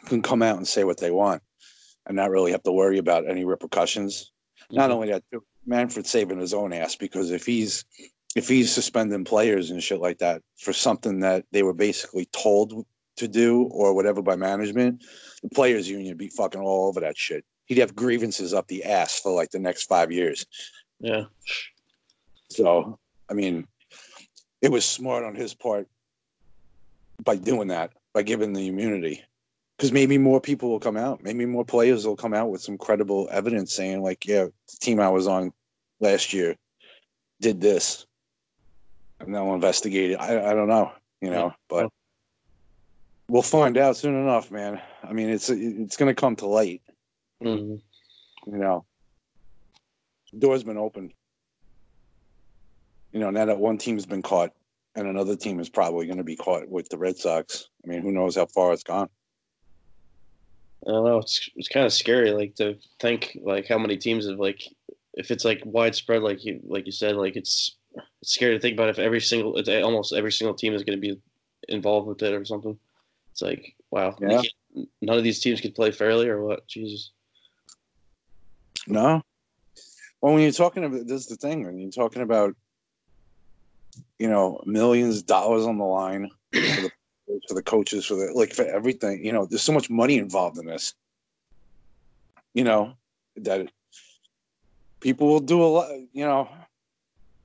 can 0.07 0.23
come 0.23 0.43
out 0.43 0.57
and 0.57 0.69
say 0.69 0.85
what 0.85 0.99
they 0.99 1.11
want 1.11 1.43
and 2.07 2.17
not 2.17 2.31
really 2.31 2.53
have 2.53 2.63
to 2.63 2.73
worry 2.73 2.99
about 2.99 3.29
any 3.29 3.45
repercussions. 3.45 4.33
Not 4.71 4.91
Mhm. 4.91 4.95
only 4.95 5.11
that, 5.11 5.25
too, 5.33 5.45
Manfred's 5.67 6.11
saving 6.11 6.39
his 6.39 6.55
own 6.55 6.73
ass 6.73 6.97
because 6.97 7.31
if 7.31 7.47
he's 7.47 7.85
if 8.37 8.49
he's 8.49 8.73
suspending 8.73 9.25
players 9.25 9.71
and 9.71 9.83
shit 9.83 10.01
like 10.01 10.19
that 10.19 10.43
for 10.57 10.73
something 10.73 11.21
that 11.21 11.45
they 11.51 11.63
were 11.63 11.75
basically 11.75 12.27
told 12.27 12.87
to 13.17 13.29
do 13.29 13.65
or 13.65 13.93
whatever 13.93 14.23
by 14.23 14.37
management, 14.37 15.05
the 15.43 15.49
players 15.49 15.89
union 15.91 16.09
would 16.09 16.19
be 16.19 16.29
fucking 16.29 16.61
all 16.61 16.89
over 16.89 17.01
that 17.01 17.17
shit. 17.19 17.45
He'd 17.67 17.79
have 17.79 17.95
grievances 17.95 18.55
up 18.55 18.67
the 18.69 18.85
ass 18.85 19.21
for 19.21 19.33
like 19.33 19.51
the 19.51 19.59
next 19.59 19.85
five 19.85 20.13
years. 20.13 20.47
yeah, 21.01 21.25
So, 22.51 22.99
I 23.29 23.35
mean, 23.35 23.67
it 24.63 24.71
was 24.71 24.85
smart 24.85 25.25
on 25.25 25.35
his 25.35 25.55
part 25.55 25.89
by 27.25 27.37
doing 27.37 27.69
that, 27.69 27.93
by 28.13 28.23
giving 28.23 28.53
the 28.53 28.67
immunity. 28.69 29.23
Because 29.81 29.93
maybe 29.93 30.19
more 30.19 30.43
people 30.43 30.69
will 30.69 30.79
come 30.79 30.99
out. 30.99 31.23
Maybe 31.23 31.47
more 31.47 31.65
players 31.65 32.07
will 32.07 32.15
come 32.15 32.35
out 32.35 32.51
with 32.51 32.61
some 32.61 32.77
credible 32.77 33.31
evidence 33.33 33.73
saying, 33.73 34.03
like, 34.03 34.27
yeah, 34.27 34.45
the 34.45 34.77
team 34.79 35.01
I 35.01 35.09
was 35.09 35.27
on 35.27 35.55
last 36.01 36.35
year 36.35 36.55
did 37.41 37.63
this. 37.63 38.05
And 39.21 39.35
they'll 39.35 39.55
investigate 39.55 40.11
it. 40.11 40.21
I, 40.21 40.51
I 40.51 40.53
don't 40.53 40.69
know, 40.69 40.93
you 41.23 41.31
know, 41.31 41.55
but 41.71 41.89
we'll 43.29 43.41
find 43.41 43.79
out 43.79 43.97
soon 43.97 44.17
enough, 44.17 44.51
man. 44.51 44.83
I 45.03 45.15
mean, 45.15 45.31
it's 45.31 45.49
it's 45.49 45.97
going 45.97 46.15
to 46.15 46.21
come 46.21 46.37
to 46.37 46.47
light, 46.47 46.83
Mhm. 47.43 47.81
you 48.49 48.59
know. 48.59 48.85
The 50.31 50.41
door's 50.41 50.63
been 50.63 50.77
open. 50.77 51.11
You 53.13 53.21
know, 53.21 53.31
now 53.31 53.47
that 53.47 53.59
one 53.59 53.79
team's 53.79 54.05
been 54.05 54.21
caught 54.21 54.53
and 54.95 55.09
another 55.09 55.37
team 55.37 55.59
is 55.59 55.71
probably 55.71 56.05
going 56.05 56.19
to 56.19 56.23
be 56.25 56.37
caught 56.37 56.69
with 56.69 56.91
the 56.91 56.99
Red 56.99 57.17
Sox. 57.17 57.71
I 57.83 57.89
mean, 57.89 58.03
who 58.03 58.13
knows 58.13 58.37
how 58.37 58.45
far 58.45 58.75
it's 58.75 58.83
gone? 58.83 59.09
I 60.87 60.91
don't 60.93 61.05
know. 61.05 61.19
It's 61.19 61.49
it's 61.57 61.69
kind 61.69 61.85
of 61.87 61.93
scary, 61.93 62.31
like 62.31 62.55
to 62.57 62.77
think 63.01 63.39
like 63.43 63.69
how 63.69 63.79
many 63.79 63.97
teams 63.97 64.27
have 64.29 64.39
like 64.39 64.63
if 65.15 65.31
it's 65.31 65.45
like 65.45 65.63
widespread, 65.65 66.23
like 66.23 66.45
you 66.45 66.61
like 66.65 66.87
you 66.87 66.93
said, 66.93 67.17
like 67.17 67.37
it's 67.37 67.77
it's 68.23 68.35
scary 68.35 68.55
to 68.55 68.61
think 68.61 68.75
about 68.75 68.89
if 68.89 68.99
every 68.99 69.21
single 69.21 69.57
it's 69.57 69.69
almost 69.69 70.13
every 70.15 70.33
single 70.33 70.55
team 70.55 70.75
is 70.75 70.83
going 70.83 71.01
to 71.01 71.07
be 71.09 71.21
involved 71.69 72.07
with 72.09 72.23
it 72.23 72.33
or 72.33 72.45
something. 72.45 72.79
It's 73.33 73.43
like 73.43 73.75
wow, 73.91 74.17
Yeah. 74.21 74.43
none 75.03 75.19
of 75.19 75.25
these 75.25 75.41
teams 75.41 75.61
can 75.61 75.73
play 75.73 75.91
fairly 75.91 76.29
or 76.29 76.43
what? 76.43 76.67
Jesus. 76.67 77.11
No. 78.87 79.23
Well, 80.21 80.35
when 80.35 80.43
you're 80.43 80.53
talking 80.53 80.85
about 80.85 81.07
this 81.07 81.23
is 81.23 81.27
the 81.27 81.37
thing, 81.37 81.65
when 81.65 81.79
you're 81.79 81.91
talking 81.91 82.23
about 82.23 82.55
you 84.19 84.29
know 84.29 84.63
millions 84.65 85.19
of 85.19 85.27
dollars 85.27 85.67
on 85.67 85.77
the 85.79 85.85
line 85.85 86.31
for 86.53 86.59
the 86.81 86.91
for 87.49 87.55
the 87.55 87.63
coaches 87.63 88.07
for 88.07 88.15
the 88.15 88.33
like 88.33 88.53
for 88.53 88.65
everything, 88.65 89.25
you 89.25 89.33
know, 89.33 89.47
there's 89.47 89.63
so 89.63 89.73
much 89.73 89.91
money 89.91 90.19
involved 90.19 90.59
in 90.59 90.67
this. 90.67 90.95
You 92.55 92.65
know 92.65 92.95
that 93.37 93.71
people 95.01 95.29
will 95.29 95.41
do 95.41 95.63
a 95.63 95.67
lot. 95.67 95.91
You 96.13 96.25
know, 96.25 96.49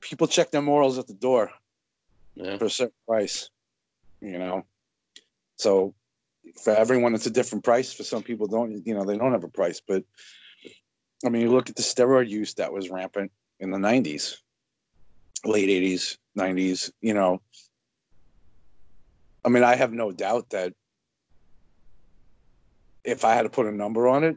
people 0.00 0.26
check 0.26 0.50
their 0.50 0.62
morals 0.62 0.98
at 0.98 1.06
the 1.06 1.14
door 1.14 1.50
Yeah. 2.34 2.58
for 2.58 2.66
a 2.66 2.70
certain 2.70 2.94
price. 3.06 3.50
You 4.20 4.38
know, 4.38 4.64
so 5.56 5.94
for 6.62 6.72
everyone, 6.74 7.14
it's 7.14 7.26
a 7.26 7.30
different 7.30 7.64
price. 7.64 7.92
For 7.92 8.02
some 8.02 8.22
people, 8.22 8.46
don't 8.46 8.86
you 8.86 8.94
know 8.94 9.04
they 9.04 9.18
don't 9.18 9.32
have 9.32 9.44
a 9.44 9.48
price. 9.48 9.80
But 9.86 10.04
I 11.24 11.28
mean, 11.28 11.42
you 11.42 11.50
look 11.50 11.68
at 11.70 11.76
the 11.76 11.82
steroid 11.82 12.28
use 12.28 12.54
that 12.54 12.72
was 12.72 12.90
rampant 12.90 13.32
in 13.60 13.70
the 13.70 13.78
'90s, 13.78 14.36
late 15.44 15.68
'80s, 15.68 16.18
'90s. 16.38 16.90
You 17.00 17.14
know, 17.14 17.40
I 19.46 19.48
mean, 19.48 19.62
I 19.62 19.76
have 19.76 19.92
no 19.92 20.10
doubt 20.10 20.50
that 20.50 20.72
if 23.04 23.24
I 23.24 23.34
had 23.34 23.42
to 23.42 23.48
put 23.48 23.66
a 23.66 23.72
number 23.72 24.08
on 24.08 24.24
it, 24.24 24.36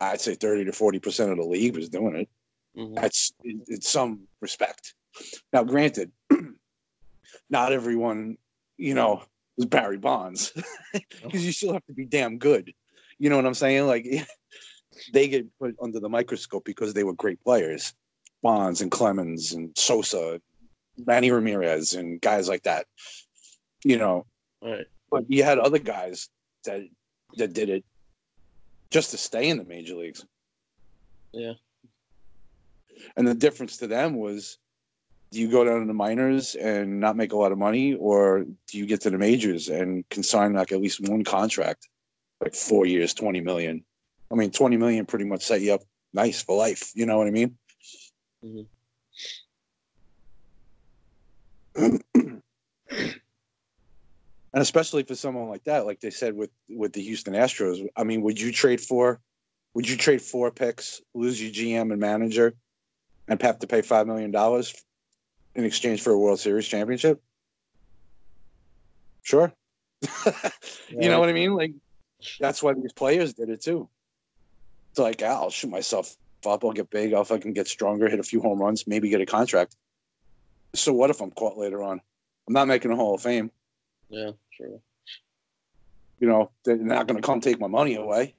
I'd 0.00 0.20
say 0.20 0.34
30 0.34 0.64
to 0.64 0.72
40 0.72 0.98
percent 0.98 1.30
of 1.30 1.36
the 1.36 1.44
league 1.44 1.76
was 1.76 1.88
doing 1.88 2.16
it. 2.16 2.28
Mhm. 2.76 2.96
That's 2.96 3.32
in, 3.44 3.80
some 3.80 4.26
respect. 4.40 4.94
Now, 5.52 5.62
granted, 5.62 6.10
not 7.48 7.72
everyone, 7.72 8.36
you 8.76 8.94
know, 8.94 9.22
was 9.56 9.66
Barry 9.66 9.98
Bonds 9.98 10.52
because 10.92 11.46
you 11.46 11.52
still 11.52 11.74
have 11.74 11.86
to 11.86 11.92
be 11.92 12.04
damn 12.04 12.38
good. 12.38 12.72
You 13.20 13.30
know 13.30 13.36
what 13.36 13.46
I'm 13.46 13.54
saying? 13.54 13.86
Like 13.86 14.06
they 15.12 15.28
get 15.28 15.46
put 15.60 15.76
under 15.80 16.00
the 16.00 16.08
microscope 16.08 16.64
because 16.64 16.94
they 16.94 17.04
were 17.04 17.14
great 17.14 17.42
players, 17.44 17.94
Bonds 18.42 18.80
and 18.80 18.90
Clemens 18.90 19.52
and 19.52 19.70
Sosa, 19.78 20.40
Manny 21.06 21.30
Ramirez, 21.30 21.94
and 21.94 22.20
guys 22.20 22.48
like 22.48 22.64
that. 22.64 22.86
You 23.84 23.98
know, 23.98 24.26
right. 24.62 24.86
but 25.10 25.30
you 25.30 25.44
had 25.44 25.58
other 25.58 25.78
guys 25.78 26.28
that 26.64 26.82
that 27.36 27.52
did 27.52 27.68
it 27.68 27.84
just 28.90 29.10
to 29.10 29.16
stay 29.16 29.48
in 29.48 29.58
the 29.58 29.64
major 29.64 29.94
leagues. 29.94 30.24
Yeah. 31.32 31.54
And 33.16 33.26
the 33.26 33.34
difference 33.34 33.76
to 33.78 33.86
them 33.86 34.16
was 34.16 34.58
do 35.34 35.40
you 35.40 35.50
go 35.50 35.64
down 35.64 35.80
to 35.80 35.86
the 35.86 35.92
minors 35.92 36.54
and 36.54 37.00
not 37.00 37.16
make 37.16 37.32
a 37.32 37.36
lot 37.36 37.50
of 37.50 37.58
money 37.58 37.94
or 37.94 38.44
do 38.68 38.78
you 38.78 38.86
get 38.86 39.00
to 39.00 39.10
the 39.10 39.18
majors 39.18 39.68
and 39.68 40.08
can 40.08 40.22
sign 40.22 40.52
like 40.52 40.70
at 40.70 40.80
least 40.80 41.00
one 41.08 41.24
contract 41.24 41.88
like 42.40 42.54
four 42.54 42.86
years 42.86 43.12
20 43.14 43.40
million 43.40 43.84
i 44.30 44.36
mean 44.36 44.52
20 44.52 44.76
million 44.76 45.04
pretty 45.04 45.24
much 45.24 45.42
set 45.42 45.60
you 45.60 45.74
up 45.74 45.80
nice 46.12 46.40
for 46.40 46.56
life 46.56 46.92
you 46.94 47.04
know 47.04 47.18
what 47.18 47.26
i 47.26 47.30
mean 47.30 47.56
Mhm. 48.44 48.66
and 54.54 54.62
especially 54.62 55.02
for 55.02 55.14
someone 55.14 55.48
like 55.48 55.64
that 55.64 55.84
like 55.84 56.00
they 56.00 56.10
said 56.10 56.34
with 56.34 56.50
with 56.70 56.92
the 56.94 57.02
houston 57.02 57.34
astros 57.34 57.86
i 57.96 58.04
mean 58.04 58.22
would 58.22 58.40
you 58.40 58.50
trade 58.50 58.80
for 58.80 59.20
would 59.74 59.88
you 59.88 59.96
trade 59.96 60.22
four 60.22 60.50
picks 60.50 61.02
lose 61.12 61.42
your 61.42 61.52
gm 61.52 61.90
and 61.90 62.00
manager 62.00 62.54
and 63.28 63.40
have 63.42 63.58
to 63.58 63.66
pay 63.66 63.82
five 63.82 64.06
million 64.06 64.30
dollars 64.30 64.74
in 65.54 65.64
exchange 65.64 66.02
for 66.02 66.12
a 66.12 66.18
world 66.18 66.40
series 66.40 66.66
championship? 66.66 67.22
Sure. 69.22 69.52
You 70.88 71.08
know 71.08 71.18
what 71.18 71.28
i 71.28 71.32
mean? 71.32 71.54
Like 71.54 71.72
that's 72.38 72.62
why 72.62 72.74
these 72.74 72.92
players 72.92 73.34
did 73.34 73.48
it 73.48 73.62
too. 73.62 73.88
It's 74.90 74.98
like 74.98 75.22
ah, 75.24 75.40
i'll 75.40 75.50
shoot 75.50 75.70
myself 75.70 76.14
up 76.46 76.62
i'll 76.62 76.72
get 76.72 76.90
big 76.90 77.14
i'll 77.14 77.24
fucking 77.24 77.54
get 77.54 77.66
stronger 77.66 78.06
hit 78.08 78.20
a 78.20 78.22
few 78.22 78.38
home 78.38 78.60
runs 78.60 78.86
maybe 78.86 79.08
get 79.08 79.20
a 79.20 79.26
contract. 79.26 79.76
So 80.74 80.92
what 80.92 81.10
if 81.10 81.20
i'm 81.20 81.30
caught 81.30 81.56
later 81.56 81.82
on? 81.82 82.00
I'm 82.46 82.54
not 82.54 82.68
making 82.68 82.92
a 82.92 82.96
hall 82.96 83.14
of 83.14 83.22
fame 83.22 83.50
Yeah. 84.14 84.30
Sure. 84.50 84.80
you 86.20 86.28
know, 86.28 86.50
they're 86.64 86.76
not 86.76 87.08
going 87.08 87.20
to 87.20 87.26
come 87.26 87.40
take 87.40 87.58
my 87.58 87.66
money 87.66 87.96
away. 87.96 88.34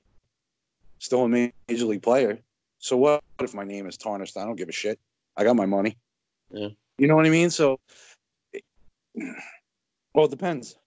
Still 0.99 1.25
a 1.25 1.27
major 1.27 1.85
league 1.85 2.01
player. 2.01 2.39
So 2.79 2.95
what 2.95 3.21
if 3.41 3.53
my 3.53 3.65
name 3.65 3.87
is 3.87 3.97
tarnished? 3.97 4.37
I 4.37 4.45
don't 4.45 4.55
give 4.55 4.69
a 4.69 4.71
shit. 4.71 4.99
I 5.35 5.43
got 5.43 5.57
my 5.57 5.65
money. 5.65 5.97
Yeah. 6.49 6.69
You 6.97 7.07
know 7.07 7.15
what 7.17 7.25
I 7.25 7.29
mean? 7.29 7.49
So, 7.49 7.77
well, 10.13 10.25
it 10.25 10.31
depends. 10.31 10.77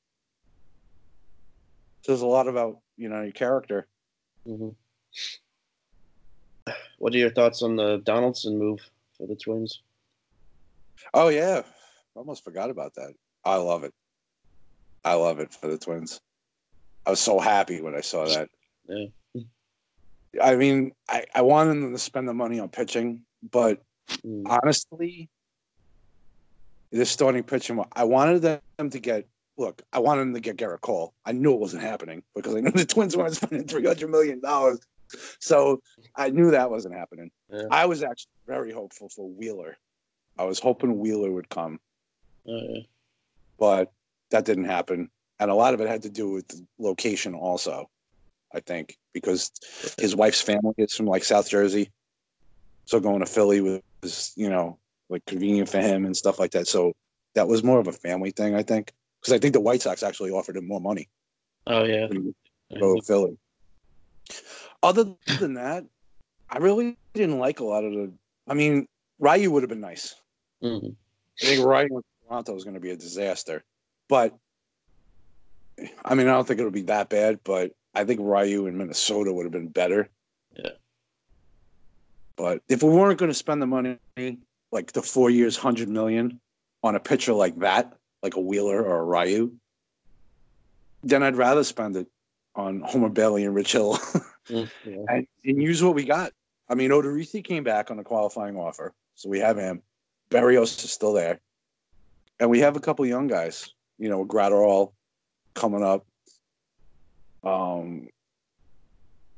Says 2.07 2.23
a 2.23 2.27
lot 2.27 2.49
about 2.49 2.79
you 2.97 3.11
know 3.11 3.21
your 3.21 3.33
character. 3.33 3.87
hmm 4.47 4.71
What 6.99 7.15
are 7.15 7.19
your 7.19 7.31
thoughts 7.31 7.63
on 7.63 7.77
the 7.77 7.99
Donaldson 7.99 8.59
move 8.59 8.81
for 9.17 9.27
the 9.27 9.37
Twins? 9.37 9.83
Oh 11.13 11.29
yeah, 11.29 11.63
I 11.67 12.19
almost 12.19 12.45
forgot 12.45 12.71
about 12.71 12.95
that. 12.95 13.13
I 13.45 13.57
love 13.57 13.85
it. 13.85 13.93
I 15.05 15.15
love 15.15 15.41
it 15.41 15.53
for 15.53 15.69
the 15.69 15.79
Twins. 15.79 16.21
I 17.07 17.11
was 17.11 17.21
so 17.21 17.39
happy 17.39 17.81
when 17.81 17.95
I 17.95 18.01
saw 18.01 18.27
that. 18.27 18.49
Yeah. 18.89 19.07
I 20.43 20.57
mean, 20.57 20.93
I, 21.09 21.25
I 21.35 21.43
wanted 21.43 21.71
them 21.83 21.93
to 21.93 21.99
spend 21.99 22.29
the 22.29 22.35
money 22.35 22.61
on 22.61 22.69
pitching, 22.69 23.23
but 23.51 23.83
Mm. 24.25 24.45
honestly, 24.49 25.29
the 26.91 27.05
starting 27.05 27.43
pitching, 27.43 27.83
I 27.93 28.05
wanted 28.05 28.41
them 28.79 28.91
to 28.91 28.99
get. 28.99 29.27
Look, 29.59 29.83
I 29.93 29.99
wanted 29.99 30.23
them 30.23 30.35
to 30.35 30.41
get 30.41 30.57
Gerrit 30.57 30.81
Cole. 30.81 31.13
I 31.27 31.33
knew 31.33 31.53
it 31.53 31.61
wasn't 31.61 31.83
happening 31.83 32.23
because 32.35 32.55
I 32.55 32.61
knew 32.61 32.71
the 32.71 32.87
Twins 32.87 33.17
weren't 33.17 33.35
spending 33.35 33.67
three 33.67 33.85
hundred 33.85 34.09
million 34.11 34.41
dollars, 34.41 34.79
so 35.41 35.83
I 36.17 36.31
knew 36.31 36.53
that 36.53 36.71
wasn't 36.71 36.95
happening. 36.95 37.31
Yeah. 37.53 37.65
I 37.71 37.85
was 37.87 38.03
actually 38.03 38.31
very 38.47 38.73
hopeful 38.73 39.09
for 39.11 39.29
Wheeler. 39.29 39.77
I 40.39 40.45
was 40.45 40.59
hoping 40.59 40.99
Wheeler 40.99 41.31
would 41.31 41.49
come, 41.51 41.81
Oh, 42.47 42.57
yeah. 42.57 42.81
but 43.59 43.93
that 44.31 44.45
didn't 44.45 44.65
happen, 44.65 45.11
and 45.39 45.51
a 45.51 45.55
lot 45.55 45.75
of 45.75 45.81
it 45.81 45.89
had 45.89 46.03
to 46.03 46.11
do 46.11 46.31
with 46.31 46.49
the 46.49 46.67
location, 46.79 47.35
also. 47.35 47.89
I 48.55 48.61
think 48.61 48.97
because 49.13 49.51
his 49.99 50.17
wife's 50.17 50.41
family 50.41 50.73
is 50.79 50.95
from 50.95 51.07
like 51.07 51.23
South 51.25 51.51
Jersey, 51.51 51.91
so 52.87 52.99
going 52.99 53.21
to 53.21 53.27
Philly 53.27 53.83
was 54.03 54.33
you 54.37 54.49
know 54.49 54.79
like 55.11 55.25
convenient 55.27 55.69
for 55.69 55.79
him 55.79 56.07
and 56.07 56.17
stuff 56.17 56.39
like 56.39 56.53
that. 56.53 56.67
So 56.67 56.93
that 57.35 57.49
was 57.49 57.63
more 57.63 57.79
of 57.79 57.89
a 57.89 57.93
family 57.93 58.31
thing, 58.31 58.55
I 58.55 58.63
think, 58.63 58.93
because 59.21 59.35
I 59.35 59.39
think 59.39 59.53
the 59.53 59.61
White 59.61 59.83
Sox 59.83 60.03
actually 60.03 60.31
offered 60.31 60.57
him 60.57 60.67
more 60.67 60.81
money 60.81 61.09
Oh 61.69 61.85
yeah. 61.85 62.09
go 62.81 62.97
to 62.97 63.03
Philly. 63.03 63.39
Other 64.83 65.15
than 65.39 65.55
that, 65.55 65.85
I 66.49 66.59
really 66.59 66.97
didn't 67.15 67.39
like 67.39 67.61
a 67.61 67.65
lot 67.65 67.85
of 67.85 67.93
the. 67.93 68.13
I 68.47 68.55
mean, 68.55 68.87
Ryu 69.19 69.51
would 69.51 69.63
have 69.63 69.69
been 69.69 69.81
nice. 69.81 70.15
Mhm. 70.63 70.97
I 71.43 71.47
think 71.47 71.65
Ryu 71.65 71.89
in 71.97 72.03
Toronto 72.27 72.57
is 72.57 72.65
going 72.65 72.75
to 72.75 72.81
be 72.81 72.91
a 72.91 72.97
disaster, 72.97 73.63
but 74.09 74.37
I 76.05 76.15
mean, 76.15 76.29
I 76.29 76.33
don't 76.33 76.47
think 76.47 76.61
it'll 76.61 76.73
be 76.73 76.83
that 76.83 77.09
bad. 77.09 77.41
But 77.45 77.73
I 77.95 78.05
think 78.05 78.21
Ryu 78.23 78.67
in 78.67 78.77
Minnesota 78.77 79.33
would 79.33 79.45
have 79.45 79.53
been 79.53 79.69
better. 79.69 80.09
Yeah. 80.57 80.71
But 82.37 82.63
if 82.69 82.83
we 82.83 82.91
weren't 82.91 83.19
going 83.19 83.31
to 83.31 83.35
spend 83.35 83.63
the 83.63 83.67
money, 83.67 83.99
like 84.73 84.93
the 84.93 85.03
four 85.03 85.31
years, 85.31 85.57
hundred 85.57 85.89
million, 85.89 86.41
on 86.83 86.95
a 86.95 87.01
pitcher 87.01 87.33
like 87.33 87.59
that, 87.59 87.95
like 88.23 88.37
a 88.37 88.41
Wheeler 88.41 88.83
or 88.83 89.01
a 89.01 89.05
Ryu, 89.05 89.53
then 91.03 91.23
I'd 91.23 91.37
rather 91.37 91.65
spend 91.65 91.97
it 91.97 92.07
on 92.55 92.81
Homer 92.81 93.09
Bailey 93.09 93.45
and 93.45 93.55
Rich 93.55 93.73
Hill 93.73 93.99
yeah. 94.49 94.67
and, 94.85 95.27
and 95.45 95.63
use 95.63 95.83
what 95.83 95.95
we 95.95 96.05
got. 96.05 96.33
I 96.69 96.75
mean, 96.75 96.91
Odorizzi 96.91 97.43
came 97.43 97.65
back 97.65 97.91
on 97.91 97.99
a 97.99 98.05
qualifying 98.05 98.57
offer, 98.57 98.93
so 99.15 99.29
we 99.29 99.39
have 99.39 99.57
him. 99.57 99.83
Berrios 100.31 100.85
is 100.85 100.93
still 100.93 101.15
there, 101.15 101.41
and 102.39 102.51
we 102.51 102.61
have 102.61 102.77
a 102.77 102.81
couple 102.81 103.07
young 103.07 103.27
guys. 103.27 103.73
You 103.99 104.09
know, 104.09 104.25
Graterol 104.25 104.93
coming 105.55 105.83
up. 105.83 106.07
Um, 107.45 108.09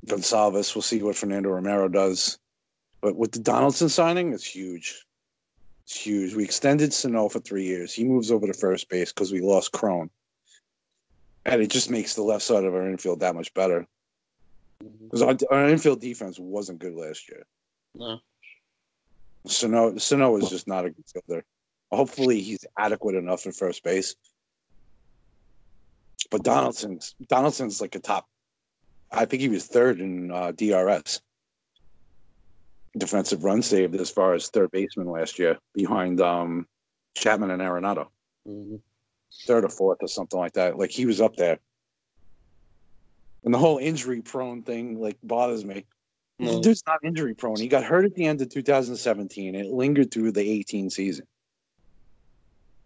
Gonsalves. 0.07 0.75
We'll 0.75 0.83
see 0.83 1.03
what 1.03 1.17
Fernando 1.17 1.51
Romero 1.51 1.89
does, 1.89 2.39
but 3.01 3.17
with 3.17 3.33
the 3.33 3.39
Donaldson 3.41 3.89
signing, 3.89 4.33
it's 4.33 4.45
huge. 4.45 5.05
It's 5.85 5.97
huge. 5.97 6.35
We 6.35 6.45
extended 6.45 6.93
Sano 6.93 7.29
for 7.29 7.41
three 7.41 7.65
years. 7.65 7.93
He 7.93 8.05
moves 8.05 8.31
over 8.31 8.47
to 8.47 8.53
first 8.53 8.89
base 8.89 9.13
because 9.13 9.33
we 9.33 9.41
lost 9.41 9.73
Cron, 9.73 10.11
and 11.45 11.61
it 11.61 11.71
just 11.71 11.91
makes 11.91 12.15
the 12.15 12.23
left 12.23 12.43
side 12.43 12.65
of 12.65 12.75
our 12.75 12.89
infield 12.89 13.21
that 13.21 13.35
much 13.35 13.53
better. 13.55 13.87
Because 14.79 15.23
our, 15.23 15.37
our 15.51 15.69
infield 15.69 16.01
defense 16.01 16.39
wasn't 16.39 16.79
good 16.79 16.95
last 16.95 17.29
year. 17.29 17.45
No. 17.95 18.21
Sano 19.47 19.97
Sano 19.99 20.37
is 20.37 20.49
just 20.49 20.67
not 20.69 20.85
a 20.85 20.91
good 20.91 21.05
fielder. 21.13 21.45
Hopefully, 21.91 22.41
he's 22.41 22.65
adequate 22.79 23.17
enough 23.17 23.47
in 23.47 23.53
first 23.53 23.83
base. 23.83 24.15
But 26.31 26.45
Donaldson's 26.45 27.15
Donaldson's 27.29 27.81
like 27.81 27.95
a 27.95 28.01
top. 28.01 28.27
I 29.11 29.25
think 29.25 29.43
he 29.43 29.49
was 29.49 29.67
third 29.67 30.01
in 30.01 30.31
uh, 30.31 30.53
DRS, 30.53 31.21
defensive 32.97 33.43
run 33.43 33.63
saved 33.63 33.97
as 33.97 34.11
far 34.11 34.35
as 34.35 34.49
third 34.49 34.71
baseman 34.71 35.09
last 35.09 35.39
year, 35.39 35.59
behind 35.75 36.21
um, 36.21 36.67
Chapman 37.17 37.51
and 37.51 37.61
Arenado, 37.61 38.07
hmm 38.47 38.77
third 39.47 39.65
or 39.65 39.69
fourth 39.69 39.99
or 40.03 40.09
something 40.09 40.39
like 40.39 40.53
that. 40.55 40.77
Like 40.77 40.91
he 40.91 41.07
was 41.07 41.21
up 41.21 41.37
there. 41.37 41.59
And 43.45 43.55
the 43.55 43.59
whole 43.59 43.79
injury 43.79 44.21
prone 44.21 44.63
thing 44.63 45.01
like 45.01 45.17
bothers 45.23 45.65
me. 45.65 45.87
The 46.39 46.61
dude's 46.61 46.83
not 46.87 46.99
injury 47.05 47.35
prone. 47.35 47.57
He 47.57 47.69
got 47.69 47.85
hurt 47.85 48.05
at 48.05 48.15
the 48.15 48.27
end 48.27 48.41
of 48.41 48.49
2017. 48.49 49.55
It 49.55 49.67
lingered 49.67 50.11
through 50.11 50.33
the 50.33 50.41
18 50.41 50.91
season. 50.91 51.27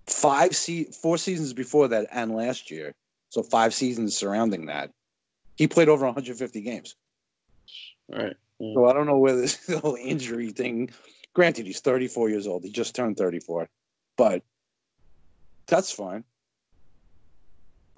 Five 0.07 0.55
se- 0.55 0.91
four 1.01 1.19
seasons 1.19 1.53
before 1.53 1.89
that 1.89 2.09
and 2.13 2.35
last 2.35 2.71
year. 2.71 2.95
So 3.35 3.43
five 3.43 3.75
seasons 3.75 4.17
surrounding 4.17 4.67
that. 4.67 4.93
He 5.57 5.67
played 5.67 5.89
over 5.89 6.05
150 6.05 6.61
games. 6.61 6.95
All 8.13 8.23
right. 8.23 8.37
So 8.61 8.87
I 8.87 8.93
don't 8.93 9.07
know 9.07 9.19
where 9.19 9.35
this 9.35 9.59
whole 9.81 9.97
injury 9.97 10.53
thing. 10.53 10.91
Granted, 11.35 11.67
he's 11.67 11.81
34 11.81 12.31
years 12.31 12.47
old. 12.47 12.63
He 12.63 12.71
just 12.71 12.95
turned 12.95 13.17
34, 13.17 13.69
but 14.17 14.45
that's 15.67 15.91
fine. 15.91 16.23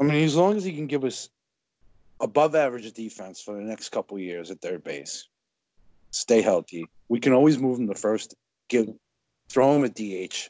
I 0.01 0.05
mean, 0.05 0.25
as 0.25 0.37
long 0.37 0.57
as 0.57 0.64
he 0.64 0.72
can 0.72 0.87
give 0.87 1.05
us 1.05 1.29
above 2.18 2.55
average 2.55 2.90
defense 2.94 3.42
for 3.42 3.57
the 3.57 3.61
next 3.61 3.90
couple 3.90 4.16
of 4.16 4.22
years 4.22 4.51
at 4.51 4.62
third 4.62 4.85
base, 4.85 5.29
stay 6.12 6.40
healthy. 6.40 6.87
We 7.11 7.20
can 7.20 7.35
always 7.35 7.59
move 7.59 7.79
him 7.79 7.88
to 7.88 7.94
first. 7.94 8.35
Give, 8.70 8.88
throw 9.51 9.77
him 9.77 9.85
at 9.85 9.94
DH, 9.94 10.49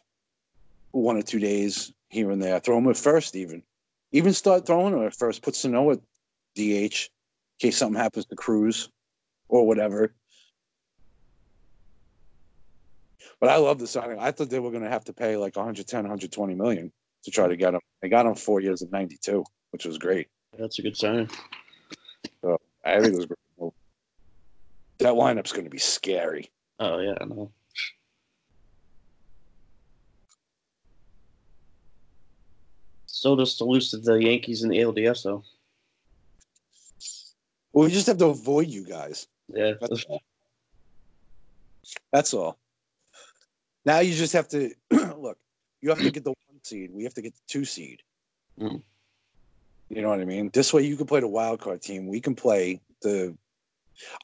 one 0.92 1.16
or 1.16 1.22
two 1.22 1.40
days 1.40 1.92
here 2.08 2.30
and 2.30 2.40
there. 2.40 2.60
Throw 2.60 2.78
him 2.78 2.88
at 2.88 2.96
first, 2.96 3.34
even, 3.34 3.64
even 4.12 4.32
start 4.32 4.66
throwing 4.66 4.94
him 4.94 5.06
at 5.06 5.14
first. 5.14 5.42
Put 5.42 5.54
Sano 5.54 5.90
at 5.90 5.98
DH 6.54 6.58
in 6.58 6.90
case 7.58 7.76
something 7.76 8.00
happens 8.00 8.26
to 8.26 8.36
Cruz 8.36 8.88
or 9.48 9.66
whatever. 9.66 10.14
But 13.40 13.50
I 13.50 13.56
love 13.56 13.78
the 13.78 13.86
signing. 13.86 14.18
I 14.18 14.30
thought 14.30 14.50
they 14.50 14.60
were 14.60 14.70
going 14.70 14.82
to 14.82 14.88
have 14.90 15.04
to 15.06 15.12
pay 15.12 15.36
like 15.36 15.56
110, 15.56 15.98
120 15.98 16.54
million 16.54 16.92
to 17.24 17.30
try 17.30 17.48
to 17.48 17.56
get 17.56 17.74
him. 17.74 17.80
They 18.00 18.08
got 18.08 18.26
him 18.26 18.34
four 18.34 18.60
years 18.60 18.82
at 18.82 18.90
92, 18.90 19.44
which 19.70 19.84
was 19.84 19.98
great. 19.98 20.28
That's 20.58 20.78
a 20.78 20.82
good 20.82 20.96
sign. 20.96 21.28
So 22.42 22.56
I 22.84 23.00
think 23.00 23.12
it 23.12 23.16
was 23.16 23.26
great. 23.26 23.72
That 25.00 25.12
lineup's 25.12 25.52
going 25.52 25.64
to 25.64 25.70
be 25.70 25.78
scary. 25.78 26.50
Oh 26.78 26.98
yeah, 26.98 27.14
I 27.20 27.24
So 33.16 33.34
just 33.34 33.56
to 33.58 33.64
lose 33.64 33.90
to 33.90 33.96
the 33.96 34.16
Yankees 34.16 34.62
in 34.62 34.68
the 34.68 34.76
ALDS 34.78 35.22
though. 35.22 35.42
Well, 37.72 37.86
we 37.86 37.90
just 37.90 38.06
have 38.08 38.18
to 38.18 38.26
avoid 38.26 38.68
you 38.68 38.84
guys. 38.84 39.26
Yeah. 39.48 39.72
That's 39.80 40.04
all. 40.04 40.22
That's 42.12 42.34
all. 42.34 42.58
Now 43.86 44.00
you 44.00 44.14
just 44.14 44.34
have 44.34 44.48
to 44.48 44.70
look. 44.90 45.38
You 45.80 45.88
have 45.90 45.98
to 46.00 46.10
get 46.10 46.24
the 46.24 46.30
one 46.30 46.60
seed. 46.62 46.90
We 46.92 47.04
have 47.04 47.14
to 47.14 47.22
get 47.22 47.34
the 47.34 47.40
two 47.46 47.64
seed. 47.64 48.02
Mhm. 48.60 48.82
You 49.88 50.02
know 50.02 50.10
what 50.10 50.20
I 50.20 50.26
mean? 50.26 50.50
This 50.52 50.74
way 50.74 50.82
you 50.82 50.96
can 50.96 51.06
play 51.06 51.20
the 51.20 51.28
wild 51.28 51.60
card 51.60 51.80
team. 51.80 52.08
We 52.08 52.20
can 52.20 52.34
play 52.34 52.82
the. 53.00 53.34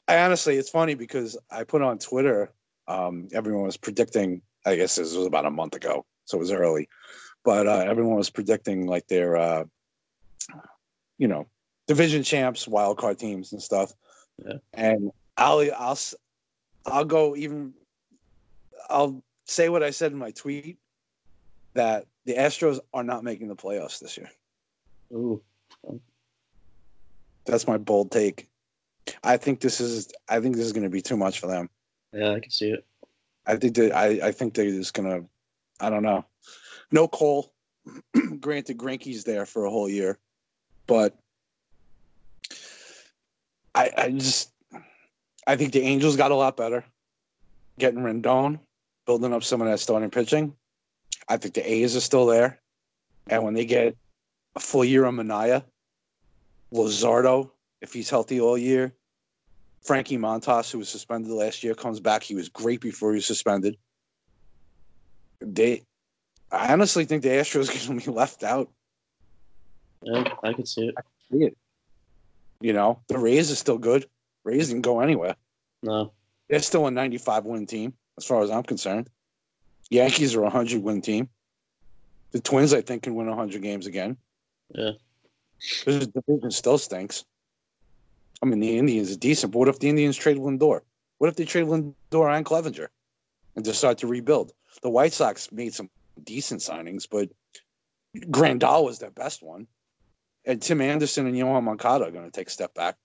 I 0.07 0.19
honestly, 0.19 0.57
it's 0.57 0.69
funny 0.69 0.93
because 0.93 1.35
I 1.49 1.63
put 1.63 1.81
on 1.81 1.97
Twitter. 1.97 2.51
Um, 2.87 3.27
everyone 3.33 3.63
was 3.63 3.77
predicting. 3.77 4.43
I 4.67 4.75
guess 4.75 4.97
this 4.97 5.15
was 5.15 5.25
about 5.25 5.47
a 5.47 5.51
month 5.51 5.75
ago, 5.75 6.05
so 6.25 6.37
it 6.37 6.41
was 6.41 6.51
early, 6.51 6.89
but 7.43 7.67
uh, 7.67 7.83
everyone 7.87 8.15
was 8.15 8.29
predicting 8.29 8.87
like 8.87 9.07
their, 9.07 9.35
uh, 9.35 9.63
you 11.17 11.27
know, 11.27 11.47
division 11.87 12.23
champs, 12.23 12.67
wild 12.67 12.97
card 12.97 13.19
teams 13.19 13.51
and 13.51 13.61
stuff. 13.61 13.93
Yeah. 14.45 14.57
And 14.73 15.11
I'll 15.37 15.67
I'll 15.77 15.99
I'll 16.85 17.05
go 17.05 17.35
even. 17.35 17.73
I'll 18.89 19.23
say 19.45 19.69
what 19.69 19.83
I 19.83 19.91
said 19.91 20.11
in 20.11 20.17
my 20.17 20.31
tweet 20.31 20.77
that 21.73 22.05
the 22.25 22.35
Astros 22.35 22.79
are 22.93 23.03
not 23.03 23.23
making 23.23 23.47
the 23.47 23.55
playoffs 23.55 23.99
this 23.99 24.17
year. 24.17 24.29
Ooh. 25.13 25.41
That's 27.45 27.67
my 27.67 27.77
bold 27.77 28.11
take. 28.11 28.49
I 29.23 29.37
think 29.37 29.59
this 29.59 29.81
is 29.81 30.11
I 30.29 30.39
think 30.39 30.55
this 30.55 30.65
is 30.65 30.73
going 30.73 30.83
to 30.83 30.89
be 30.89 31.01
too 31.01 31.17
much 31.17 31.39
for 31.39 31.47
them. 31.47 31.69
Yeah, 32.13 32.31
I 32.31 32.39
can 32.39 32.51
see 32.51 32.69
it. 32.69 32.85
I 33.45 33.57
think 33.57 33.75
that 33.75 33.95
I 33.95 34.27
I 34.27 34.31
think 34.31 34.53
they're 34.53 34.65
just 34.65 34.93
going 34.93 35.09
to 35.09 35.27
I 35.79 35.89
don't 35.89 36.03
know. 36.03 36.25
No 36.93 37.07
Cole. 37.07 37.51
Granted, 38.39 38.77
Greinke's 38.77 39.25
there 39.25 39.45
for 39.45 39.65
a 39.65 39.69
whole 39.69 39.89
year, 39.89 40.19
but 40.87 41.17
I 43.75 43.89
I 43.97 44.11
just 44.11 44.51
I 45.45 45.57
think 45.57 45.73
the 45.73 45.81
Angels 45.81 46.15
got 46.15 46.31
a 46.31 46.35
lot 46.35 46.55
better. 46.55 46.85
Getting 47.79 48.01
Rendon, 48.01 48.59
building 49.05 49.33
up 49.33 49.43
some 49.43 49.59
of 49.59 49.67
that 49.67 49.79
starting 49.79 50.11
pitching. 50.11 50.55
I 51.27 51.37
think 51.37 51.55
the 51.55 51.69
A's 51.69 51.95
are 51.95 51.99
still 51.99 52.27
there, 52.27 52.61
and 53.27 53.43
when 53.43 53.55
they 53.55 53.65
get 53.65 53.97
a 54.55 54.59
full 54.59 54.85
year 54.85 55.05
on 55.05 55.15
Manaea, 55.15 55.63
Luzardo, 56.71 57.49
if 57.81 57.91
he's 57.91 58.09
healthy 58.09 58.39
all 58.39 58.57
year, 58.57 58.93
Frankie 59.81 60.17
Montas, 60.17 60.71
who 60.71 60.77
was 60.77 60.89
suspended 60.89 61.31
last 61.31 61.63
year, 61.63 61.73
comes 61.73 61.99
back. 61.99 62.21
He 62.21 62.35
was 62.35 62.49
great 62.49 62.81
before 62.81 63.11
he 63.11 63.15
was 63.15 63.25
suspended. 63.25 63.77
They, 65.39 65.83
I 66.53 66.71
honestly 66.71 67.05
think 67.05 67.23
the 67.23 67.29
Astros 67.29 67.69
are 67.69 67.87
going 67.87 67.99
to 67.99 68.05
be 68.05 68.15
left 68.15 68.43
out. 68.43 68.69
Yeah, 70.03 70.23
I 70.43 70.53
can 70.53 70.65
see 70.65 70.87
it. 70.87 70.95
See 71.31 71.45
it. 71.45 71.57
You 72.61 72.73
know, 72.73 72.99
the 73.07 73.17
Rays 73.17 73.51
are 73.51 73.55
still 73.55 73.77
good. 73.77 74.05
Rays 74.43 74.67
didn't 74.67 74.83
go 74.83 75.01
anywhere. 75.01 75.35
No. 75.81 76.13
They're 76.49 76.59
still 76.59 76.85
a 76.87 76.91
95 76.91 77.45
win 77.45 77.65
team, 77.65 77.93
as 78.17 78.25
far 78.25 78.43
as 78.43 78.51
I'm 78.51 78.63
concerned. 78.63 79.09
Yankees 79.89 80.35
are 80.35 80.41
a 80.41 80.43
100 80.43 80.81
win 80.83 81.01
team. 81.01 81.29
The 82.31 82.39
Twins, 82.39 82.73
I 82.73 82.81
think, 82.81 83.03
can 83.03 83.15
win 83.15 83.27
100 83.27 83.61
games 83.61 83.87
again. 83.87 84.17
Yeah. 84.69 84.91
The 85.85 86.05
division 86.07 86.51
still 86.51 86.77
stinks. 86.77 87.25
I 88.41 88.45
mean, 88.45 88.59
the 88.59 88.77
Indians 88.77 89.11
are 89.11 89.17
decent, 89.17 89.53
but 89.53 89.59
what 89.59 89.67
if 89.69 89.79
the 89.79 89.89
Indians 89.89 90.17
trade 90.17 90.37
Lindor? 90.37 90.81
What 91.17 91.29
if 91.29 91.35
they 91.35 91.45
trade 91.45 91.65
Lindor 91.65 92.35
and 92.35 92.45
Clevinger 92.45 92.87
and 93.55 93.63
decide 93.63 93.97
to 93.99 94.07
rebuild? 94.07 94.51
The 94.81 94.89
White 94.89 95.13
Sox 95.13 95.51
made 95.51 95.73
some 95.73 95.89
decent 96.21 96.61
signings, 96.61 97.07
but 97.09 97.29
Grandal 98.15 98.85
was 98.85 98.99
their 98.99 99.11
best 99.11 99.41
one. 99.41 99.67
And 100.45 100.61
Tim 100.61 100.81
Anderson 100.81 101.25
and 101.25 101.35
Yoán 101.35 101.63
Moncada 101.63 102.05
are 102.05 102.11
going 102.11 102.25
to 102.25 102.31
take 102.31 102.47
a 102.47 102.51
step 102.51 102.73
back. 102.73 102.95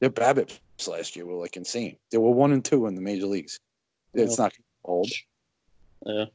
Their 0.00 0.10
BABIP's 0.10 0.60
last 0.86 1.16
year 1.16 1.24
were 1.24 1.40
like 1.40 1.56
insane. 1.56 1.96
They 2.10 2.18
were 2.18 2.30
one 2.30 2.52
and 2.52 2.64
two 2.64 2.86
in 2.86 2.94
the 2.94 3.00
major 3.00 3.26
leagues. 3.26 3.58
It's 4.12 4.38
not 4.38 4.52
old. 4.84 5.10
Yeah. 6.04 6.26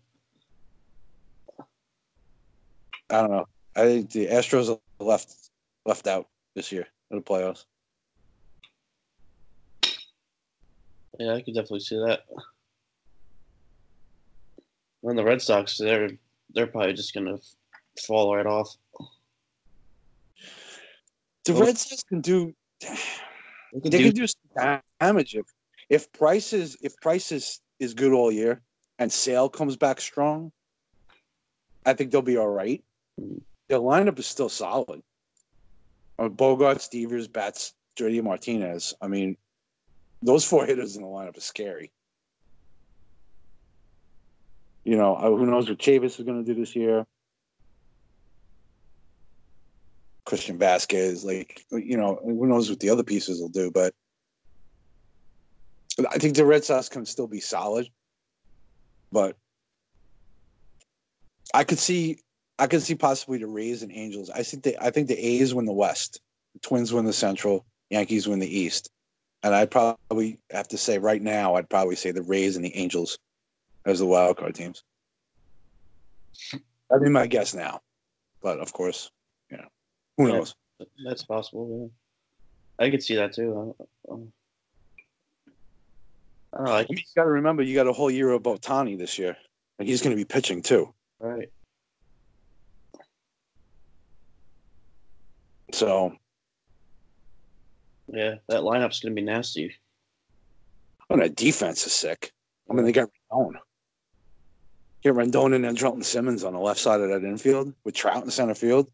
I 3.10 3.22
don't 3.22 3.32
know. 3.32 3.48
I 3.76 3.82
think 3.84 4.12
the 4.12 4.28
Astros 4.28 4.70
are 4.70 4.80
left 5.04 5.36
left 5.86 6.08
out 6.08 6.28
this 6.56 6.72
year 6.72 6.88
in 7.10 7.18
the 7.18 7.24
playoffs. 7.24 7.66
Yeah, 11.20 11.34
I 11.34 11.42
could 11.42 11.54
definitely 11.54 11.82
see 11.82 11.98
that. 11.98 12.22
And 15.04 15.18
the 15.18 15.24
Red 15.24 15.42
Sox, 15.42 15.78
they're 15.78 16.10
they're 16.54 16.68
probably 16.68 16.94
just 16.94 17.14
gonna 17.14 17.38
fall 18.06 18.36
right 18.36 18.46
off. 18.46 18.76
The 21.46 21.54
Red 21.54 21.78
Sox 21.78 22.04
can 22.04 22.22
do 22.22 22.54
They 22.82 22.88
could 23.82 23.92
they 23.92 23.98
do, 23.98 24.04
can 24.06 24.14
do 24.14 24.28
some 24.28 24.82
damage 25.00 25.36
if 25.36 25.46
if 25.90 26.12
Price 26.12 26.54
is 26.54 26.78
if 26.82 26.96
Price 27.02 27.32
is, 27.32 27.62
good 27.96 28.14
all 28.14 28.32
year 28.32 28.62
and 29.00 29.12
Sale 29.12 29.50
comes 29.50 29.76
back 29.76 30.00
strong. 30.00 30.52
I 31.86 31.94
think 31.94 32.12
they'll 32.12 32.22
be 32.22 32.38
all 32.38 32.48
right. 32.48 32.84
Mhm. 33.20 33.42
Their 33.68 33.80
lineup 33.80 34.20
is 34.20 34.28
still 34.28 34.50
solid. 34.50 35.02
Uh, 36.20 36.30
Bogaerts, 36.30 36.90
Devers, 36.92 37.28
Betts, 37.28 37.74
JD 37.96 38.22
Martinez. 38.22 38.94
I 39.02 39.08
mean, 39.08 39.36
those 40.22 40.46
four 40.46 40.66
hitters 40.66 40.96
in 40.96 41.02
the 41.02 41.08
lineup 41.08 41.38
is 41.38 41.46
scary. 41.46 41.92
You 44.84 44.98
know, 44.98 45.16
who 45.16 45.46
knows 45.46 45.70
what 45.70 45.78
Chavis 45.78 46.20
is 46.20 46.26
going 46.26 46.44
to 46.44 46.54
do 46.54 46.60
this 46.60 46.76
year? 46.76 47.06
Christian 50.26 50.58
Vasquez, 50.58 51.26
like 51.26 51.66
you 51.72 51.98
know, 51.98 52.20
who 52.24 52.48
knows 52.48 52.70
what 52.70 52.80
the 52.80 52.90
other 52.90 53.04
pieces 53.04 53.42
will 53.42 53.50
do, 53.50 53.70
but 53.70 53.94
I 56.10 56.18
think 56.18 56.36
the 56.36 56.46
Red 56.46 56.64
Sox 56.64 56.90
can 56.90 57.06
still 57.06 57.28
be 57.28 57.40
solid. 57.40 57.90
But 59.12 59.36
I 61.54 61.64
could 61.64 61.80
see 61.80 62.20
I 62.60 62.68
could 62.68 62.82
see 62.82 62.96
possibly 62.96 63.40
the 63.40 63.48
Rays 63.48 63.84
and 63.84 63.92
Angels. 63.92 64.30
I 64.30 64.44
think 64.44 64.64
they 64.64 64.78
I 64.78 64.90
think 64.90 65.08
the 65.08 65.20
A's 65.20 65.54
win 65.54 65.66
the 65.66 65.74
West, 65.74 66.22
the 66.54 66.60
Twins 66.60 66.94
win 66.94 67.06
the 67.06 67.14
Central, 67.14 67.66
Yankees 67.90 68.28
win 68.28 68.40
the 68.40 68.60
East. 68.60 68.90
And 69.44 69.56
I'd 69.56 69.72
probably 69.72 70.40
have 70.52 70.68
to 70.70 70.78
say 70.78 71.00
right 71.00 71.22
now, 71.22 71.56
I'd 71.56 71.70
probably 71.70 71.96
say 71.96 72.12
the 72.12 72.22
Rays 72.22 72.56
and 72.56 72.64
the 72.64 72.76
Angels 72.76 73.18
as 73.86 74.00
the 74.00 74.06
wild 74.06 74.38
card 74.38 74.56
teams. 74.56 74.84
That'd 76.90 77.04
be 77.04 77.10
my 77.10 77.28
guess 77.28 77.54
now. 77.54 77.82
But 78.42 78.60
of 78.60 78.74
course, 78.74 79.12
you 79.50 79.58
know, 79.58 79.68
who 80.18 80.28
Yeah. 80.28 80.34
knows? 80.38 80.56
that's 81.06 81.24
possible. 81.24 81.92
Yeah. 82.80 82.86
I 82.86 82.90
could 82.90 83.04
see 83.04 83.16
that 83.16 83.34
too. 83.34 83.76
I, 83.80 83.84
I 83.84 83.86
don't 84.10 84.20
know. 86.66 86.72
I 86.72 86.80
I 86.80 86.82
mean, 86.84 86.98
you 86.98 87.04
got 87.16 87.24
to 87.24 87.30
remember, 87.30 87.64
you 87.64 87.76
got 87.76 87.88
a 87.88 87.94
whole 87.94 88.12
year 88.12 88.32
of 88.32 88.44
Ohtani 88.44 88.98
this 88.98 89.18
year, 89.18 89.38
and 89.80 89.88
he's 89.88 90.02
going 90.02 90.12
to 90.16 90.20
be 90.20 90.26
pitching 90.26 90.62
too. 90.62 90.94
right. 91.20 91.50
So, 95.74 96.14
Yeah, 98.08 98.36
that 98.50 98.62
lineup's 98.62 99.00
gonna 99.00 99.16
be 99.16 99.22
nasty. 99.22 99.74
oh, 101.10 101.16
that 101.18 101.36
defense 101.36 101.86
is 101.88 101.94
sick. 101.94 102.34
I 102.70 102.74
mean, 102.74 102.84
they 102.86 102.92
got 102.92 103.10
Rendon. 103.32 103.54
Get 105.04 105.14
Rendon 105.14 105.56
and 105.56 105.64
then 105.64 105.76
Andrelton 105.76 106.04
Simmons 106.06 106.44
on 106.44 106.54
the 106.54 106.60
left 106.60 106.80
side 106.80 107.02
of 107.02 107.10
that 107.10 107.24
infield 107.24 107.74
with 107.84 107.96
Trout 107.96 108.24
in 108.24 108.30
center 108.30 108.54
field. 108.54 108.90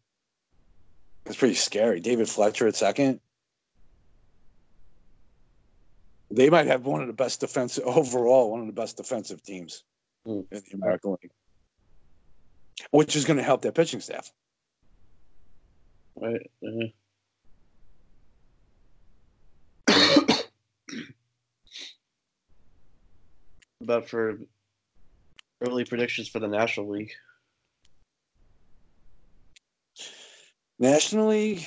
That's 1.24 1.36
pretty 1.36 1.54
scary. 1.54 2.00
David 2.00 2.28
Fletcher 2.28 2.66
at 2.66 2.76
second. 2.76 3.20
They 6.30 6.48
might 6.50 6.66
have 6.66 6.86
one 6.86 7.00
of 7.02 7.06
the 7.06 7.12
best 7.12 7.40
defensive 7.40 7.84
overall, 7.86 8.50
one 8.50 8.60
of 8.60 8.66
the 8.66 8.72
best 8.72 8.96
defensive 8.96 9.42
teams 9.42 9.84
Hmm. 10.26 10.40
in 10.50 10.62
the 10.70 10.74
American 10.74 11.12
League, 11.22 11.30
which 12.90 13.14
is 13.14 13.24
going 13.24 13.36
to 13.36 13.42
help 13.42 13.62
their 13.62 13.72
pitching 13.72 14.00
staff. 14.00 14.32
Right. 16.16 16.50
Yeah. 16.62 16.86
About 23.80 24.08
for 24.08 24.38
early 25.60 25.84
predictions 25.84 26.28
for 26.28 26.38
the 26.38 26.48
National 26.48 26.88
League. 26.88 27.12
National 30.78 31.28
League. 31.28 31.66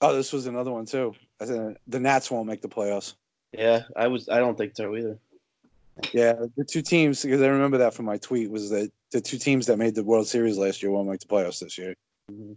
Oh, 0.00 0.14
this 0.14 0.32
was 0.32 0.46
another 0.46 0.70
one 0.70 0.84
too. 0.84 1.14
I 1.40 1.46
said 1.46 1.76
the 1.86 2.00
Nats 2.00 2.30
won't 2.30 2.46
make 2.46 2.60
the 2.60 2.68
playoffs. 2.68 3.14
Yeah, 3.52 3.84
I 3.96 4.08
was. 4.08 4.28
I 4.28 4.38
don't 4.38 4.58
think 4.58 4.76
so 4.76 4.94
either. 4.94 5.18
Yeah, 6.12 6.34
the 6.56 6.64
two 6.64 6.82
teams 6.82 7.22
because 7.22 7.40
I 7.40 7.46
remember 7.46 7.78
that 7.78 7.94
from 7.94 8.04
my 8.04 8.18
tweet 8.18 8.50
was 8.50 8.68
that 8.70 8.90
the 9.12 9.20
two 9.20 9.38
teams 9.38 9.66
that 9.66 9.78
made 9.78 9.94
the 9.94 10.04
World 10.04 10.26
Series 10.26 10.58
last 10.58 10.82
year 10.82 10.92
won't 10.92 11.08
make 11.08 11.20
the 11.20 11.26
playoffs 11.26 11.60
this 11.60 11.78
year. 11.78 11.94
Mhm. 12.30 12.56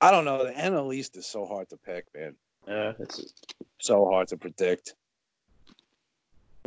I 0.00 0.10
don't 0.10 0.24
know. 0.24 0.44
The 0.44 0.52
NL 0.52 0.92
East 0.92 1.16
is 1.16 1.26
so 1.26 1.46
hard 1.46 1.68
to 1.68 1.76
pick, 1.76 2.06
man. 2.14 2.34
Yeah, 2.66 2.92
it's. 2.98 3.32
So 3.80 4.06
hard 4.06 4.26
to 4.28 4.36
predict. 4.36 4.94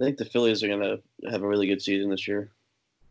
I 0.02 0.06
think 0.06 0.18
the 0.18 0.26
Phillies 0.26 0.64
are 0.64 0.68
gonna 0.68 0.98
have 1.30 1.44
a 1.44 1.48
really 1.48 1.68
good 1.68 1.82
season 1.82 2.10
this 2.10 2.28
year. 2.28 2.52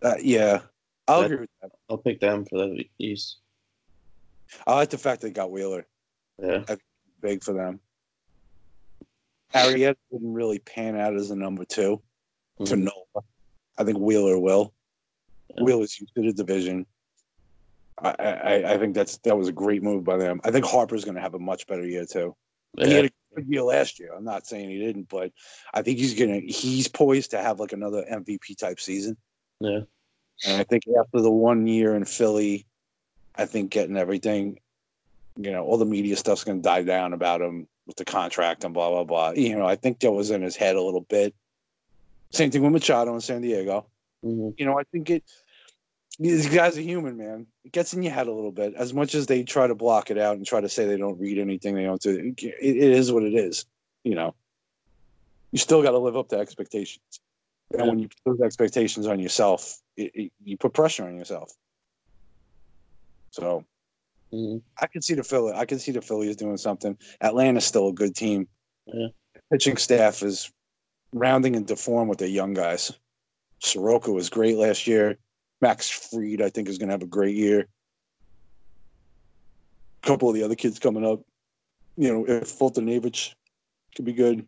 Uh, 0.02 0.14
yeah, 0.20 0.62
I'll 1.06 1.20
agree 1.22 1.36
with 1.36 1.50
that. 1.62 1.70
I'll 1.88 1.98
pick 1.98 2.18
them 2.18 2.44
for 2.44 2.58
the 2.58 2.90
East. 2.98 3.38
I 4.66 4.74
like 4.74 4.90
the 4.90 4.98
fact 4.98 5.22
they 5.22 5.30
got 5.30 5.52
Wheeler 5.52 5.86
Yeah. 6.42 6.64
big 7.20 7.44
for 7.44 7.52
them. 7.52 7.78
Arrieta 9.54 9.94
didn't 10.10 10.32
really 10.32 10.58
pan 10.58 10.96
out 10.96 11.14
as 11.14 11.30
a 11.30 11.36
number 11.36 11.64
two 11.64 12.02
to 12.64 12.74
Mhm. 12.74 12.84
Nola. 12.84 13.24
I 13.78 13.84
think 13.84 13.98
Wheeler 13.98 14.38
will. 14.38 14.74
Yeah. 15.56 15.62
Wheeler's 15.62 16.00
used 16.00 16.14
to 16.16 16.22
the 16.22 16.32
division. 16.32 16.86
I, 17.98 18.10
I 18.10 18.72
I 18.74 18.78
think 18.78 18.94
that's 18.94 19.18
that 19.18 19.36
was 19.36 19.48
a 19.48 19.52
great 19.52 19.82
move 19.82 20.02
by 20.04 20.16
them. 20.16 20.40
I 20.42 20.50
think 20.50 20.64
Harper's 20.64 21.04
going 21.04 21.16
to 21.16 21.20
have 21.20 21.34
a 21.34 21.38
much 21.38 21.66
better 21.66 21.86
year 21.86 22.06
too. 22.06 22.34
He 22.78 22.92
had 22.94 23.04
a 23.04 23.10
good 23.34 23.46
year 23.48 23.62
last 23.62 23.98
year. 23.98 24.12
I'm 24.14 24.24
not 24.24 24.46
saying 24.46 24.70
he 24.70 24.78
didn't, 24.78 25.08
but 25.08 25.32
I 25.72 25.82
think 25.82 25.98
he's 25.98 26.14
gonna 26.14 26.40
he's 26.40 26.88
poised 26.88 27.30
to 27.32 27.38
have 27.38 27.60
like 27.60 27.72
another 27.72 28.04
MVP 28.10 28.56
type 28.58 28.80
season. 28.80 29.16
Yeah. 29.60 29.80
And 30.46 30.60
I 30.60 30.64
think 30.64 30.84
after 30.98 31.20
the 31.20 31.30
one 31.30 31.66
year 31.66 31.94
in 31.94 32.04
Philly, 32.04 32.66
I 33.36 33.46
think 33.46 33.70
getting 33.70 33.96
everything, 33.96 34.58
you 35.36 35.50
know, 35.50 35.64
all 35.64 35.76
the 35.76 35.84
media 35.84 36.16
stuff's 36.16 36.44
gonna 36.44 36.62
die 36.62 36.82
down 36.82 37.12
about 37.12 37.40
him 37.40 37.66
with 37.86 37.96
the 37.96 38.04
contract 38.04 38.64
and 38.64 38.74
blah 38.74 38.90
blah 38.90 39.04
blah. 39.04 39.30
You 39.30 39.56
know, 39.56 39.66
I 39.66 39.76
think 39.76 40.00
that 40.00 40.12
was 40.12 40.30
in 40.30 40.42
his 40.42 40.56
head 40.56 40.76
a 40.76 40.82
little 40.82 41.02
bit. 41.02 41.34
Same 42.30 42.50
thing 42.50 42.62
with 42.62 42.72
Machado 42.72 43.14
in 43.14 43.20
San 43.20 43.42
Diego. 43.42 43.86
Mhm. 44.24 44.54
You 44.58 44.66
know, 44.66 44.78
I 44.78 44.84
think 44.84 45.10
it. 45.10 45.24
These 46.20 46.50
guys 46.50 46.76
are 46.76 46.82
human, 46.82 47.16
man. 47.16 47.46
It 47.64 47.72
gets 47.72 47.94
in 47.94 48.02
your 48.02 48.12
head 48.12 48.26
a 48.26 48.32
little 48.32 48.52
bit. 48.52 48.74
As 48.74 48.92
much 48.92 49.14
as 49.14 49.26
they 49.26 49.42
try 49.42 49.66
to 49.66 49.74
block 49.74 50.10
it 50.10 50.18
out 50.18 50.36
and 50.36 50.46
try 50.46 50.60
to 50.60 50.68
say 50.68 50.86
they 50.86 50.98
don't 50.98 51.18
read 51.18 51.38
anything, 51.38 51.74
they 51.74 51.84
don't 51.84 52.00
do. 52.00 52.34
It, 52.36 52.52
it 52.60 52.76
is 52.76 53.10
what 53.10 53.22
it 53.22 53.34
is. 53.34 53.64
You 54.04 54.14
know, 54.14 54.34
you 55.50 55.58
still 55.58 55.82
got 55.82 55.92
to 55.92 55.98
live 55.98 56.18
up 56.18 56.28
to 56.28 56.36
expectations. 56.38 57.20
And 57.72 57.80
Yeah. 57.80 57.88
when 57.88 57.98
you 58.00 58.08
put 58.08 58.36
those 58.36 58.44
expectations 58.46 59.06
on 59.06 59.18
yourself, 59.18 59.80
it, 59.96 60.10
it, 60.14 60.32
you 60.44 60.58
put 60.58 60.74
pressure 60.74 61.04
on 61.04 61.16
yourself. 61.16 61.52
So 63.30 63.64
Mhm. 64.32 64.60
I 64.78 64.86
can 64.88 65.00
see 65.02 65.14
the 65.14 65.24
Philly. 65.24 65.54
I 65.54 65.64
can 65.64 65.78
see 65.78 65.92
the 65.92 66.02
Phillies 66.02 66.36
doing 66.36 66.56
something. 66.58 66.98
Atlanta's 67.22 67.64
still 67.64 67.88
a 67.88 67.92
good 67.92 68.14
team. 68.14 68.46
Yeah. 68.86 69.08
Pitching 69.50 69.76
staff 69.78 70.22
is 70.22 70.52
rounding 71.12 71.54
into 71.54 71.76
form 71.76 72.08
with 72.08 72.18
their 72.18 72.28
young 72.28 72.52
guys. 72.54 72.92
Soroka 73.60 74.12
was 74.12 74.28
great 74.28 74.56
last 74.56 74.86
year. 74.86 75.16
Max 75.60 75.88
Fried, 75.90 76.40
I 76.42 76.50
think, 76.50 76.68
is 76.68 76.78
going 76.78 76.88
to 76.88 76.94
have 76.94 77.02
a 77.02 77.06
great 77.06 77.36
year. 77.36 77.66
A 80.02 80.06
couple 80.06 80.28
of 80.28 80.34
the 80.34 80.42
other 80.42 80.54
kids 80.54 80.78
coming 80.78 81.04
up. 81.04 81.20
You 81.96 82.12
know, 82.12 82.24
if 82.26 82.44
Foltynewicz 82.58 83.34
could 83.94 84.04
be 84.04 84.12
good. 84.12 84.46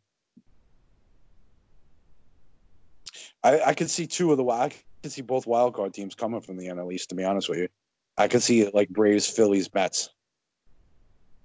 I, 3.43 3.61
I 3.61 3.75
could 3.75 3.91
see 3.91 4.07
two 4.07 4.31
of 4.31 4.39
the 4.39 4.45
I 4.49 4.73
could 5.03 5.13
see 5.13 5.23
both 5.23 5.47
wild 5.47 5.75
card 5.75 5.93
teams 5.93 6.15
coming 6.15 6.41
from 6.41 6.57
the 6.57 6.67
NL 6.67 6.93
East. 6.93 7.09
To 7.11 7.15
be 7.15 7.25
honest 7.25 7.49
with 7.49 7.59
you, 7.59 7.69
I 8.17 8.29
could 8.29 8.43
see 8.43 8.61
it 8.61 8.75
like 8.75 8.89
Braves, 8.89 9.27
Phillies, 9.27 9.73
Mets 9.75 10.11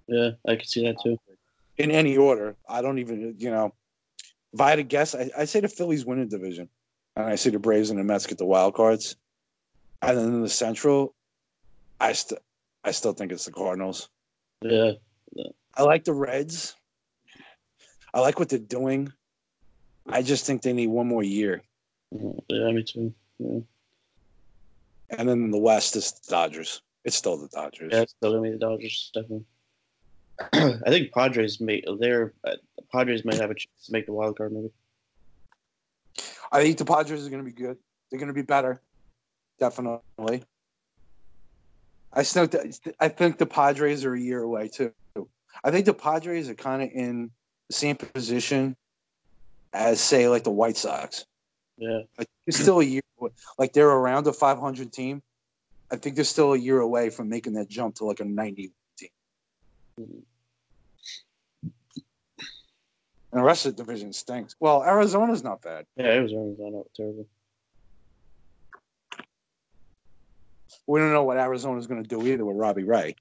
Yeah, 0.08 0.32
I 0.47 0.56
can 0.56 0.65
see 0.65 0.86
that 0.86 0.97
too. 1.03 1.17
in 1.77 1.91
any 1.91 2.15
order. 2.15 2.56
I 2.69 2.82
don't 2.82 2.99
even, 2.99 3.36
you 3.38 3.49
know, 3.49 3.73
if 4.53 4.62
I 4.62 4.69
had 4.69 4.75
to 4.77 4.84
guess, 4.84 5.15
I, 5.15 5.30
I 5.38 5.45
say 5.45 5.60
the 5.60 5.67
Phillies 5.67 6.06
win 6.06 6.19
a 6.19 6.25
division, 6.25 6.69
and 7.15 7.25
I 7.25 7.36
see 7.36 7.49
the 7.49 7.60
Braves 7.60 7.89
and 7.89 7.99
the 7.99 8.03
Mets 8.03 8.27
get 8.27 8.38
the 8.38 8.45
wild 8.45 8.75
cards, 8.75 9.15
and 10.01 10.17
then 10.17 10.25
in 10.25 10.41
the 10.41 10.49
Central, 10.49 11.13
I 11.99 12.13
still, 12.13 12.39
I 12.83 12.91
still 12.91 13.13
think 13.13 13.31
it's 13.31 13.45
the 13.45 13.51
Cardinals. 13.51 14.10
Yeah. 14.62 14.93
I 15.75 15.83
like 15.83 16.03
the 16.03 16.13
Reds. 16.13 16.75
I 18.13 18.19
like 18.19 18.39
what 18.39 18.49
they're 18.49 18.60
doing. 18.60 19.12
I 20.10 20.21
just 20.21 20.45
think 20.45 20.62
they 20.62 20.73
need 20.73 20.88
one 20.88 21.07
more 21.07 21.23
year. 21.23 21.62
Yeah, 22.12 22.71
me 22.71 22.83
too. 22.83 23.13
Yeah, 23.38 23.60
and 25.12 25.29
then 25.29 25.43
in 25.43 25.51
the 25.51 25.60
West 25.60 25.95
is 25.95 26.12
the 26.12 26.31
Dodgers. 26.31 26.81
It's 27.03 27.15
still 27.15 27.38
the 27.38 27.49
Dodgers. 27.49 27.91
yeah 27.93 28.01
it's 28.01 28.13
still 28.13 28.31
gonna 28.31 28.43
be 28.43 28.51
the 28.51 28.57
Dodgers, 28.57 29.12
definitely. 29.13 29.45
I 30.53 30.89
think 30.89 31.12
Padres 31.12 31.60
may 31.60 31.83
their 31.99 32.33
uh, 32.43 32.55
Padres 32.91 33.25
might 33.25 33.39
have 33.39 33.51
a 33.51 33.55
chance 33.55 33.86
to 33.86 33.91
make 33.91 34.05
the 34.05 34.13
wild 34.13 34.38
card 34.38 34.53
maybe. 34.53 34.69
I 36.51 36.63
think 36.63 36.77
the 36.77 36.86
Padres 36.86 37.25
are 37.25 37.29
going 37.29 37.43
to 37.43 37.49
be 37.49 37.55
good. 37.55 37.77
They're 38.10 38.19
going 38.19 38.27
to 38.27 38.33
be 38.33 38.41
better, 38.41 38.81
definitely. 39.60 40.43
I 42.13 42.24
still, 42.24 42.48
I 43.00 43.10
think 43.10 43.38
the 43.38 43.46
Padres 43.46 44.06
are 44.06 44.13
a 44.13 44.20
year 44.20 44.41
away 44.41 44.70
too. 44.70 44.91
I 45.63 45.72
think 45.72 45.86
the 45.86 45.93
Padres 45.93 46.50
are 46.50 46.56
kind 46.56 46.82
of 46.82 46.89
in 46.91 47.32
the 47.70 47.74
same 47.76 47.96
position 47.96 48.76
as, 49.74 50.00
say, 50.00 50.28
like 50.28 50.43
the 50.43 50.52
White 50.52 50.78
Sox. 50.78 51.26
Yeah. 51.78 52.02
Like 52.17 52.28
it's 52.48 52.60
still 52.60 52.80
a 52.80 52.84
year, 52.84 53.02
away. 53.20 53.32
like 53.58 53.74
they're 53.74 53.89
around 53.89 54.26
a 54.28 54.34
500 54.34 54.91
team. 54.91 55.22
I 55.91 55.96
think 55.96 56.15
they're 56.15 56.26
still 56.26 56.54
a 56.54 56.58
year 56.58 56.80
away 56.80 57.10
from 57.10 57.30
making 57.30 57.54
that 57.54 57.70
jump 57.70 57.96
to 57.96 58.06
like 58.06 58.20
a 58.20 58.26
90 58.26 58.72
team. 58.98 59.10
And 59.98 60.24
the 63.32 63.43
rest 63.43 63.65
of 63.65 63.76
the 63.76 63.84
division 63.84 64.13
stinks. 64.13 64.56
Well, 64.60 64.84
Arizona's 64.84 65.43
not 65.43 65.62
bad. 65.62 65.86
Yeah, 65.96 66.06
Arizona's 66.06 66.58
not 66.60 66.88
terrible. 66.96 67.28
We 70.88 71.00
don't 71.00 71.12
know 71.12 71.23
what 71.23 71.38
Arizona's 71.38 71.88
going 71.88 72.02
to 72.02 72.08
do 72.08 72.26
either 72.26 72.45
with 72.45 72.56
Robbie 72.58 72.84
Ray. 72.84 73.15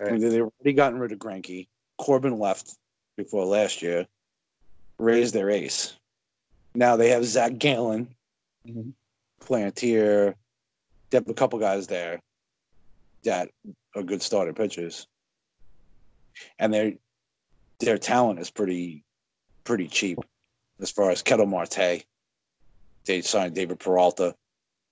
I 0.00 0.10
mean, 0.10 0.20
they've 0.20 0.42
already 0.42 0.72
gotten 0.74 0.98
rid 0.98 1.12
of 1.12 1.18
Greinke. 1.18 1.66
Corbin 1.96 2.38
left 2.38 2.76
before 3.16 3.44
last 3.46 3.82
year. 3.82 4.06
Raised 4.98 5.32
their 5.34 5.50
ace. 5.50 5.96
Now 6.74 6.96
they 6.96 7.08
have 7.10 7.24
Zac 7.24 7.58
Gallen, 7.58 8.14
Mhm. 8.66 8.92
Plantier. 9.40 10.34
They 11.10 11.16
have 11.16 11.28
a 11.28 11.34
couple 11.34 11.58
guys 11.58 11.86
there 11.86 12.20
that 13.22 13.50
are 13.94 14.02
good 14.02 14.20
starter 14.22 14.52
pitchers, 14.52 15.06
and 16.58 16.74
their 16.74 16.92
their 17.78 17.96
talent 17.96 18.40
is 18.40 18.50
pretty 18.50 19.04
pretty 19.64 19.86
cheap 19.88 20.18
as 20.80 20.90
far 20.90 21.10
as 21.10 21.22
Ketel 21.22 21.46
Marte. 21.46 22.04
They 23.04 23.22
signed 23.22 23.54
David 23.54 23.78
Peralta 23.78 24.34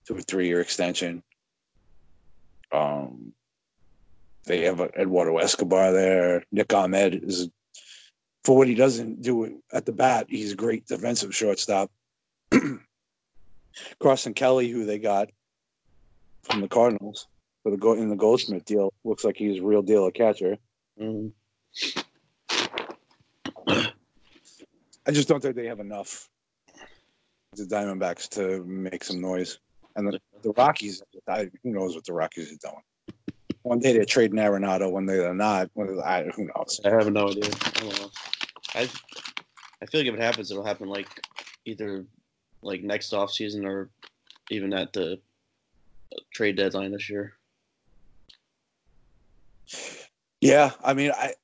to 0.07 0.15
a 0.17 0.23
three 0.23 0.47
year 0.47 0.61
extension. 0.61 1.23
Um, 2.73 3.33
they 4.45 4.63
have 4.63 4.81
Eduardo 4.81 5.39
Escobar 5.39 5.93
there. 5.93 6.45
Nick 6.53 6.73
Ahmed 6.73 7.25
is, 7.25 7.49
for 8.45 8.57
what 8.57 8.69
he 8.69 8.75
doesn't 8.75 9.23
do 9.23 9.61
at 9.73 9.87
the 9.87 9.93
bat, 9.93 10.27
he's 10.29 10.53
a 10.53 10.57
great 10.57 10.87
defensive 10.87 11.35
shortstop. 11.35 11.91
Carson 14.01 14.35
Kelly, 14.35 14.69
who 14.69 14.85
they 14.85 14.99
got 14.99 15.31
from 16.45 16.61
the 16.61 16.69
Cardinals 16.69 17.27
for 17.63 17.71
the 17.71 17.77
go 17.77 17.95
in 17.95 18.09
the 18.09 18.17
Goldschmidt 18.17 18.65
deal, 18.65 18.93
looks 19.05 19.25
like 19.25 19.37
he's 19.37 19.61
a 19.61 19.65
real 19.65 19.83
deal 19.83 20.07
a 20.07 20.13
catcher. 20.13 20.57
Mhm. 21.01 21.33
I 23.69 25.13
just 25.13 25.29
don't 25.29 25.41
think 25.41 25.57
they 25.57 25.67
have 25.67 25.81
enough 25.81 26.29
the 27.53 27.65
Diamondbacks 27.65 28.29
to 28.31 28.65
make 28.65 29.03
some 29.03 29.21
noise. 29.21 29.59
And 29.97 30.13
the, 30.13 30.21
the 30.43 30.53
Rockies, 30.53 31.03
I, 31.27 31.51
who 31.63 31.73
knows 31.73 31.95
what 31.95 32.05
the 32.05 32.13
Rockies 32.13 32.53
are 32.53 32.71
doing? 32.71 32.83
One 33.63 33.81
day 33.81 33.95
they're 33.95 34.05
trading 34.05 34.39
Arenado, 34.39 34.91
one 34.93 35.07
day 35.07 35.17
they're 35.17 35.35
not. 35.35 35.71
One 35.75 36.01
I, 36.05 36.25
who 36.37 36.45
knows? 36.45 36.81
I 36.85 36.91
have 36.91 37.11
no 37.11 37.29
idea. 37.29 37.51
I 37.65 37.81
don't 37.81 38.01
know. 38.01 38.11
I 38.75 38.89
I 39.83 39.87
feel 39.87 40.01
like 40.01 40.09
if 40.09 40.15
it 40.15 40.21
happens, 40.21 40.51
it'll 40.51 40.65
happen 40.65 40.89
like 40.89 41.09
either 41.65 42.07
like 42.63 42.83
next 42.83 43.13
off 43.13 43.33
season 43.33 43.67
or 43.67 43.91
even 44.51 44.73
at 44.73 44.93
the 44.93 45.15
uh, 45.15 46.17
trade 46.33 46.57
deadline 46.57 46.93
this 46.93 47.11
year. 47.11 47.35
Yeah, 50.41 50.71
I 50.85 50.95
mean, 50.95 51.11
I 51.13 51.35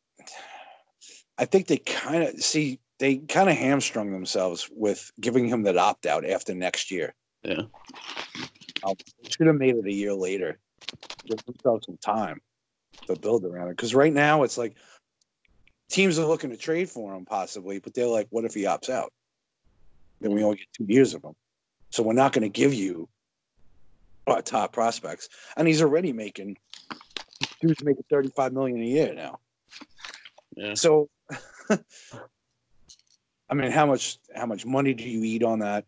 I 1.39 1.45
think 1.45 1.67
they 1.67 1.79
kind 1.79 2.23
of 2.23 2.41
see 2.41 2.79
they 2.99 3.17
kind 3.17 3.51
of 3.51 3.57
hamstrung 3.57 4.13
themselves 4.13 4.69
with 4.73 5.11
giving 5.21 5.49
him 5.49 5.63
that 5.65 5.77
opt 5.77 6.07
out 6.07 6.25
after 6.25 6.55
next 6.55 6.91
year. 6.91 7.15
Yeah. 7.43 7.63
Um, 8.85 8.95
should 9.29 9.47
have 9.47 9.57
made 9.57 9.77
it 9.77 9.87
a 9.87 9.93
year 9.93 10.15
later. 10.15 10.59
Give 11.27 11.39
themselves 11.45 11.87
some 11.87 11.99
time 11.99 12.41
to 13.07 13.17
build 13.17 13.45
around 13.45 13.69
it. 13.69 13.77
Because 13.77 13.95
right 13.95 14.13
now 14.13 14.43
it's 14.43 14.59
like 14.59 14.77
teams 15.91 16.19
are 16.19 16.27
looking 16.27 16.51
to 16.51 16.57
trade 16.57 16.89
for 16.89 17.15
him 17.15 17.25
possibly, 17.25 17.79
but 17.79 17.95
they're 17.95 18.07
like, 18.07 18.27
what 18.31 18.45
if 18.45 18.55
he 18.55 18.63
opts 18.63 18.91
out? 18.91 19.13
Then 20.21 20.33
we 20.33 20.43
only 20.45 20.59
get 20.59 20.67
two 20.77 20.87
years 20.89 21.15
of 21.15 21.25
him. 21.25 21.35
So 21.91 22.03
we're 22.03 22.13
not 22.13 22.33
going 22.33 22.43
to 22.43 22.49
give 22.49 22.73
you 22.73 23.09
our 24.27 24.43
top 24.43 24.73
prospects. 24.73 25.29
And 25.57 25.67
he's 25.67 25.83
already 25.83 26.13
making 26.13 26.57
dude's 27.61 27.83
making 27.85 28.05
35 28.11 28.53
million 28.53 28.81
a 28.81 28.87
year 28.87 29.15
now. 29.15 29.39
Yeah. 30.57 30.75
So 30.75 31.09
I 31.71 33.55
mean, 33.55 33.71
how 33.71 33.87
much 33.87 34.19
how 34.35 34.47
much 34.47 34.65
money 34.65 34.95
do 34.95 35.05
you 35.05 35.23
eat 35.25 35.43
on 35.43 35.59
that? 35.61 35.85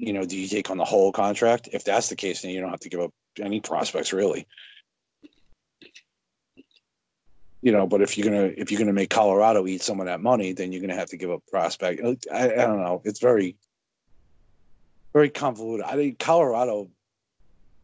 You 0.00 0.14
know, 0.14 0.24
do 0.24 0.34
you 0.34 0.48
take 0.48 0.70
on 0.70 0.78
the 0.78 0.84
whole 0.84 1.12
contract? 1.12 1.68
If 1.74 1.84
that's 1.84 2.08
the 2.08 2.16
case, 2.16 2.40
then 2.40 2.52
you 2.52 2.60
don't 2.62 2.70
have 2.70 2.80
to 2.80 2.88
give 2.88 3.00
up 3.00 3.12
any 3.38 3.60
prospects 3.60 4.14
really. 4.14 4.46
You 7.60 7.72
know, 7.72 7.86
but 7.86 8.00
if 8.00 8.16
you're 8.16 8.24
gonna 8.24 8.50
if 8.56 8.72
you're 8.72 8.78
gonna 8.78 8.94
make 8.94 9.10
Colorado 9.10 9.66
eat 9.66 9.82
some 9.82 10.00
of 10.00 10.06
that 10.06 10.22
money, 10.22 10.54
then 10.54 10.72
you're 10.72 10.80
gonna 10.80 10.94
have 10.94 11.10
to 11.10 11.18
give 11.18 11.30
up 11.30 11.42
prospect. 11.50 12.00
I, 12.32 12.44
I 12.44 12.48
don't 12.48 12.80
know. 12.80 13.02
It's 13.04 13.20
very 13.20 13.56
very 15.12 15.28
convoluted. 15.28 15.84
I 15.84 15.96
think 15.96 16.18
Colorado. 16.18 16.88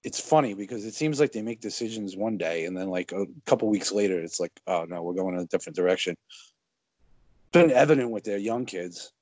It's 0.02 0.20
funny 0.20 0.54
because 0.54 0.86
it 0.86 0.94
seems 0.94 1.18
like 1.18 1.32
they 1.32 1.42
make 1.42 1.60
decisions 1.60 2.16
one 2.16 2.38
day, 2.38 2.64
and 2.64 2.74
then 2.76 2.88
like 2.88 3.12
a 3.12 3.26
couple 3.44 3.68
weeks 3.68 3.92
later, 3.92 4.20
it's 4.20 4.40
like, 4.40 4.52
oh 4.66 4.86
no, 4.88 5.02
we're 5.02 5.14
going 5.14 5.34
in 5.34 5.40
a 5.40 5.46
different 5.46 5.76
direction. 5.76 6.16
Been 7.52 7.72
evident 7.72 8.10
with 8.10 8.24
their 8.24 8.38
young 8.38 8.64
kids 8.64 9.12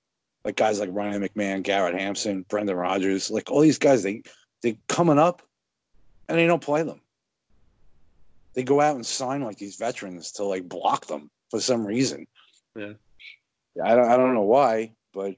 like 0.45 0.57
guys 0.57 0.79
like 0.79 0.91
Ryan 0.93 1.23
McMahon, 1.23 1.63
Garrett 1.63 1.99
Hampson, 1.99 2.45
Brendan 2.49 2.77
Rodgers, 2.77 3.31
like 3.31 3.51
all 3.51 3.61
these 3.61 3.79
guys, 3.79 4.03
they 4.03 4.23
they 4.63 4.79
coming 4.89 5.19
up 5.19 5.43
and 6.29 6.39
they 6.39 6.47
don't 6.47 6.63
play 6.63 6.83
them. 6.83 7.01
They 8.55 8.63
go 8.63 8.81
out 8.81 8.97
and 8.97 9.05
sign 9.05 9.43
like 9.43 9.59
these 9.59 9.77
veterans 9.77 10.33
to 10.33 10.45
like 10.45 10.69
block 10.69 11.07
them 11.07 11.31
for 11.51 11.61
some 11.61 11.87
reason. 11.87 12.27
Yeah. 12.77 12.93
I 13.83 13.95
don't 13.95 14.09
I 14.09 14.17
don't 14.17 14.35
know 14.35 14.43
why, 14.43 14.93
but 15.13 15.35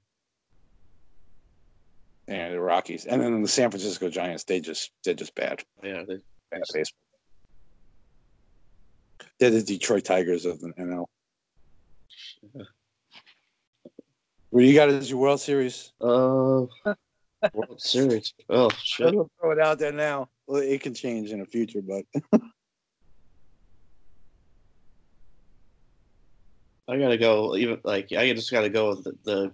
yeah, 2.29 2.51
the 2.51 2.61
Rockies. 2.61 3.07
And 3.07 3.23
then 3.23 3.41
the 3.41 3.49
San 3.49 3.71
Francisco 3.71 4.11
Giants, 4.11 4.45
they 4.45 4.61
just 4.61 4.91
they're 5.05 5.15
just 5.15 5.35
bad. 5.35 5.63
Yeah. 5.83 6.03
They, 6.07 6.19
Bad 6.51 6.63
baseball. 6.73 7.01
They're 9.39 9.51
the 9.51 9.63
Detroit 9.63 10.05
Tigers 10.05 10.45
of 10.45 10.61
the 10.61 10.69
NL. 10.79 11.07
Yeah. 12.55 12.63
What 14.57 14.63
do 14.63 14.69
you 14.69 14.75
got 14.75 14.89
as 14.89 15.11
your 15.11 15.19
World 15.19 15.39
Series? 15.39 15.93
uh, 16.01 16.65
World 17.53 17.77
Series. 17.77 18.33
Oh 18.49 18.71
I'm 18.71 18.77
shit. 18.83 19.13
gonna 19.13 19.29
throw 19.39 19.51
it 19.51 19.61
out 19.61 19.79
there 19.79 19.93
now. 19.93 20.31
Well, 20.47 20.63
it 20.63 20.81
can 20.81 20.95
change 20.95 21.31
in 21.31 21.41
the 21.41 21.45
future, 21.45 21.83
but 21.83 22.07
I 26.89 26.97
gotta 26.97 27.19
go. 27.19 27.55
Even 27.55 27.83
like 27.85 28.13
I 28.13 28.33
just 28.33 28.51
gotta 28.51 28.71
go 28.71 28.89
with 28.89 29.05
the. 29.05 29.13
the 29.25 29.53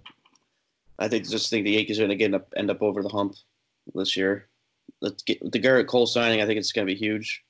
I 0.97 1.09
think 1.09 1.27
just 1.27 1.49
think 1.49 1.65
the 1.65 1.71
Yankees 1.71 1.99
are 1.99 2.03
gonna 2.03 2.15
get 2.15 2.33
up, 2.33 2.53
end 2.55 2.71
up 2.71 2.81
over 2.81 3.03
the 3.03 3.09
hump 3.09 3.35
this 3.93 4.15
year. 4.15 4.47
Let's 5.01 5.21
get 5.23 5.41
the 5.51 5.59
Gerrit 5.59 5.87
Cole 5.87 6.07
signing. 6.07 6.41
I 6.41 6.45
think 6.45 6.59
it's 6.59 6.71
gonna 6.71 6.85
be 6.85 6.95
huge. 6.95 7.43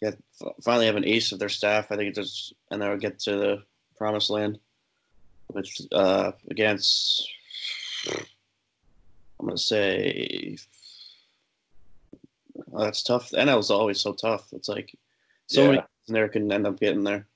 Get 0.00 0.16
finally 0.62 0.86
have 0.86 0.94
an 0.94 1.06
ace 1.06 1.32
of 1.32 1.40
their 1.40 1.48
staff. 1.48 1.90
I 1.90 1.96
think 1.96 2.10
it 2.10 2.14
just 2.14 2.54
and 2.70 2.80
they'll 2.80 2.96
get 2.98 3.18
to 3.22 3.32
the 3.32 3.64
promised 3.96 4.30
land. 4.30 4.60
Which 5.48 5.82
uh, 5.92 6.32
against 6.50 7.28
I'm 8.08 9.46
gonna 9.46 9.58
say 9.58 10.56
oh, 12.72 12.84
that's 12.84 13.02
tough. 13.02 13.30
The 13.30 13.38
NL 13.38 13.58
is 13.58 13.70
always 13.70 14.00
so 14.00 14.12
tough. 14.12 14.52
It's 14.52 14.68
like 14.68 14.94
so 15.46 15.66
many 15.66 15.78
Yeah. 15.78 15.80
teams 15.80 16.08
in 16.08 16.14
there 16.14 16.28
can 16.28 16.52
end 16.52 16.66
up 16.66 16.80
getting 16.80 17.04
there 17.04 17.26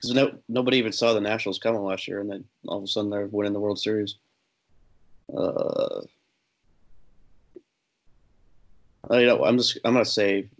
because 0.00 0.14
no, 0.14 0.38
nobody 0.48 0.76
even 0.78 0.92
saw 0.92 1.12
the 1.14 1.20
Nationals 1.20 1.58
coming 1.58 1.82
last 1.82 2.06
year, 2.08 2.20
and 2.20 2.30
then 2.30 2.44
all 2.66 2.78
of 2.78 2.84
a 2.84 2.86
sudden 2.86 3.10
they're 3.10 3.26
winning 3.26 3.52
the 3.52 3.60
World 3.60 3.78
Series. 3.78 4.16
Uh, 5.34 6.02
I 9.10 9.20
you 9.20 9.26
know 9.26 9.44
I'm 9.44 9.56
just 9.58 9.78
I'm 9.84 9.94
gonna 9.94 10.04
say 10.04 10.50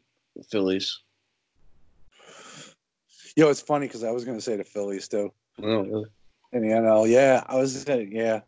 Phillies. 0.51 1.01
yo, 3.37 3.49
it's 3.51 3.61
funny 3.61 3.87
because 3.87 4.05
I 4.05 4.11
was 4.11 4.25
gonna 4.25 4.41
say 4.41 4.57
the 4.57 4.65
Phillies 4.65 5.09
too 5.09 5.33
Oh, 5.63 5.83
really? 5.83 6.07
In 6.55 6.63
the 6.63 6.69
NL. 6.69 7.09
Yeah, 7.09 7.43
I 7.47 7.57
was 7.57 7.85
gonna, 7.85 8.03
yeah, 8.03 8.41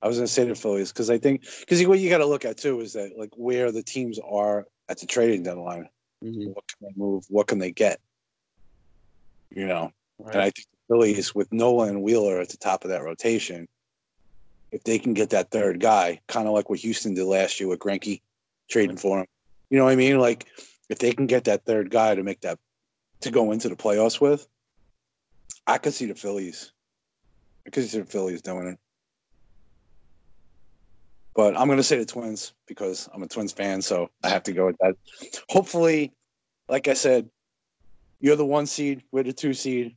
I 0.00 0.08
was 0.08 0.16
gonna 0.16 0.28
say 0.28 0.44
the 0.44 0.54
Phillies 0.54 0.92
because 0.92 1.10
I 1.10 1.18
think 1.18 1.44
because 1.60 1.84
what 1.86 1.98
you 1.98 2.08
got 2.08 2.18
to 2.18 2.26
look 2.26 2.44
at 2.44 2.56
too 2.56 2.80
is 2.80 2.92
that 2.94 3.18
like 3.18 3.30
where 3.36 3.72
the 3.72 3.82
teams 3.82 4.18
are 4.18 4.66
at 4.88 4.98
the 4.98 5.06
trading 5.06 5.42
deadline. 5.42 5.88
Mhm. 6.22 6.54
What 6.54 6.64
can 6.68 6.88
they 6.88 6.92
move? 6.96 7.24
What 7.28 7.46
can 7.48 7.58
they 7.58 7.72
get? 7.72 8.00
You 9.50 9.66
know, 9.66 9.92
and 10.18 10.36
I 10.36 10.50
think 10.50 10.66
the 10.70 10.94
Phillies 10.94 11.34
with 11.34 11.52
Nola 11.52 11.88
and 11.88 12.02
Wheeler 12.02 12.40
at 12.40 12.48
the 12.48 12.56
top 12.56 12.84
of 12.84 12.90
that 12.90 13.02
rotation, 13.02 13.68
if 14.72 14.82
they 14.84 14.98
can 14.98 15.14
get 15.14 15.30
that 15.30 15.50
third 15.50 15.80
guy, 15.80 16.20
kind 16.28 16.48
of 16.48 16.54
like 16.54 16.70
what 16.70 16.78
Houston 16.80 17.14
did 17.14 17.24
last 17.24 17.60
year 17.60 17.68
with 17.68 17.78
Greinke, 17.78 18.20
trading 18.68 18.96
for 18.96 19.20
him. 19.20 19.26
You 19.70 19.78
know 19.78 19.84
what 19.84 19.92
I 19.92 19.96
mean? 19.96 20.18
Like 20.18 20.46
if 20.88 20.98
they 20.98 21.12
can 21.12 21.26
get 21.26 21.44
that 21.44 21.64
third 21.64 21.90
guy 21.90 22.14
to 22.14 22.22
make 22.22 22.40
that 22.40 22.58
to 23.20 23.30
go 23.30 23.52
into 23.52 23.68
the 23.68 23.76
playoffs 23.76 24.20
with, 24.20 24.46
I 25.66 25.78
could 25.78 25.94
see 25.94 26.06
the 26.06 26.14
Phillies. 26.14 26.72
I 27.66 27.70
could 27.70 27.88
see 27.88 28.00
the 28.00 28.06
Phillies 28.06 28.42
doing 28.42 28.68
it. 28.68 28.78
But 31.34 31.58
I'm 31.58 31.66
going 31.66 31.78
to 31.78 31.82
say 31.82 31.98
the 31.98 32.04
Twins 32.04 32.52
because 32.68 33.08
I'm 33.12 33.22
a 33.22 33.26
Twins 33.26 33.52
fan, 33.52 33.82
so 33.82 34.08
I 34.22 34.28
have 34.28 34.44
to 34.44 34.52
go 34.52 34.66
with 34.66 34.76
that. 34.80 34.94
Hopefully, 35.48 36.12
like 36.68 36.86
I 36.86 36.94
said, 36.94 37.28
you're 38.20 38.36
the 38.36 38.46
one 38.46 38.66
seed, 38.66 39.02
we're 39.10 39.24
the 39.24 39.32
two 39.32 39.52
seed. 39.52 39.96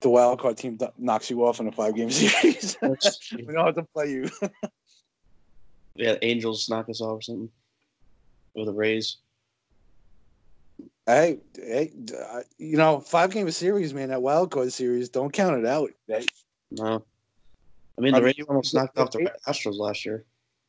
The 0.00 0.10
wild 0.10 0.40
card 0.40 0.56
team 0.56 0.78
knocks 0.98 1.30
you 1.30 1.44
off 1.44 1.58
in 1.58 1.66
a 1.66 1.72
five 1.72 1.96
game 1.96 2.10
series. 2.12 2.76
we 2.82 3.52
don't 3.52 3.66
have 3.66 3.74
to 3.74 3.82
play 3.94 4.10
you. 4.10 4.30
yeah, 5.96 6.14
Angels 6.22 6.68
knock 6.68 6.88
us 6.88 7.00
off 7.00 7.18
or 7.18 7.22
something. 7.22 7.50
Or 8.54 8.66
the 8.66 8.72
Rays. 8.72 9.18
Hey, 11.06 11.38
hey, 11.54 11.92
uh, 12.30 12.40
you 12.58 12.76
know, 12.76 13.00
five 13.00 13.30
game 13.30 13.50
series, 13.50 13.94
man. 13.94 14.08
That 14.08 14.22
wild 14.22 14.50
card 14.50 14.72
series, 14.72 15.08
don't 15.08 15.32
count 15.32 15.58
it 15.58 15.66
out. 15.66 15.90
Hey, 16.08 16.26
No. 16.70 17.04
I 17.98 18.02
mean, 18.02 18.14
I 18.14 18.18
the 18.20 18.26
mean, 18.26 18.34
Rays 18.36 18.46
almost 18.48 18.74
knocked 18.74 18.98
off 18.98 19.10
the 19.12 19.30
Astros 19.48 19.78
last 19.78 20.04
year. 20.04 20.24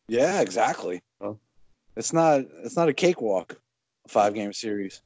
Yeah, 0.08 0.40
exactly. 0.40 1.02
Oh. 1.20 1.38
It's 1.98 2.14
not. 2.14 2.42
It's 2.64 2.78
not 2.78 2.88
a 2.88 2.94
cakewalk. 2.94 3.60
A 4.06 4.10
five 4.10 4.34
game 4.34 4.54
series. 4.54 5.02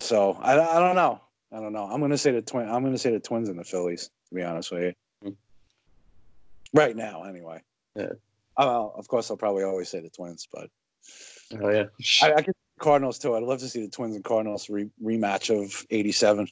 So 0.00 0.32
I, 0.40 0.52
I 0.52 0.78
don't 0.80 0.96
know. 0.96 1.20
I 1.52 1.60
don't 1.60 1.72
know. 1.72 1.84
I'm 1.84 2.00
gonna 2.00 2.18
say 2.18 2.32
the 2.32 2.42
twin. 2.42 2.68
I'm 2.68 2.82
gonna 2.84 2.98
say 2.98 3.12
the 3.12 3.20
Twins 3.20 3.48
and 3.48 3.58
the 3.58 3.64
Phillies. 3.64 4.10
To 4.28 4.34
be 4.34 4.42
honest 4.42 4.70
with 4.72 4.82
you, 4.82 4.92
Hmm. 5.22 5.34
right 6.74 6.94
now, 6.94 7.22
anyway. 7.22 7.62
Yeah. 7.94 8.12
Uh, 8.58 8.88
of 8.88 9.06
course, 9.08 9.30
I'll 9.30 9.36
probably 9.36 9.64
always 9.64 9.88
say 9.88 10.00
the 10.00 10.10
Twins, 10.10 10.48
but 10.52 10.70
Oh 11.60 11.70
yeah. 11.70 11.84
I, 12.22 12.34
I 12.34 12.42
could 12.42 12.54
Cardinals 12.78 13.18
too. 13.18 13.34
I'd 13.34 13.42
love 13.42 13.60
to 13.60 13.68
see 13.68 13.82
the 13.84 13.90
Twins 13.90 14.14
and 14.14 14.24
Cardinals 14.24 14.68
re- 14.68 14.90
rematch 15.02 15.50
of 15.50 15.86
'87. 15.90 16.46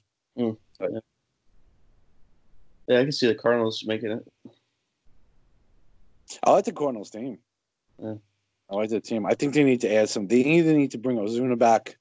yeah, 2.88 2.98
I 3.00 3.02
can 3.02 3.12
see 3.12 3.26
the 3.26 3.34
Cardinals 3.34 3.84
making 3.86 4.12
it. 4.12 4.24
I 6.42 6.50
like 6.50 6.64
the 6.64 6.72
Cardinals 6.72 7.10
team. 7.10 7.38
Yeah. 7.98 8.14
I 8.70 8.74
like 8.74 8.90
the 8.90 9.00
team. 9.00 9.26
I 9.26 9.34
think 9.34 9.52
they 9.52 9.64
need 9.64 9.82
to 9.82 9.94
add 9.94 10.08
some. 10.08 10.26
They 10.26 10.40
either 10.40 10.72
need 10.72 10.92
to 10.92 10.98
bring 10.98 11.18
Ozuna 11.18 11.58
back, 11.58 11.96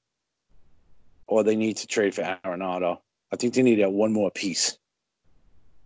or 1.28 1.43
they 1.43 1.58
need 1.58 1.78
to 1.78 1.88
trade 1.88 2.16
for 2.16 2.22
Arenado. 2.45 2.99
I 3.32 3.36
think 3.36 3.54
they 3.54 3.64
need 3.64 3.76
to 3.78 3.84
add 3.84 3.91
one 3.93 4.14
more 4.14 4.32
piece. 4.32 4.78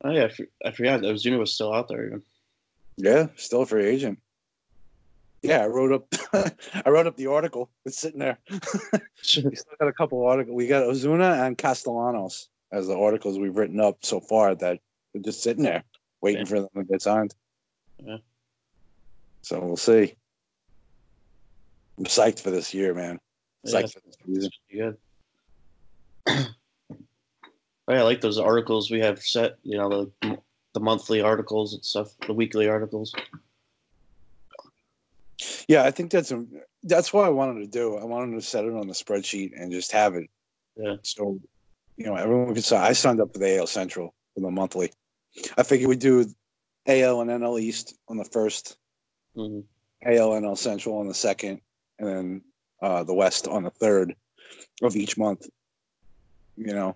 Oh 0.04 0.12
yeah, 0.12 0.28
I, 0.64 0.68
I 0.68 0.72
forgot 0.72 1.02
that 1.02 1.08
Ozuna 1.08 1.40
was 1.40 1.54
still 1.54 1.74
out 1.74 1.88
there 1.88 2.06
even. 2.06 2.22
Yeah, 2.98 3.28
still 3.36 3.62
a 3.62 3.66
free 3.66 3.86
agent. 3.86 4.20
Yeah, 5.44 5.64
I 5.64 5.68
wrote 5.68 5.92
up. 5.92 6.52
I 6.86 6.90
wrote 6.90 7.06
up 7.08 7.16
the 7.16 7.28
article. 7.28 7.70
It's 7.86 8.00
sitting 8.00 8.20
there. 8.20 8.40
we 8.50 8.60
still 9.22 9.52
got 9.80 9.88
a 9.88 9.94
couple 9.94 10.26
articles. 10.26 10.56
We 10.56 10.68
got 10.68 10.84
Ozuna 10.84 11.46
and 11.46 11.58
Castellanos 11.58 12.50
as 12.72 12.88
the 12.88 12.98
articles 12.98 13.38
we've 13.38 13.56
written 13.56 13.80
up 13.80 13.98
so 14.02 14.20
far 14.20 14.56
that 14.56 14.80
they're 15.14 15.22
just 15.22 15.44
sitting 15.44 15.64
there 15.64 15.84
waiting 16.22 16.42
Yeah. 16.42 16.50
for 16.50 16.60
them 16.62 16.70
to 16.76 16.84
get 16.84 17.02
signed. 17.04 17.36
Yeah. 18.04 18.18
So 19.44 19.60
we'll 19.60 19.78
see. 19.78 20.16
I'm 21.98 22.06
psyched 22.06 22.42
for 22.42 22.50
this 22.52 22.74
year, 22.74 22.94
man. 22.94 23.20
Yeah. 23.64 23.74
Psyched 23.82 23.94
for 23.94 24.02
this 24.06 24.18
season. 24.26 24.52
Good. 26.26 26.48
Oh, 27.90 27.94
yeah, 27.94 28.02
I 28.02 28.04
like 28.04 28.20
those 28.20 28.38
articles 28.38 28.92
we 28.92 29.00
have 29.00 29.22
set. 29.22 29.60
You 29.64 29.78
know, 29.78 30.12
the 30.22 30.38
the 30.78 30.84
monthly 30.84 31.22
articles 31.22 31.74
and 31.74 31.84
stuff, 31.84 32.10
the 32.28 32.34
weekly 32.34 32.70
articles. 32.70 33.12
Yeah, 35.68 35.84
I 35.84 35.92
think 35.92 36.12
that's 36.12 36.32
a, 36.32 36.46
that's 36.84 37.12
what 37.12 37.26
I 37.26 37.30
wanted 37.30 37.62
to 37.62 37.68
do. 37.68 37.98
I 37.98 38.04
wanted 38.06 38.36
to 38.36 38.42
set 38.44 38.64
it 38.64 38.74
on 38.74 38.86
the 38.88 38.94
spreadsheet 38.94 39.52
and 39.60 39.72
just 39.72 39.92
have 39.92 40.14
it. 40.14 40.30
Yeah. 40.76 40.98
So 41.02 41.40
you 41.96 42.06
know, 42.06 42.16
everyone 42.16 42.54
can 42.54 42.62
sign. 42.62 42.84
I 42.84 42.94
signed 42.94 43.20
up 43.20 43.34
for 43.34 43.40
the 43.40 43.58
AL 43.58 43.66
Central 43.66 44.14
for 44.36 44.42
the 44.42 44.52
monthly. 44.52 44.92
I 45.58 45.64
figured 45.64 45.90
we'd 45.90 45.98
do 46.00 46.26
AL 46.86 47.22
and 47.22 47.32
NL 47.32 47.60
East 47.60 47.96
on 48.08 48.18
the 48.18 48.26
first, 48.26 48.78
hmm 49.36 49.62
AL 50.06 50.34
and 50.34 50.46
NL 50.46 50.58
Central 50.58 51.00
on 51.00 51.08
the 51.08 51.14
second, 51.16 51.60
and 51.98 52.08
then 52.08 52.42
uh, 52.84 53.04
the 53.04 53.16
West 53.16 53.48
on 53.48 53.64
the 53.64 53.72
third 53.72 54.16
of 54.84 54.96
each 54.96 55.18
month. 55.18 55.48
You 56.56 56.74
know, 56.74 56.96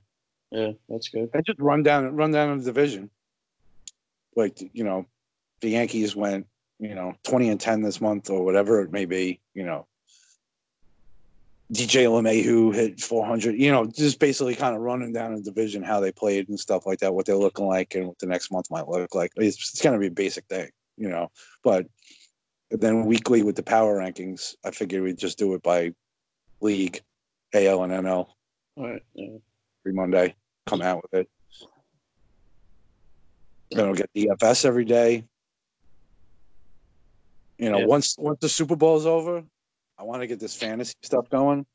Yeah, 0.52 0.74
that's 0.88 1.10
good. 1.10 1.30
and 1.34 1.44
just 1.46 1.60
run 1.60 1.82
down 1.82 2.16
run 2.16 2.32
down 2.32 2.58
the 2.60 2.64
division. 2.64 3.10
Like 4.36 4.62
you 4.74 4.84
know, 4.84 5.06
the 5.62 5.70
Yankees 5.70 6.16
went 6.16 6.48
you 6.80 6.96
know 6.96 7.16
twenty 7.24 7.50
and 7.50 7.60
ten 7.60 7.82
this 7.82 8.02
month 8.02 8.30
or 8.30 8.44
whatever 8.44 8.82
it 8.82 8.92
may 8.92 9.06
be. 9.06 9.42
You 9.54 9.66
know, 9.66 9.88
DJ 11.72 12.06
LeMahieu 12.06 12.74
hit 12.74 13.00
four 13.00 13.26
hundred. 13.26 13.56
You 13.56 13.72
know, 13.72 13.86
just 13.86 14.20
basically 14.20 14.56
kind 14.56 14.76
of 14.76 14.82
running 14.82 15.14
down 15.14 15.36
the 15.36 15.42
division 15.42 15.84
how 15.84 16.00
they 16.00 16.12
played 16.12 16.50
and 16.50 16.60
stuff 16.60 16.86
like 16.86 17.00
that, 17.00 17.14
what 17.14 17.26
they're 17.26 17.36
looking 17.36 17.66
like, 17.66 17.96
and 17.96 18.08
what 18.08 18.20
the 18.20 18.28
next 18.28 18.52
month 18.52 18.70
might 18.70 18.88
look 18.88 19.16
like. 19.16 19.32
It's, 19.38 19.58
it's 19.58 19.82
going 19.82 19.94
to 19.94 20.00
be 20.00 20.08
a 20.08 20.12
basic 20.12 20.46
thing, 20.46 20.70
you 20.98 21.10
know. 21.10 21.30
But 21.64 21.88
then 22.72 23.06
weekly 23.06 23.44
with 23.44 23.56
the 23.56 23.64
power 23.64 24.00
rankings, 24.00 24.56
I 24.66 24.72
figured 24.72 25.04
we'd 25.04 25.18
just 25.18 25.38
do 25.38 25.54
it 25.54 25.64
by 25.64 25.94
league, 26.62 27.02
AL 27.54 27.84
and 27.84 27.94
NL 27.94 28.28
All 28.78 28.90
right. 28.90 29.02
Yeah. 29.14 29.38
every 29.86 29.94
Monday. 29.94 30.36
Come 30.68 30.82
out 30.82 31.02
with 31.04 31.22
it. 31.22 31.30
Then 33.72 33.88
I'll 33.88 33.94
get 33.94 34.10
DFS 34.14 34.66
every 34.66 34.86
day. 34.86 35.26
You 37.58 37.70
know, 37.70 37.80
Yeah. 37.80 37.86
once 37.86 38.18
once 38.18 38.40
the 38.42 38.50
Super 38.50 38.76
Bowl 38.76 38.98
is 38.98 39.06
over, 39.06 39.44
I 39.98 40.04
want 40.04 40.22
to 40.22 40.28
get 40.28 40.40
this 40.40 40.56
fantasy 40.56 40.94
stuff 41.04 41.30
going. 41.30 41.66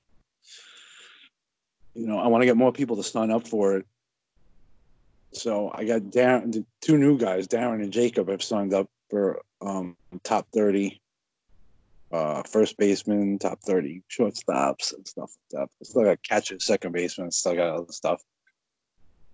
You 1.95 2.07
know, 2.07 2.19
I 2.19 2.27
want 2.27 2.43
to 2.43 2.47
get 2.47 2.57
more 2.57 2.73
people 2.73 2.97
to 2.97 3.03
sign 3.03 3.31
up 3.31 3.47
for 3.49 3.77
it. 3.79 3.87
So 5.33 5.71
I 5.75 5.85
got 5.85 6.03
Darren, 6.03 6.53
the 6.53 6.67
two 6.81 6.99
new 6.99 7.19
guys, 7.19 7.47
Darren 7.49 7.83
and 7.83 7.93
Jacob, 7.93 8.29
have 8.29 8.43
signed 8.43 8.75
up 8.75 8.89
for 9.09 9.41
um, 9.61 9.97
top 10.23 10.47
thirty, 10.53 11.01
uh, 12.13 12.43
first 12.43 12.77
baseman, 12.77 13.39
top 13.39 13.61
thirty 13.63 14.03
shortstops 14.11 14.93
and 14.93 15.07
stuff 15.07 15.31
like 15.53 15.61
that. 15.61 15.69
I 15.81 15.85
still 15.85 16.05
got 16.05 16.23
catches, 16.23 16.65
second 16.67 16.93
baseman, 16.93 17.31
still 17.31 17.55
got 17.55 17.75
other 17.75 17.93
stuff. 17.93 18.23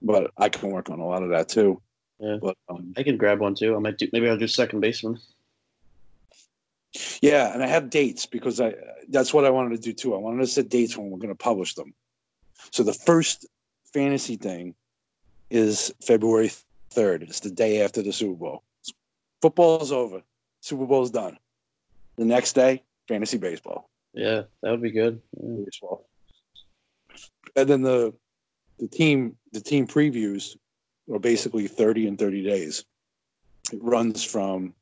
But 0.00 0.30
I 0.36 0.48
can 0.48 0.70
work 0.70 0.90
on 0.90 1.00
a 1.00 1.06
lot 1.06 1.22
of 1.22 1.30
that 1.30 1.48
too. 1.48 1.80
Yeah. 2.22 2.36
But 2.40 2.56
um, 2.68 2.94
I 2.96 3.02
can 3.02 3.16
grab 3.16 3.40
one 3.40 3.56
too. 3.56 3.74
I 3.74 3.80
might 3.80 3.98
do. 3.98 4.08
Maybe 4.12 4.28
I'll 4.28 4.38
do 4.38 4.46
second 4.46 4.80
baseman. 4.80 5.18
Yeah, 7.20 7.52
and 7.52 7.62
I 7.62 7.66
have 7.66 7.90
dates 7.90 8.26
because 8.26 8.60
I 8.60 8.74
that's 9.08 9.34
what 9.34 9.44
I 9.44 9.50
wanted 9.50 9.76
to 9.76 9.82
do 9.82 9.92
too. 9.92 10.14
I 10.14 10.18
wanted 10.18 10.42
to 10.42 10.46
set 10.46 10.68
dates 10.68 10.96
when 10.96 11.10
we're 11.10 11.18
going 11.18 11.28
to 11.28 11.34
publish 11.34 11.74
them. 11.74 11.94
So 12.70 12.84
the 12.84 12.92
first 12.92 13.46
fantasy 13.92 14.36
thing 14.36 14.74
is 15.50 15.92
February 16.00 16.50
3rd. 16.94 17.22
It's 17.22 17.40
the 17.40 17.50
day 17.50 17.82
after 17.82 18.02
the 18.02 18.12
Super 18.12 18.38
Bowl. 18.38 18.62
Football's 19.40 19.90
over. 19.90 20.22
Super 20.60 20.86
Bowl's 20.86 21.10
done. 21.10 21.38
The 22.16 22.24
next 22.24 22.52
day, 22.52 22.84
fantasy 23.08 23.38
baseball. 23.38 23.90
Yeah, 24.14 24.42
that 24.62 24.70
would 24.70 24.82
be 24.82 24.92
good. 24.92 25.20
Yeah. 25.42 25.64
Baseball. 25.64 26.06
And 27.56 27.68
then 27.68 27.82
the 27.82 28.14
the 28.78 28.86
team 28.86 29.36
the 29.52 29.60
team 29.60 29.88
previews 29.88 30.56
are 31.12 31.18
basically 31.18 31.68
30 31.68 32.08
and 32.08 32.18
30 32.18 32.42
days. 32.42 32.84
It 33.72 33.82
runs 33.82 34.24
from 34.24 34.74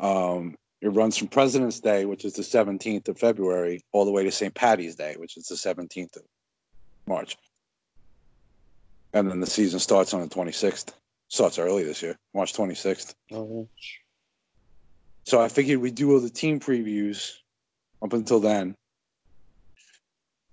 um 0.00 0.56
it 0.80 0.88
runs 0.88 1.16
from 1.16 1.26
President's 1.28 1.80
Day, 1.80 2.04
which 2.04 2.24
is 2.24 2.34
the 2.34 2.42
17th 2.42 3.08
of 3.08 3.18
February, 3.18 3.82
all 3.90 4.04
the 4.04 4.12
way 4.12 4.22
to 4.22 4.30
St. 4.30 4.54
Patty's 4.54 4.94
Day, 4.94 5.16
which 5.18 5.36
is 5.36 5.46
the 5.46 5.56
17th 5.56 6.16
of 6.16 6.22
March. 7.06 7.36
And 9.12 9.28
then 9.28 9.40
the 9.40 9.46
season 9.46 9.80
starts 9.80 10.14
on 10.14 10.20
the 10.20 10.28
26th. 10.28 10.90
Starts 11.26 11.58
early 11.58 11.82
this 11.82 12.00
year, 12.00 12.16
March 12.32 12.52
26th. 12.52 13.14
Oh, 13.32 13.68
So 15.24 15.40
I 15.40 15.48
figured 15.48 15.80
we'd 15.80 15.96
do 15.96 16.12
all 16.12 16.20
the 16.20 16.30
team 16.30 16.60
previews 16.60 17.32
up 18.00 18.12
until 18.12 18.38
then. 18.38 18.76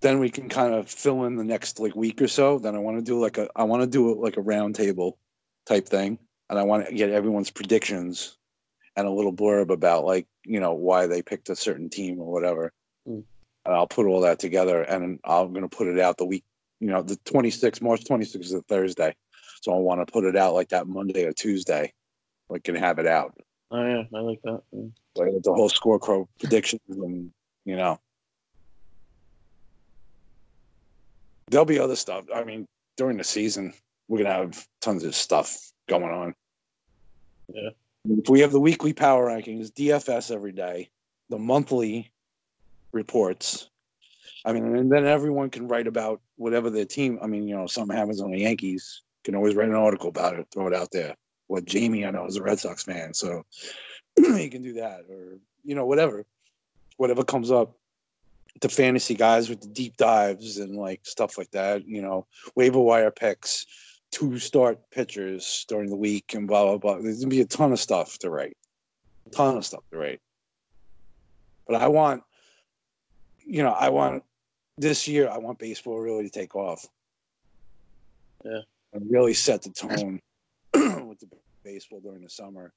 Then 0.06 0.20
we 0.20 0.30
can 0.30 0.50
kind 0.50 0.72
of 0.72 0.88
fill 0.88 1.24
in 1.24 1.36
the 1.36 1.44
next 1.44 1.80
like 1.80 1.96
week 1.96 2.22
or 2.22 2.28
so. 2.28 2.60
Then 2.60 2.76
I 2.76 2.78
want 2.78 2.98
to 2.98 3.04
do 3.04 3.20
like 3.20 3.40
a 3.40 3.50
I 3.56 3.64
want 3.64 3.82
to 3.82 3.88
do 3.88 4.12
it 4.12 4.20
like 4.20 4.38
a 4.38 4.42
round 4.42 4.76
table 4.76 5.18
type 5.66 5.90
thing. 5.90 6.20
And 6.48 6.60
I 6.60 6.62
want 6.62 6.86
to 6.86 6.94
get 6.94 7.10
everyone's 7.10 7.50
predictions 7.50 8.38
and 8.96 9.08
a 9.08 9.12
little 9.12 9.34
blurb 9.34 9.72
about 9.72 10.06
like, 10.06 10.28
you 10.46 10.60
know, 10.60 10.74
why 10.74 11.08
they 11.08 11.24
picked 11.24 11.50
a 11.50 11.56
certain 11.56 11.90
team 11.90 12.20
or 12.20 12.32
whatever. 12.32 12.72
Mm. 13.10 13.24
And 13.66 13.76
I'll 13.76 13.88
put 13.88 14.06
all 14.06 14.22
that 14.22 14.38
together 14.38 14.84
and 14.84 15.20
I'm 15.26 15.54
gonna 15.54 15.70
put 15.70 15.88
it 15.88 16.00
out 16.00 16.20
the 16.20 16.26
week, 16.26 16.44
you 16.80 16.90
know, 16.90 17.02
the 17.02 17.16
26th, 17.26 17.82
March 17.82 18.04
26th 18.04 18.42
is 18.42 18.54
a 18.54 18.62
Thursday. 18.62 19.16
So 19.62 19.74
I 19.74 19.80
want 19.80 20.06
to 20.06 20.14
put 20.14 20.26
it 20.26 20.36
out 20.36 20.54
like 20.54 20.70
that 20.70 20.86
Monday 20.86 21.26
or 21.26 21.34
Tuesday. 21.34 21.94
Like, 22.48 22.64
can 22.64 22.76
have 22.76 23.00
it 23.00 23.08
out 23.08 23.34
oh 23.72 23.86
yeah, 23.86 24.04
I 24.14 24.22
like 24.22 24.42
that. 24.44 24.62
Yeah. 24.72 24.86
like 25.16 25.42
the 25.42 25.54
whole 25.54 25.70
scorecard 25.70 26.28
predictions 26.40 26.82
and 26.90 27.32
you 27.66 27.76
know 27.76 28.00
there'll 31.50 31.66
be 31.66 31.80
other 31.80 31.96
stuff. 31.96 32.26
I 32.34 32.44
mean 32.44 32.68
during 32.98 33.18
the 33.18 33.24
season 33.24 33.74
we're 34.08 34.20
gonna 34.20 34.34
have 34.34 34.68
tons 34.82 35.04
of 35.04 35.16
stuff 35.16 35.72
going 35.88 36.04
on. 36.04 36.36
Yeah. 37.54 37.70
if 38.06 38.30
we 38.30 38.40
have 38.40 38.52
the 38.52 38.60
weekly 38.60 38.92
power 38.92 39.28
rankings 39.28 39.70
dfs 39.72 40.32
every 40.32 40.52
day 40.52 40.90
the 41.30 41.38
monthly 41.38 42.12
reports 42.92 43.70
i 44.46 44.52
mean 44.52 44.76
and 44.76 44.92
then 44.92 45.06
everyone 45.06 45.52
can 45.52 45.68
write 45.68 45.86
about 45.86 46.22
whatever 46.38 46.72
their 46.72 46.86
team 46.86 47.20
i 47.22 47.28
mean 47.28 47.48
you 47.48 47.56
know 47.56 47.68
something 47.68 47.96
happens 47.96 48.20
on 48.20 48.32
the 48.32 48.40
yankees 48.40 49.04
can 49.24 49.36
always 49.36 49.54
write 49.54 49.70
an 49.70 49.76
article 49.76 50.10
about 50.10 50.34
it 50.34 50.48
throw 50.52 50.68
it 50.68 50.74
out 50.74 50.90
there. 50.92 51.16
What 51.48 51.66
jamie 51.66 52.04
i 52.04 52.10
know 52.10 52.26
is 52.26 52.38
a 52.38 52.42
red 52.42 52.58
sox 52.58 52.84
fan 52.84 53.14
so 53.14 53.46
he 54.16 54.50
can 54.50 54.64
do 54.64 54.74
that 54.74 55.02
or 55.08 55.38
you 55.64 55.76
know 55.76 55.86
whatever 55.86 56.26
whatever 56.98 57.24
comes 57.24 57.52
up 57.52 57.78
the 58.62 58.70
fantasy 58.70 59.16
guys 59.16 59.50
with 59.50 59.62
the 59.62 59.68
deep 59.68 59.98
dives 59.98 60.58
and 60.58 60.76
like 60.76 61.06
stuff 61.06 61.38
like 61.38 61.52
that 61.52 61.86
you 61.88 62.02
know 62.02 62.26
waiver 62.56 62.80
wire 62.80 63.12
picks 63.12 63.66
two 64.12 64.40
start 64.40 64.80
pitchers 64.92 65.66
during 65.68 65.90
the 65.90 65.96
week 65.96 66.34
and 66.34 66.48
blah 66.48 66.64
blah 66.64 66.78
blah. 66.78 67.02
There's 67.02 67.20
gonna 67.20 67.30
be 67.30 67.42
a 67.42 67.46
ton 67.46 67.74
of 67.74 67.80
stuff 67.80 68.18
to 68.20 68.30
write 68.30 68.56
a 69.26 69.30
ton 69.30 69.58
of 69.58 69.66
stuff 69.66 69.84
to 69.92 69.98
write. 69.98 70.22
But 71.68 71.82
i 71.82 71.88
want 71.88 72.24
you 73.46 73.64
know 73.64 73.72
i 73.72 73.90
want 73.90 74.24
this 74.78 75.08
year 75.08 75.30
i 75.30 75.38
want 75.38 75.60
baseball 75.60 76.00
really 76.00 76.24
to 76.24 76.30
take 76.30 76.56
off. 76.56 76.86
Yeah. 78.44 78.62
and 78.94 79.10
really 79.10 79.34
set 79.34 79.64
the 79.64 79.72
tone 79.72 80.20
with 80.74 81.20
the 81.20 81.28
baseball 81.64 82.00
during 82.00 82.22
the 82.22 82.30
summer. 82.30 82.72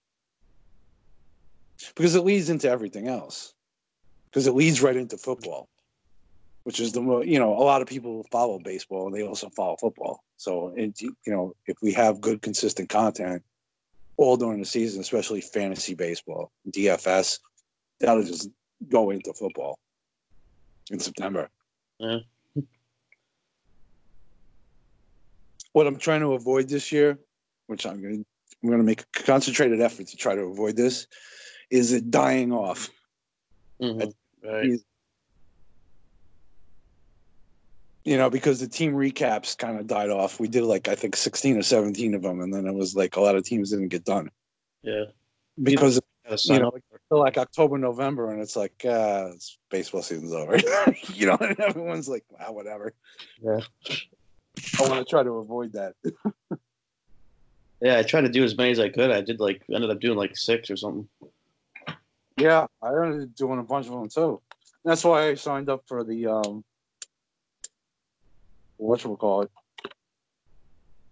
Because 1.94 2.14
it 2.14 2.24
leads 2.24 2.48
into 2.48 2.70
everything 2.70 3.06
else 3.06 3.52
because 4.30 4.46
it 4.46 4.54
leads 4.54 4.82
right 4.82 4.96
into 4.96 5.16
football 5.16 5.68
which 6.68 6.80
is 6.80 6.92
the 6.92 7.00
you 7.20 7.38
know 7.38 7.54
a 7.54 7.64
lot 7.64 7.80
of 7.80 7.88
people 7.88 8.26
follow 8.30 8.58
baseball 8.58 9.06
and 9.06 9.16
they 9.16 9.22
also 9.22 9.48
follow 9.48 9.74
football. 9.80 10.22
So 10.36 10.74
it, 10.76 11.00
you 11.00 11.14
know 11.26 11.54
if 11.66 11.78
we 11.80 11.94
have 11.94 12.20
good 12.20 12.42
consistent 12.42 12.90
content 12.90 13.42
all 14.18 14.36
during 14.36 14.58
the 14.58 14.66
season 14.66 15.00
especially 15.00 15.40
fantasy 15.40 15.94
baseball 15.94 16.52
dfs 16.70 17.38
that'll 18.00 18.22
just 18.22 18.50
go 18.90 19.08
into 19.08 19.32
football 19.32 19.78
in 20.90 21.00
september. 21.00 21.48
Yeah. 21.98 22.18
what 25.72 25.86
i'm 25.86 25.96
trying 25.96 26.20
to 26.20 26.34
avoid 26.34 26.68
this 26.68 26.92
year 26.92 27.18
which 27.68 27.86
i'm 27.86 28.02
going 28.02 28.18
to 28.18 28.24
i'm 28.62 28.68
going 28.68 28.80
to 28.80 28.84
make 28.84 29.00
a 29.00 29.22
concentrated 29.22 29.80
effort 29.80 30.06
to 30.08 30.18
try 30.18 30.34
to 30.34 30.42
avoid 30.42 30.76
this 30.76 31.06
is 31.70 31.92
it 31.94 32.10
dying 32.10 32.52
off 32.52 32.90
Mhm. 33.80 34.12
Right. 34.44 34.80
you 38.04 38.16
know, 38.16 38.30
because 38.30 38.58
the 38.60 38.68
team 38.68 38.94
recaps 38.94 39.56
kind 39.56 39.78
of 39.78 39.86
died 39.86 40.08
off. 40.10 40.40
We 40.40 40.48
did 40.48 40.62
like 40.64 40.88
I 40.88 40.94
think 40.94 41.14
sixteen 41.16 41.58
or 41.58 41.62
seventeen 41.62 42.14
of 42.14 42.22
them, 42.22 42.40
and 42.40 42.52
then 42.54 42.66
it 42.66 42.72
was 42.74 42.96
like 42.96 43.16
a 43.16 43.20
lot 43.20 43.36
of 43.36 43.44
teams 43.44 43.70
didn't 43.70 43.88
get 43.88 44.04
done 44.04 44.30
Yeah. 44.82 45.04
because 45.62 46.00
you 46.44 46.58
know 46.58 46.68
up. 46.68 46.74
till 47.10 47.18
like 47.18 47.36
October, 47.36 47.76
November, 47.76 48.30
and 48.32 48.40
it's 48.40 48.56
like 48.56 48.82
uh, 48.84 49.30
it's 49.34 49.58
baseball 49.70 50.02
season's 50.02 50.32
over. 50.32 50.56
you 51.14 51.26
know, 51.26 51.36
and 51.40 51.58
everyone's 51.60 52.08
like, 52.08 52.24
wow, 52.30 52.52
whatever. 52.52 52.94
Yeah. 53.42 53.60
I 54.78 54.88
want 54.88 55.06
to 55.06 55.10
try 55.10 55.22
to 55.22 55.32
avoid 55.38 55.72
that. 55.74 55.94
Yeah, 57.80 57.96
I 57.98 58.02
tried 58.02 58.22
to 58.22 58.28
do 58.28 58.42
as 58.42 58.56
many 58.56 58.72
as 58.72 58.80
I 58.80 58.88
could. 58.88 59.12
I 59.12 59.20
did 59.20 59.38
like 59.38 59.62
ended 59.72 59.88
up 59.90 60.00
doing 60.00 60.18
like 60.18 60.36
six 60.36 60.68
or 60.68 60.76
something. 60.76 61.08
Yeah, 62.38 62.66
I 62.80 62.88
ended 62.88 63.22
up 63.22 63.34
doing 63.34 63.58
a 63.58 63.64
bunch 63.64 63.86
of 63.86 63.92
them 63.92 64.08
too. 64.08 64.40
That's 64.84 65.04
why 65.04 65.28
I 65.28 65.34
signed 65.34 65.68
up 65.68 65.82
for 65.86 66.04
the 66.04 66.26
um, 66.28 66.64
what 68.76 69.04
we 69.04 69.16
call 69.16 69.42
it. 69.42 69.50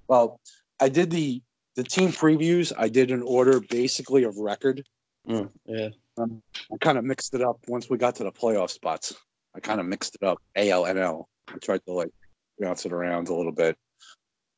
Well, 0.08 0.40
I 0.80 0.88
did 0.88 1.10
the 1.10 1.42
the 1.74 1.82
team 1.82 2.10
previews. 2.10 2.72
I 2.76 2.88
did 2.88 3.10
an 3.10 3.22
order 3.22 3.60
basically 3.60 4.22
of 4.24 4.36
record. 4.36 4.84
Mm, 5.28 5.50
yeah. 5.66 5.88
I 6.18 6.76
kind 6.80 6.96
of 6.96 7.04
mixed 7.04 7.34
it 7.34 7.42
up 7.42 7.58
once 7.66 7.90
we 7.90 7.98
got 7.98 8.14
to 8.16 8.24
the 8.24 8.32
playoff 8.32 8.70
spots. 8.70 9.14
I 9.54 9.60
kind 9.60 9.80
of 9.80 9.86
mixed 9.86 10.16
it 10.20 10.26
up. 10.26 10.38
AL, 10.54 10.84
NL. 10.84 11.24
I 11.48 11.58
tried 11.58 11.84
to 11.86 11.92
like 11.92 12.10
bounce 12.58 12.86
it 12.86 12.92
around 12.92 13.28
a 13.28 13.34
little 13.34 13.52
bit. 13.52 13.76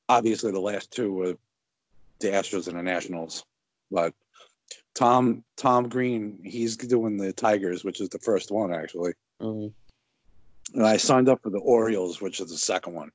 Obviously, 0.09 0.53
the 0.53 0.61
last 0.61 0.91
two 0.91 1.13
were 1.13 1.35
the 2.21 2.29
Astros 2.29 2.69
and 2.69 2.79
the 2.79 2.83
Nationals, 2.83 3.45
but 3.91 4.15
Tom 4.99 5.45
Tom 5.57 5.89
Green, 5.89 6.41
he's 6.43 6.77
doing 6.77 7.17
the 7.17 7.33
Tigers, 7.33 7.85
which 7.85 8.01
is 8.01 8.09
the 8.09 8.19
first 8.19 8.51
one 8.51 8.75
actually. 8.75 9.13
Mhm. 9.41 9.73
And 10.75 10.85
I 10.85 10.97
signed 10.97 11.29
up 11.29 11.41
for 11.41 11.51
the 11.51 11.61
Orioles, 11.61 12.21
which 12.21 12.41
is 12.41 12.51
the 12.51 12.59
second 12.59 12.95
one, 12.95 13.13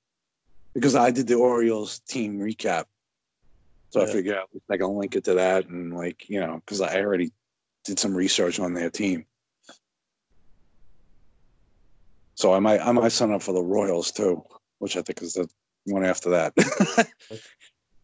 because 0.74 0.96
I 0.96 1.12
did 1.12 1.28
the 1.28 1.36
Orioles 1.36 2.00
team 2.00 2.40
recap. 2.40 2.86
So 3.90 4.00
I 4.00 4.06
Yeah. 4.06 4.14
figured 4.14 4.38
out 4.38 4.50
I 4.72 4.78
can 4.78 4.96
link 4.96 5.18
it 5.18 5.26
to 5.26 5.34
that, 5.34 5.68
and 5.68 5.94
like 5.94 6.30
you 6.30 6.40
know, 6.40 6.62
because 6.62 6.80
I 6.80 7.02
already 7.02 7.34
did 7.84 8.00
some 8.00 8.16
research 8.16 8.62
on 8.62 8.74
their 8.74 8.90
team. 8.90 9.26
So 12.36 12.54
I 12.54 12.60
might 12.60 12.80
I 12.80 12.94
might 12.94 13.12
sign 13.12 13.32
up 13.32 13.42
for 13.44 13.52
the 13.54 13.62
Royals 13.62 14.14
too, 14.14 14.42
which 14.80 14.96
I 14.96 15.02
think 15.02 15.22
is 15.22 15.34
the 15.34 15.50
one 15.84 16.06
after 16.06 16.30
that. 16.30 16.54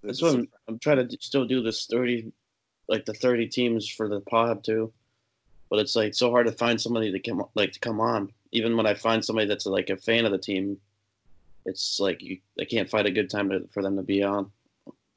That's 0.04 0.22
what 0.22 0.36
I'm, 0.36 0.48
I'm 0.68 0.80
trying 0.80 1.08
to 1.08 1.18
still 1.22 1.46
do 1.46 1.64
this 1.64 1.86
thirty, 1.86 2.32
like 2.90 3.06
the 3.06 3.14
thirty 3.14 3.48
teams 3.48 3.88
for 3.88 4.10
the 4.10 4.20
pod 4.22 4.64
too, 4.64 4.92
but 5.70 5.80
it's 5.80 5.96
like 5.96 6.14
so 6.14 6.32
hard 6.32 6.48
to 6.48 6.52
find 6.52 6.82
somebody 6.82 7.12
to 7.12 7.20
come 7.20 7.46
like 7.56 7.72
to 7.74 7.80
come 7.80 8.02
on. 8.02 8.34
Even 8.52 8.76
when 8.76 8.88
I 8.88 8.96
find 8.96 9.24
somebody 9.24 9.48
that's 9.48 9.66
like 9.66 9.90
a 9.90 9.96
fan 9.96 10.26
of 10.26 10.32
the 10.32 10.38
team, 10.38 10.78
it's 11.66 12.00
like 12.00 12.22
you 12.22 12.40
I 12.60 12.66
can't 12.66 12.90
find 12.90 13.08
a 13.08 13.12
good 13.12 13.30
time 13.30 13.50
to, 13.50 13.68
for 13.72 13.84
them 13.84 13.96
to 13.96 14.02
be 14.02 14.24
on. 14.24 14.52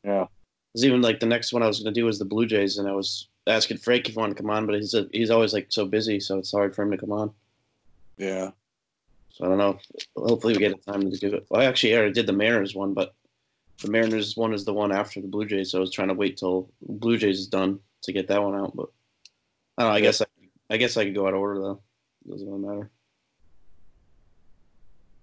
Yeah. 0.04 0.26
Because 0.72 0.84
even 0.84 1.02
like 1.02 1.18
the 1.18 1.26
next 1.26 1.52
one 1.52 1.62
I 1.62 1.66
was 1.66 1.80
gonna 1.80 1.94
do 1.94 2.04
was 2.04 2.18
the 2.18 2.24
Blue 2.24 2.46
Jays, 2.46 2.78
and 2.78 2.88
I 2.88 2.92
was 2.92 3.28
asking 3.46 3.78
Frank 3.78 4.06
if 4.06 4.14
he 4.14 4.18
wanted 4.18 4.36
to 4.36 4.42
come 4.42 4.50
on, 4.50 4.66
but 4.66 4.74
he's 4.74 4.94
a, 4.94 5.08
he's 5.12 5.30
always 5.30 5.52
like 5.52 5.66
so 5.70 5.86
busy, 5.86 6.20
so 6.20 6.38
it's 6.38 6.52
hard 6.52 6.74
for 6.74 6.82
him 6.82 6.90
to 6.90 6.98
come 6.98 7.12
on. 7.12 7.32
Yeah. 8.18 8.50
So 9.30 9.46
I 9.46 9.48
don't 9.48 9.58
know. 9.58 9.78
Hopefully 10.16 10.52
we 10.52 10.58
get 10.58 10.72
a 10.72 10.90
time 10.92 11.10
to 11.10 11.16
do 11.16 11.34
it. 11.34 11.46
Well, 11.48 11.62
I 11.62 11.64
actually 11.64 11.94
already 11.94 12.12
did 12.12 12.26
the 12.26 12.34
Mariners 12.34 12.74
one, 12.74 12.92
but 12.92 13.14
the 13.80 13.90
Mariners 13.90 14.36
one 14.36 14.52
is 14.54 14.64
the 14.64 14.72
one 14.74 14.92
after 14.92 15.20
the 15.20 15.28
Blue 15.28 15.44
Jays. 15.46 15.70
So 15.70 15.78
I 15.78 15.80
was 15.80 15.90
trying 15.92 16.08
to 16.08 16.14
wait 16.14 16.36
till 16.36 16.70
Blue 16.82 17.16
Jays 17.18 17.38
is 17.40 17.46
done 17.48 17.80
to 18.02 18.12
get 18.12 18.28
that 18.28 18.42
one 18.42 18.54
out. 18.54 18.76
But 18.76 18.88
I 19.78 19.82
don't 19.82 19.90
know. 19.90 19.94
I 19.94 19.98
Yeah. 19.98 20.02
guess 20.04 20.20
I, 20.22 20.26
I 20.70 20.76
guess 20.76 20.96
I 20.96 21.04
could 21.04 21.14
go 21.14 21.26
out 21.26 21.34
of 21.34 21.40
order 21.40 21.60
though. 21.60 21.80
Doesn't 22.28 22.48
really 22.48 22.66
matter. 22.66 22.90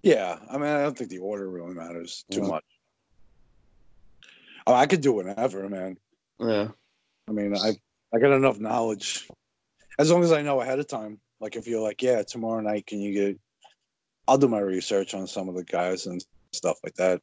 Yeah. 0.02 0.38
I 0.50 0.54
mean, 0.54 0.68
I 0.70 0.82
don't 0.82 0.96
think 0.96 1.10
the 1.10 1.18
order 1.18 1.48
really 1.48 1.74
matters 1.74 2.24
too 2.30 2.40
Yeah. 2.42 2.48
much. 2.48 2.64
Oh, 4.66 4.74
I 4.74 4.86
could 4.86 5.00
do 5.00 5.12
whatever, 5.12 5.68
man. 5.68 5.96
Yeah. 6.38 6.68
I 7.28 7.32
mean, 7.32 7.56
I 7.56 7.72
I 8.12 8.18
got 8.18 8.32
enough 8.32 8.58
knowledge. 8.58 9.28
As 9.98 10.10
long 10.10 10.22
as 10.24 10.32
I 10.32 10.42
know 10.42 10.60
ahead 10.60 10.78
of 10.78 10.86
time. 10.88 11.20
Like 11.40 11.56
if 11.56 11.66
you're 11.66 11.80
like, 11.80 12.02
yeah, 12.02 12.22
tomorrow 12.22 12.60
night, 12.60 12.86
can 12.86 13.00
you 13.00 13.12
get? 13.14 13.40
I'll 14.28 14.36
do 14.38 14.48
my 14.48 14.58
research 14.58 15.14
on 15.14 15.26
some 15.26 15.48
of 15.48 15.54
the 15.54 15.64
guys 15.64 16.06
and 16.06 16.22
stuff 16.52 16.76
like 16.84 16.94
that. 16.94 17.22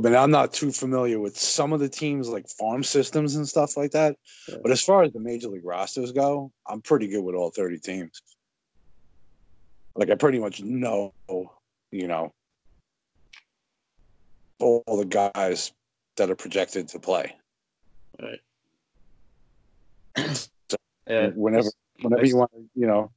I 0.00 0.02
mean, 0.02 0.16
I'm 0.16 0.30
not 0.30 0.54
too 0.54 0.72
familiar 0.72 1.20
with 1.20 1.38
some 1.38 1.74
of 1.74 1.80
the 1.80 1.88
teams 1.88 2.26
like 2.26 2.48
farm 2.48 2.82
systems 2.82 3.36
and 3.36 3.46
stuff 3.46 3.76
like 3.76 3.90
that. 3.90 4.16
Yeah. 4.48 4.56
But 4.62 4.72
as 4.72 4.80
far 4.82 5.02
as 5.02 5.12
the 5.12 5.20
major 5.20 5.48
league 5.48 5.64
rosters 5.64 6.10
go, 6.12 6.50
I'm 6.66 6.80
pretty 6.80 7.06
good 7.08 7.22
with 7.22 7.34
all 7.34 7.50
30 7.50 7.78
teams. 7.80 8.22
Like 9.94 10.08
I 10.08 10.14
pretty 10.14 10.38
much 10.38 10.62
know, 10.62 11.12
you 11.90 12.08
know, 12.08 12.32
all 14.58 14.82
the 14.86 15.04
guys 15.04 15.72
that 16.16 16.30
are 16.30 16.36
projected 16.36 16.88
to 16.88 16.98
play. 16.98 17.36
Right. 18.22 18.40
yeah. 21.06 21.28
whenever 21.34 21.68
whenever 22.00 22.24
you 22.24 22.36
want 22.38 22.52
to, 22.52 22.64
you 22.74 22.86
know, 22.86 23.10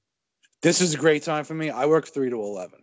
this 0.61 0.81
is 0.81 0.93
a 0.93 0.97
great 0.97 1.23
time 1.23 1.45
for 1.45 1.53
me. 1.53 1.69
I 1.69 1.85
work 1.85 2.07
three 2.09 2.29
to 2.29 2.35
eleven. 2.35 2.79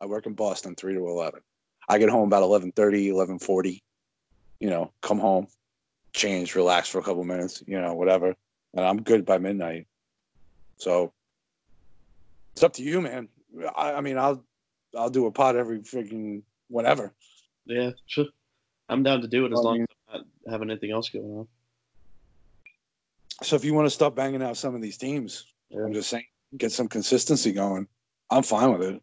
I 0.00 0.06
work 0.06 0.26
in 0.26 0.34
Boston 0.34 0.74
three 0.74 0.94
to 0.94 1.06
eleven. 1.06 1.40
I 1.88 1.98
get 1.98 2.08
home 2.08 2.26
about 2.26 2.42
11.30, 2.42 2.72
11.40, 3.12 3.80
You 4.60 4.70
know, 4.70 4.92
come 5.02 5.18
home, 5.18 5.46
change, 6.12 6.54
relax 6.54 6.88
for 6.88 6.98
a 6.98 7.02
couple 7.02 7.22
minutes. 7.24 7.62
You 7.66 7.80
know, 7.80 7.94
whatever, 7.94 8.34
and 8.74 8.84
I'm 8.84 9.02
good 9.02 9.24
by 9.24 9.38
midnight. 9.38 9.86
So 10.78 11.12
it's 12.52 12.62
up 12.62 12.72
to 12.74 12.82
you, 12.82 13.00
man. 13.00 13.28
I, 13.76 13.94
I 13.94 14.00
mean, 14.00 14.18
I'll 14.18 14.44
I'll 14.96 15.10
do 15.10 15.26
a 15.26 15.30
pot 15.30 15.56
every 15.56 15.80
freaking 15.80 16.42
whatever. 16.68 17.12
Yeah. 17.66 17.90
Sure. 18.06 18.26
I'm 18.88 19.02
down 19.02 19.20
to 19.22 19.28
do 19.28 19.46
it 19.46 19.52
as 19.52 19.58
I 19.58 19.62
long 19.62 19.74
mean- 19.78 19.82
as 19.82 20.14
I'm 20.14 20.24
not 20.44 20.52
having 20.52 20.70
anything 20.70 20.90
else 20.92 21.08
going 21.08 21.24
on. 21.38 21.48
So 23.42 23.56
if 23.56 23.64
you 23.64 23.74
want 23.74 23.86
to 23.86 23.90
stop 23.90 24.14
banging 24.14 24.42
out 24.42 24.56
some 24.56 24.74
of 24.74 24.80
these 24.82 24.96
teams, 24.96 25.46
Yeah. 25.70 25.84
I'm 25.84 25.92
just 25.92 26.08
saying, 26.08 26.24
get 26.56 26.72
some 26.72 26.88
consistency 26.88 27.52
going. 27.52 27.86
I'm 28.30 28.42
fine 28.42 28.72
with 28.72 28.82
it. 28.82 29.02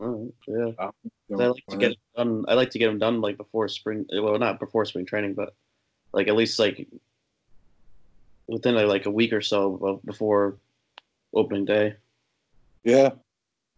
All 0.00 0.08
right. 0.08 0.32
Yeah. 0.78 0.90
Know, 1.28 1.38
I 1.38 1.46
like 1.46 1.66
to 1.68 1.76
get 1.76 1.90
it 1.92 1.98
done. 2.16 2.44
I 2.48 2.54
like 2.54 2.70
to 2.70 2.78
get 2.78 2.86
them 2.86 2.98
done 2.98 3.20
like 3.20 3.36
before 3.36 3.68
spring. 3.68 4.06
Well, 4.10 4.38
not 4.38 4.58
before 4.58 4.84
spring 4.84 5.06
training, 5.06 5.34
but 5.34 5.54
like 6.12 6.28
at 6.28 6.34
least 6.34 6.58
like 6.58 6.88
within 8.46 8.74
like 8.88 9.06
a 9.06 9.10
week 9.10 9.32
or 9.32 9.40
so 9.40 10.00
before 10.04 10.56
opening 11.34 11.66
day. 11.66 11.96
Yeah, 12.82 13.10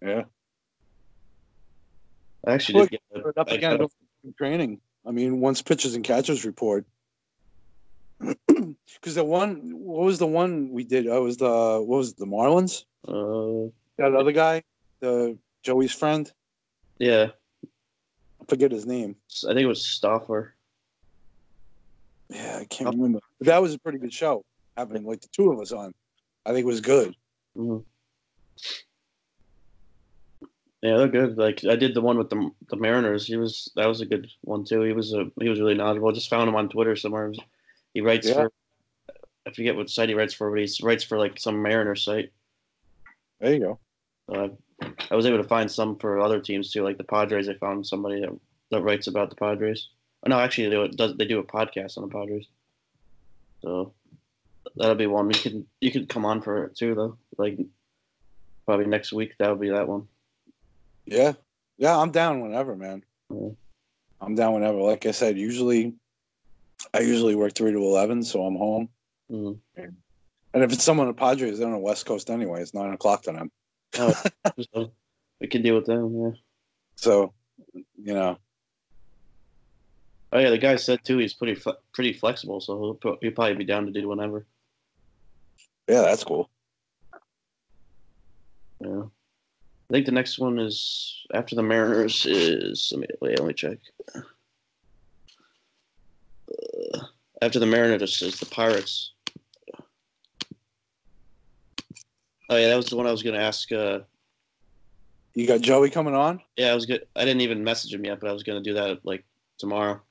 yeah. 0.01 0.23
I 2.47 2.53
actually 2.55 2.81
Look, 2.81 2.91
did 2.91 3.01
get. 3.15 3.37
Up 3.37 3.51
I 3.51 3.55
again 3.55 3.79
got 3.79 3.91
training. 4.39 4.81
I 5.07 5.11
mean, 5.11 5.41
once 5.41 5.61
pitchers 5.61 5.95
and 5.95 6.05
catchers 6.05 6.45
report. 6.45 6.87
Because 9.01 9.17
the 9.17 9.25
one, 9.25 9.73
what 9.75 10.05
was 10.05 10.19
the 10.19 10.27
one 10.27 10.71
we 10.71 10.85
did? 10.85 11.09
Oh, 11.09 11.17
it 11.17 11.25
was 11.25 11.37
the 11.39 11.83
what 11.85 11.97
was 11.97 12.11
it, 12.11 12.19
the 12.19 12.27
Marlins? 12.27 12.85
Uh, 13.09 13.73
That 13.99 14.15
other 14.15 14.31
guy, 14.31 14.63
the 15.01 15.37
Joey's 15.63 15.93
friend. 15.93 16.31
yeah, 16.99 17.29
I 18.41 18.45
forget 18.49 18.73
his 18.73 18.87
name. 18.87 19.17
I 19.45 19.49
think 19.55 19.61
it 19.61 19.67
was 19.67 19.83
Stoffer. 19.83 20.51
Yeah, 22.29 22.59
I 22.61 22.65
can't 22.65 22.91
remember. 22.95 23.21
But 23.39 23.47
that 23.49 23.63
was 23.63 23.75
a 23.75 23.79
pretty 23.79 23.99
good 23.99 24.13
show. 24.13 24.45
Having 24.77 25.05
like 25.05 25.21
the 25.21 25.29
two 25.29 25.51
of 25.53 25.61
us 25.61 25.71
on, 25.73 25.93
I 26.47 26.51
think 26.53 26.65
it 26.65 26.67
was 26.67 26.81
good. 26.81 27.15
Mhm. 27.57 27.85
Yeah, 30.81 30.97
they're 30.97 31.09
good. 31.09 31.39
Like 31.39 31.65
I 31.65 31.77
did 31.77 31.95
the 31.95 32.01
one 32.01 32.19
with 32.19 32.31
the 32.31 32.51
the 32.71 32.77
Mariners. 32.77 33.27
He 33.27 33.37
was 33.37 33.71
that 33.77 33.87
was 33.87 34.01
a 34.01 34.07
good 34.07 34.29
one 34.41 34.65
too. 34.65 34.83
He 34.83 34.93
was 34.93 35.13
a 35.15 35.31
he 35.41 35.49
was 35.49 35.61
really 35.61 35.75
knowledgeable. 35.75 36.09
I 36.09 36.13
just 36.13 36.31
found 36.31 36.49
him 36.49 36.57
on 36.57 36.69
Twitter 36.69 36.97
somewhere. 36.97 37.33
He 37.95 38.01
writes 38.01 38.27
Yeah. 38.29 38.35
for 38.35 38.53
I 39.47 39.51
forget 39.53 39.77
what 39.77 39.91
site 39.91 40.09
he 40.09 40.15
writes 40.15 40.35
for, 40.35 40.51
but 40.51 40.61
he 40.61 40.69
writes 40.83 41.05
for 41.05 41.19
like 41.19 41.39
some 41.39 41.63
Mariner 41.63 41.95
site. 41.95 42.33
There 43.41 43.53
you 43.55 43.61
go. 43.61 43.79
Uh, 44.29 44.49
I 45.11 45.17
was 45.17 45.27
able 45.27 45.39
to 45.39 45.49
find 45.49 45.71
some 45.71 45.97
for 45.97 46.21
other 46.21 46.41
teams 46.41 46.71
too, 46.71 46.83
like 46.85 46.99
the 46.99 47.05
Padres. 47.05 47.49
I 47.49 47.55
found 47.55 47.87
somebody 47.87 48.21
that, 48.21 48.31
that 48.71 48.83
writes 48.83 49.07
about 49.07 49.31
the 49.31 49.37
Padres. 49.37 49.89
Oh, 50.25 50.31
no, 50.31 50.39
actually, 50.39 50.69
they 50.69 50.89
do, 50.89 51.15
they 51.15 51.25
do 51.25 51.41
a 51.41 51.45
podcast 51.45 51.99
on 51.99 52.09
the 52.09 52.15
Padres. 52.15 52.47
So 53.63 53.93
that'll 54.77 54.95
be 54.95 55.07
one. 55.07 55.31
You 55.31 55.41
can 55.41 55.67
you 55.81 55.91
could 55.91 56.09
come 56.09 56.25
on 56.25 56.43
for 56.43 56.65
it 56.65 56.77
too, 56.77 56.95
though. 56.95 57.17
Like 57.39 57.59
probably 58.67 58.87
next 58.87 59.13
week, 59.13 59.35
that'll 59.39 59.57
be 59.57 59.71
that 59.71 59.89
one. 59.89 60.09
Yeah, 61.07 61.33
yeah. 61.79 61.97
I'm 61.97 62.11
down 62.11 62.41
whenever, 62.41 62.77
man. 62.77 63.03
Yeah. 63.31 63.51
I'm 64.21 64.35
down 64.35 64.55
whenever. 64.55 64.79
Like 64.79 65.07
I 65.07 65.11
said, 65.11 65.37
usually, 65.37 65.95
I 66.95 67.01
usually 67.01 67.35
work 67.35 67.55
three 67.55 67.73
to 67.73 67.79
eleven, 67.79 68.23
so 68.23 68.45
I'm 68.45 68.57
home. 68.57 68.89
Mm. 69.31 69.59
And 69.77 70.63
if 70.63 70.73
it's 70.73 70.85
someone 70.85 71.09
at 71.09 71.17
Padres, 71.17 71.59
they're 71.59 71.67
on 71.67 71.73
the 71.73 71.79
West 71.79 72.07
Coast 72.07 72.31
anyway. 72.31 72.61
It's 72.61 72.75
nine 72.75 72.93
o'clock 72.93 73.23
to 73.23 73.33
them. 73.33 73.51
Oh, 73.99 74.15
so 74.75 74.93
we 75.41 75.47
can 75.49 75.63
deal 75.63 75.75
with 75.75 75.87
them. 75.87 76.19
Yeah. 76.21 76.31
So, 76.97 77.33
you 77.75 78.15
know, 78.15 78.39
Oh 80.35 80.39
yeah, 80.39 80.49
the 80.49 80.57
guy 80.59 80.77
said 80.77 81.05
too 81.05 81.19
he's 81.19 81.35
pretty 81.35 81.55
fle- 81.55 81.81
pretty 81.93 82.15
flexible, 82.15 82.61
so 82.61 82.99
he'll, 83.03 83.17
he'll 83.21 83.33
probably 83.33 83.55
be 83.55 83.65
down 83.65 83.85
to 83.85 83.93
do 83.93 84.09
whatever. 84.09 84.47
yeah, 85.87 86.01
that's 86.03 86.25
cool. 86.25 86.49
Yeah. 88.81 89.03
I 89.91 89.93
think 89.93 90.07
the 90.07 90.13
next 90.13 90.39
one 90.39 90.59
is 90.59 91.27
after 91.35 91.55
the 91.55 91.63
Mariners 91.63 92.25
is 92.25 92.91
let 92.93 93.01
me 93.01 93.07
wait, 93.21 93.39
let 93.39 93.47
me 93.47 93.53
check. 93.53 93.79
Uh, 94.15 94.23
after 97.43 97.59
the 97.59 97.67
Mariners 97.67 98.23
is 98.23 98.41
the 98.41 98.47
Pirates. 98.47 99.13
Oh 102.53 102.57
yeah, 102.57 102.69
that 102.69 102.77
was 102.77 102.87
the 102.87 102.97
one 102.97 103.07
I 103.07 103.11
was 103.13 103.23
gonna 103.23 103.39
ask. 103.39 103.73
Uh, 103.73 104.01
You 105.35 105.47
got 105.47 105.63
Joey 105.63 105.89
coming 105.89 106.15
on? 106.15 106.43
yeah, 106.59 106.71
I 106.71 106.75
was 106.75 106.85
good. 106.85 107.07
I 107.17 107.25
didn't 107.25 107.41
even 107.41 107.65
message 107.65 107.95
him 107.95 108.05
yet, 108.05 108.21
but 108.21 108.29
I 108.29 108.33
was 108.35 108.43
gonna 108.43 108.61
do 108.61 108.75
that 108.75 109.05
like 109.07 109.25
tomorrow. 109.59 110.03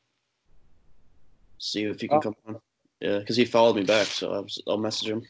See 1.60 1.84
if 1.84 2.02
he 2.02 2.08
can 2.08 2.18
Oh. 2.18 2.22
come 2.22 2.36
on. 2.48 2.60
Yeah, 3.00 3.20
because 3.20 3.36
he 3.36 3.46
followed 3.46 3.76
me 3.76 3.84
back, 3.84 4.08
so 4.08 4.32
I 4.34 4.39
was, 4.39 4.60
I'll 4.68 4.78
message 4.78 5.10
him. 5.10 5.22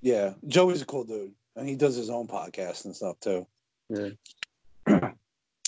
Yeah, 0.00 0.32
Joey's 0.46 0.80
a 0.80 0.86
cool 0.86 1.04
dude, 1.04 1.32
and 1.56 1.68
he 1.68 1.74
does 1.76 1.96
his 1.96 2.08
own 2.08 2.26
podcast 2.28 2.86
and 2.86 2.96
stuff 2.96 3.20
too. 3.20 3.46
Yeah. 3.90 4.10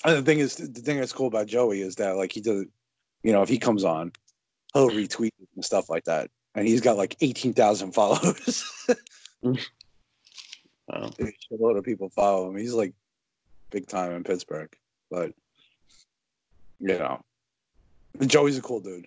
And 0.07 0.17
the 0.19 0.23
thing 0.23 0.39
is, 0.39 0.57
the 0.57 0.67
thing 0.83 0.99
that's 0.99 1.15
cool 1.15 1.29
about 1.29 1.47
Joey 1.47 1.81
is 1.81 1.95
that 1.97 2.17
like 2.17 2.31
he 2.31 2.43
does, 2.43 2.67
you 3.23 3.33
know, 3.33 3.41
if 3.41 3.49
he 3.49 3.59
comes 3.59 3.85
on, 3.85 4.13
he'll 4.75 4.91
retweet 4.91 5.31
and 5.55 5.65
stuff 5.65 5.89
like 5.89 6.05
that, 6.05 6.31
and 6.55 6.69
he's 6.69 6.83
got 6.83 6.99
like 6.99 7.17
eighteen 7.23 7.55
thousand 7.55 7.93
followers. 7.93 8.65
Wow. 10.89 11.11
a 11.19 11.33
lot 11.59 11.77
of 11.77 11.85
people 11.85 12.11
follow 12.11 12.51
him. 12.51 12.57
He's 12.57 12.75
like 12.75 12.93
big 13.71 13.87
time 13.87 14.13
in 14.13 14.25
Pittsburgh, 14.25 14.71
but 15.11 15.33
you 16.79 16.99
know, 16.99 17.23
Joey's 18.27 18.59
a 18.59 18.63
cool 18.63 18.81
dude. 18.81 19.07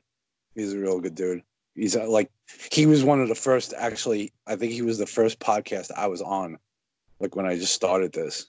He's 0.55 0.73
a 0.73 0.79
real 0.79 0.99
good 0.99 1.15
dude. 1.15 1.43
He's 1.75 1.95
uh, 1.95 2.07
like, 2.09 2.31
he 2.71 2.87
was 2.87 3.03
one 3.03 3.21
of 3.21 3.27
the 3.27 3.35
first. 3.35 3.73
Actually, 3.77 4.33
I 4.47 4.55
think 4.55 4.71
he 4.71 4.81
was 4.81 4.97
the 4.97 5.05
first 5.05 5.39
podcast 5.39 5.91
I 5.95 6.07
was 6.07 6.21
on, 6.21 6.57
like 7.19 7.35
when 7.35 7.45
I 7.45 7.55
just 7.55 7.73
started 7.73 8.11
this. 8.11 8.47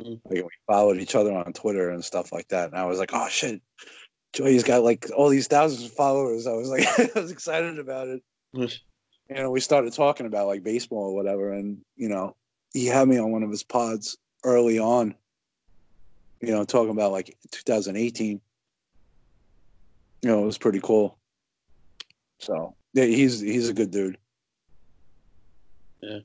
Mm. 0.00 0.20
Like 0.24 0.44
we 0.44 0.48
followed 0.66 0.96
each 0.96 1.14
other 1.14 1.32
on 1.32 1.52
Twitter 1.52 1.90
and 1.90 2.04
stuff 2.04 2.32
like 2.32 2.48
that, 2.48 2.70
and 2.70 2.78
I 2.78 2.86
was 2.86 2.98
like, 2.98 3.10
oh 3.12 3.28
shit, 3.28 3.60
Joey's 4.32 4.64
got 4.64 4.82
like 4.82 5.06
all 5.14 5.28
these 5.28 5.48
thousands 5.48 5.84
of 5.84 5.92
followers. 5.92 6.46
I 6.46 6.52
was 6.52 6.70
like, 6.70 6.86
I 7.16 7.20
was 7.20 7.30
excited 7.30 7.78
about 7.78 8.08
it. 8.08 8.22
you 8.54 8.68
know, 9.28 9.50
we 9.50 9.60
started 9.60 9.92
talking 9.92 10.26
about 10.26 10.46
like 10.46 10.62
baseball 10.62 11.10
or 11.10 11.14
whatever, 11.14 11.52
and 11.52 11.78
you 11.96 12.08
know, 12.08 12.34
he 12.72 12.86
had 12.86 13.08
me 13.08 13.18
on 13.18 13.32
one 13.32 13.42
of 13.42 13.50
his 13.50 13.62
pods 13.62 14.16
early 14.44 14.78
on. 14.78 15.14
You 16.40 16.52
know, 16.52 16.64
talking 16.64 16.90
about 16.90 17.12
like 17.12 17.36
2018. 17.50 18.40
You 20.22 20.28
know, 20.30 20.42
it 20.42 20.46
was 20.46 20.58
pretty 20.58 20.80
cool. 20.80 21.18
So 22.38 22.74
yeah, 22.92 23.04
he's 23.04 23.40
he's 23.40 23.68
a 23.68 23.74
good 23.74 23.90
dude. 23.90 24.18
Yeah. 26.02 26.18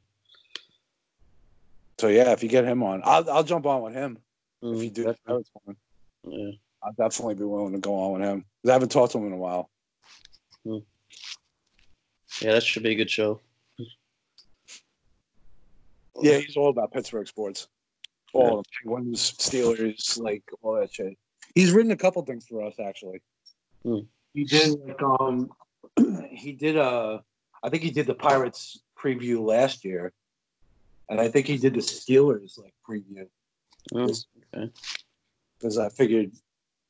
So 2.00 2.08
yeah, 2.08 2.32
if 2.32 2.44
you 2.44 2.50
get 2.50 2.66
him 2.66 2.84
on, 2.84 3.02
I'll 3.06 3.30
I'll 3.30 3.44
jump 3.44 3.66
on 3.66 3.82
with 3.84 3.94
him. 3.94 4.18
Mm, 4.64 4.76
If 4.76 4.84
you 4.84 4.90
do, 4.90 5.04
definitely. 5.06 5.44
that's 5.44 5.66
fine. 5.66 5.76
Yeah. 6.24 6.52
I'll 6.84 6.94
definitely 6.94 7.36
be 7.36 7.44
willing 7.46 7.74
to 7.74 7.80
go 7.80 7.94
on 7.96 8.14
with 8.14 8.22
him. 8.28 8.46
I 8.68 8.72
haven't 8.72 8.90
talked 8.92 9.12
to 9.14 9.20
him 9.20 9.28
in 9.28 9.34
a 9.34 9.38
while. 9.38 9.70
Yeah, 10.66 10.80
that 12.42 12.64
should 12.64 12.84
be 12.84 12.92
a 12.92 12.96
good 12.96 13.10
show. 13.10 13.40
Yeah, 16.20 16.38
he's 16.38 16.58
all 16.58 16.70
about 16.70 16.92
Pittsburgh 16.92 17.28
sports. 17.28 17.68
All 18.34 18.58
the 18.58 18.64
Penguins, 18.82 19.34
Steelers, 19.34 20.18
like 20.18 20.44
all 20.62 20.76
that 20.76 20.94
shit. 20.94 21.18
He's 21.54 21.72
written 21.72 21.92
a 21.92 21.98
couple 21.98 22.22
things 22.24 22.46
for 22.48 22.64
us 22.64 22.76
actually. 22.80 23.22
Hmm. 23.84 24.00
He 24.34 24.46
did 24.46 24.80
like 24.80 25.02
um 25.02 25.50
he 26.32 26.54
did 26.54 26.78
uh 26.78 27.20
I 27.64 27.70
think 27.70 27.84
he 27.84 27.92
did 27.92 28.08
the 28.08 28.16
Pirates 28.16 28.82
preview 28.98 29.46
last 29.46 29.84
year. 29.84 30.14
And 31.10 31.20
I 31.20 31.28
think 31.28 31.46
he 31.46 31.58
did 31.58 31.74
the 31.74 31.82
Steelers 31.82 32.58
like 32.58 32.74
preview. 32.88 33.28
Oh, 33.94 34.14
okay. 34.54 34.72
Because 35.58 35.78
I 35.78 35.90
figured 35.90 36.32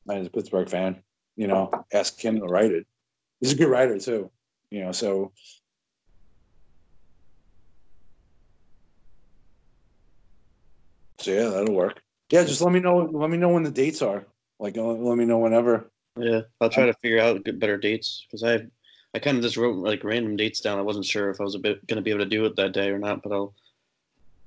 I 0.08 0.18
was 0.18 0.28
a 0.28 0.30
Pittsburgh 0.30 0.68
fan, 0.68 1.02
you 1.36 1.48
know, 1.48 1.70
ask 1.92 2.20
him 2.20 2.38
to 2.38 2.46
write 2.46 2.70
it. 2.70 2.86
He's 3.40 3.52
a 3.52 3.56
good 3.56 3.68
writer 3.68 3.98
too. 3.98 4.30
You 4.70 4.84
know, 4.84 4.92
so 4.92 5.32
So 11.22 11.30
yeah, 11.30 11.48
that'll 11.48 11.74
work. 11.74 12.02
Yeah, 12.30 12.44
just 12.44 12.60
let 12.60 12.72
me 12.72 12.80
know. 12.80 12.98
Let 12.98 13.30
me 13.30 13.36
know 13.36 13.50
when 13.50 13.62
the 13.62 13.70
dates 13.70 14.02
are. 14.02 14.26
Like, 14.58 14.76
uh, 14.76 14.82
let 14.82 15.16
me 15.16 15.24
know 15.24 15.38
whenever. 15.38 15.90
Yeah, 16.16 16.42
I'll 16.60 16.68
try 16.68 16.86
to 16.86 16.94
figure 16.94 17.20
out 17.20 17.44
good, 17.44 17.60
better 17.60 17.78
dates 17.78 18.26
because 18.26 18.42
I, 18.42 18.66
I 19.14 19.18
kind 19.18 19.36
of 19.36 19.42
just 19.42 19.56
wrote 19.56 19.76
like 19.76 20.04
random 20.04 20.36
dates 20.36 20.60
down. 20.60 20.78
I 20.78 20.82
wasn't 20.82 21.06
sure 21.06 21.30
if 21.30 21.40
I 21.40 21.44
was 21.44 21.54
a 21.54 21.60
bit 21.60 21.86
gonna 21.86 22.02
be 22.02 22.10
able 22.10 22.24
to 22.24 22.30
do 22.30 22.44
it 22.44 22.56
that 22.56 22.72
day 22.72 22.90
or 22.90 22.98
not, 22.98 23.22
but 23.22 23.32
I'll, 23.32 23.54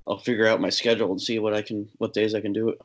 I'll 0.08 0.18
figure 0.18 0.48
out 0.48 0.62
my 0.62 0.70
schedule 0.70 1.12
and 1.12 1.22
see 1.22 1.40
what 1.40 1.54
I 1.54 1.62
can, 1.62 1.90
what 1.98 2.14
days 2.14 2.36
I 2.36 2.42
can 2.42 2.54
do 2.54 2.70
it. 2.70 2.82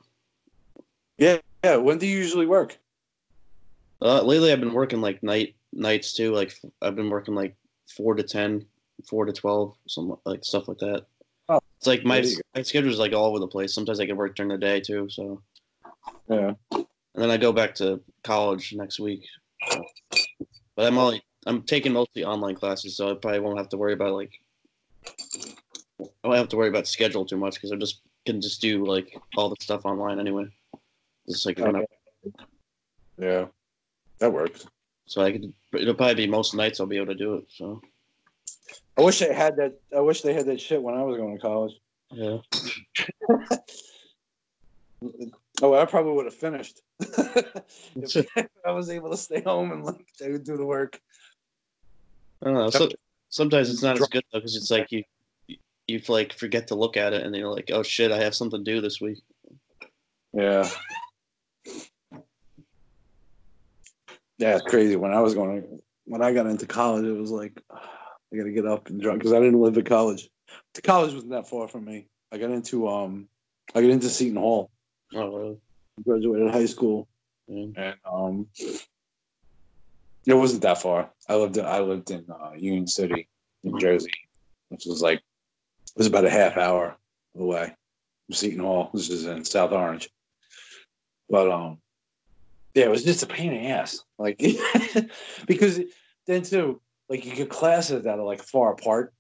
Yeah, 1.18 1.38
yeah. 1.64 1.76
When 1.76 1.98
do 1.98 2.06
you 2.06 2.16
usually 2.16 2.46
work? 2.46 2.78
Uh, 4.00 4.22
lately 4.22 4.52
I've 4.52 4.60
been 4.60 4.72
working 4.72 5.00
like 5.00 5.22
night 5.22 5.54
nights 5.72 6.14
too. 6.14 6.32
Like 6.32 6.54
I've 6.80 6.96
been 6.96 7.10
working 7.10 7.34
like 7.34 7.54
four 7.96 8.14
to 8.14 8.22
10, 8.22 8.64
4 9.06 9.26
to 9.26 9.32
twelve, 9.32 9.74
some 9.86 10.16
like 10.24 10.44
stuff 10.44 10.68
like 10.68 10.78
that. 10.78 11.06
Oh, 11.52 11.60
it's 11.78 11.86
like 11.88 12.04
my 12.04 12.20
there 12.20 12.30
you 12.30 12.36
go. 12.36 12.42
my 12.54 12.62
schedule 12.62 12.90
is 12.90 12.98
like 12.98 13.12
all 13.12 13.26
over 13.26 13.40
the 13.40 13.48
place. 13.48 13.74
Sometimes 13.74 13.98
I 13.98 14.06
can 14.06 14.16
work 14.16 14.36
during 14.36 14.50
the 14.50 14.58
day 14.58 14.80
too. 14.80 15.08
So 15.10 15.42
Yeah. 16.28 16.52
and 16.72 16.86
then 17.14 17.30
I 17.30 17.36
go 17.36 17.52
back 17.52 17.74
to 17.76 18.00
college 18.22 18.72
next 18.72 19.00
week. 19.00 19.22
So- 19.70 19.84
But 20.76 20.86
I'm 20.86 20.96
only 20.98 21.20
I'm 21.46 21.62
taking 21.62 21.92
mostly 21.92 22.24
online 22.24 22.54
classes, 22.54 22.96
so 22.96 23.10
I 23.10 23.14
probably 23.14 23.40
won't 23.40 23.58
have 23.58 23.68
to 23.70 23.76
worry 23.76 23.94
about 23.94 24.14
like 24.14 24.32
I 25.98 26.28
won't 26.28 26.38
have 26.38 26.48
to 26.50 26.56
worry 26.56 26.68
about 26.68 26.86
schedule 26.86 27.24
too 27.26 27.36
much 27.36 27.54
because 27.54 27.72
I 27.72 27.76
just 27.76 28.00
can 28.26 28.40
just 28.40 28.60
do 28.60 28.84
like 28.84 29.18
all 29.36 29.48
the 29.48 29.56
stuff 29.60 29.84
online 29.84 30.20
anyway. 30.20 30.46
Just 31.28 31.46
like 31.46 31.58
run 31.58 31.76
up. 31.76 31.84
Yeah, 33.18 33.46
that 34.18 34.32
works. 34.32 34.66
so 35.06 35.22
I 35.22 35.32
could 35.32 35.52
it'll 35.72 35.94
probably 35.94 36.14
be 36.14 36.26
most 36.26 36.54
nights 36.54 36.78
I'll 36.80 36.86
be 36.86 36.96
able 36.96 37.06
to 37.06 37.14
do 37.14 37.34
it. 37.34 37.44
So 37.50 37.80
I 39.00 39.02
wish 39.02 39.18
they 39.20 39.32
had 39.32 39.56
that. 39.56 39.80
I 39.96 40.00
wish 40.00 40.20
they 40.20 40.34
had 40.34 40.44
that 40.46 40.60
shit 40.60 40.82
when 40.82 40.94
I 40.94 41.02
was 41.02 41.16
going 41.16 41.34
to 41.34 41.40
college. 41.40 41.72
yeah, 42.10 42.38
Oh, 45.62 45.74
I 45.74 45.86
probably 45.86 46.12
would 46.12 46.26
have 46.26 46.34
finished 46.34 46.82
if 47.00 48.26
I 48.66 48.70
was 48.72 48.90
able 48.90 49.10
to 49.10 49.16
stay 49.16 49.40
home 49.40 49.72
and 49.72 49.84
like 49.84 50.04
do 50.18 50.38
the 50.38 50.66
work. 50.66 51.00
I 52.42 52.46
don't 52.46 52.54
know. 52.54 52.70
So, 52.70 52.88
sometimes 53.30 53.70
it's 53.70 53.82
not 53.82 54.00
as 54.00 54.06
good 54.08 54.24
though 54.32 54.38
because 54.38 54.56
it's 54.56 54.70
like 54.70 54.92
you 54.92 55.04
you 55.86 56.00
like 56.08 56.34
forget 56.34 56.66
to 56.68 56.74
look 56.74 56.96
at 56.96 57.14
it 57.14 57.22
and 57.22 57.34
then 57.34 57.40
you're 57.40 57.52
like, 57.52 57.70
oh 57.72 57.82
shit, 57.82 58.12
I 58.12 58.18
have 58.18 58.34
something 58.34 58.62
to 58.62 58.70
do 58.70 58.80
this 58.80 59.00
week. 59.00 59.18
Yeah. 60.32 60.68
Yeah, 64.38 64.56
it's 64.56 64.62
crazy. 64.62 64.96
When 64.96 65.12
I 65.12 65.20
was 65.20 65.34
going, 65.34 65.80
when 66.04 66.22
I 66.22 66.32
got 66.32 66.46
into 66.46 66.66
college, 66.66 67.04
it 67.04 67.12
was 67.12 67.30
like 67.30 67.60
I 68.32 68.36
got 68.36 68.44
to 68.44 68.52
get 68.52 68.66
up 68.66 68.88
and 68.88 69.00
drive 69.00 69.18
because 69.18 69.32
I 69.32 69.40
didn't 69.40 69.60
live 69.60 69.76
at 69.76 69.86
college. 69.86 70.28
The 70.74 70.82
college 70.82 71.14
wasn't 71.14 71.32
that 71.32 71.48
far 71.48 71.68
from 71.68 71.84
me. 71.84 72.06
I 72.32 72.38
got 72.38 72.50
into 72.50 72.88
um, 72.88 73.28
I 73.74 73.80
got 73.80 73.90
into 73.90 74.08
Seton 74.08 74.36
Hall. 74.36 74.70
Oh 75.14 75.36
really? 75.36 75.56
Graduated 76.04 76.50
high 76.50 76.66
school, 76.66 77.08
and 77.48 77.76
um, 78.10 78.46
it 80.26 80.34
wasn't 80.34 80.62
that 80.62 80.80
far. 80.80 81.10
I 81.28 81.34
lived 81.34 81.56
in 81.56 81.64
I 81.64 81.80
lived 81.80 82.10
in 82.10 82.24
uh, 82.30 82.52
Union 82.56 82.86
City, 82.86 83.28
New 83.64 83.78
Jersey, 83.78 84.12
which 84.68 84.84
was 84.86 85.02
like 85.02 85.18
it 85.18 85.98
was 85.98 86.06
about 86.06 86.24
a 86.24 86.30
half 86.30 86.56
hour 86.56 86.96
away 87.36 87.74
from 88.26 88.34
Seton 88.34 88.60
Hall, 88.60 88.88
which 88.92 89.10
is 89.10 89.26
in 89.26 89.44
South 89.44 89.72
Orange. 89.72 90.08
But 91.28 91.50
um, 91.50 91.78
yeah, 92.74 92.84
it 92.84 92.90
was 92.90 93.04
just 93.04 93.22
a 93.22 93.26
pain 93.26 93.52
in 93.52 93.64
the 93.64 93.70
ass, 93.70 94.04
like 94.18 94.38
because 95.46 95.80
then 96.26 96.42
too, 96.42 96.80
like 97.10 97.26
you 97.26 97.34
get 97.34 97.50
classes 97.50 98.04
that 98.04 98.18
are 98.18 98.24
like 98.24 98.42
far 98.42 98.72
apart. 98.72 99.12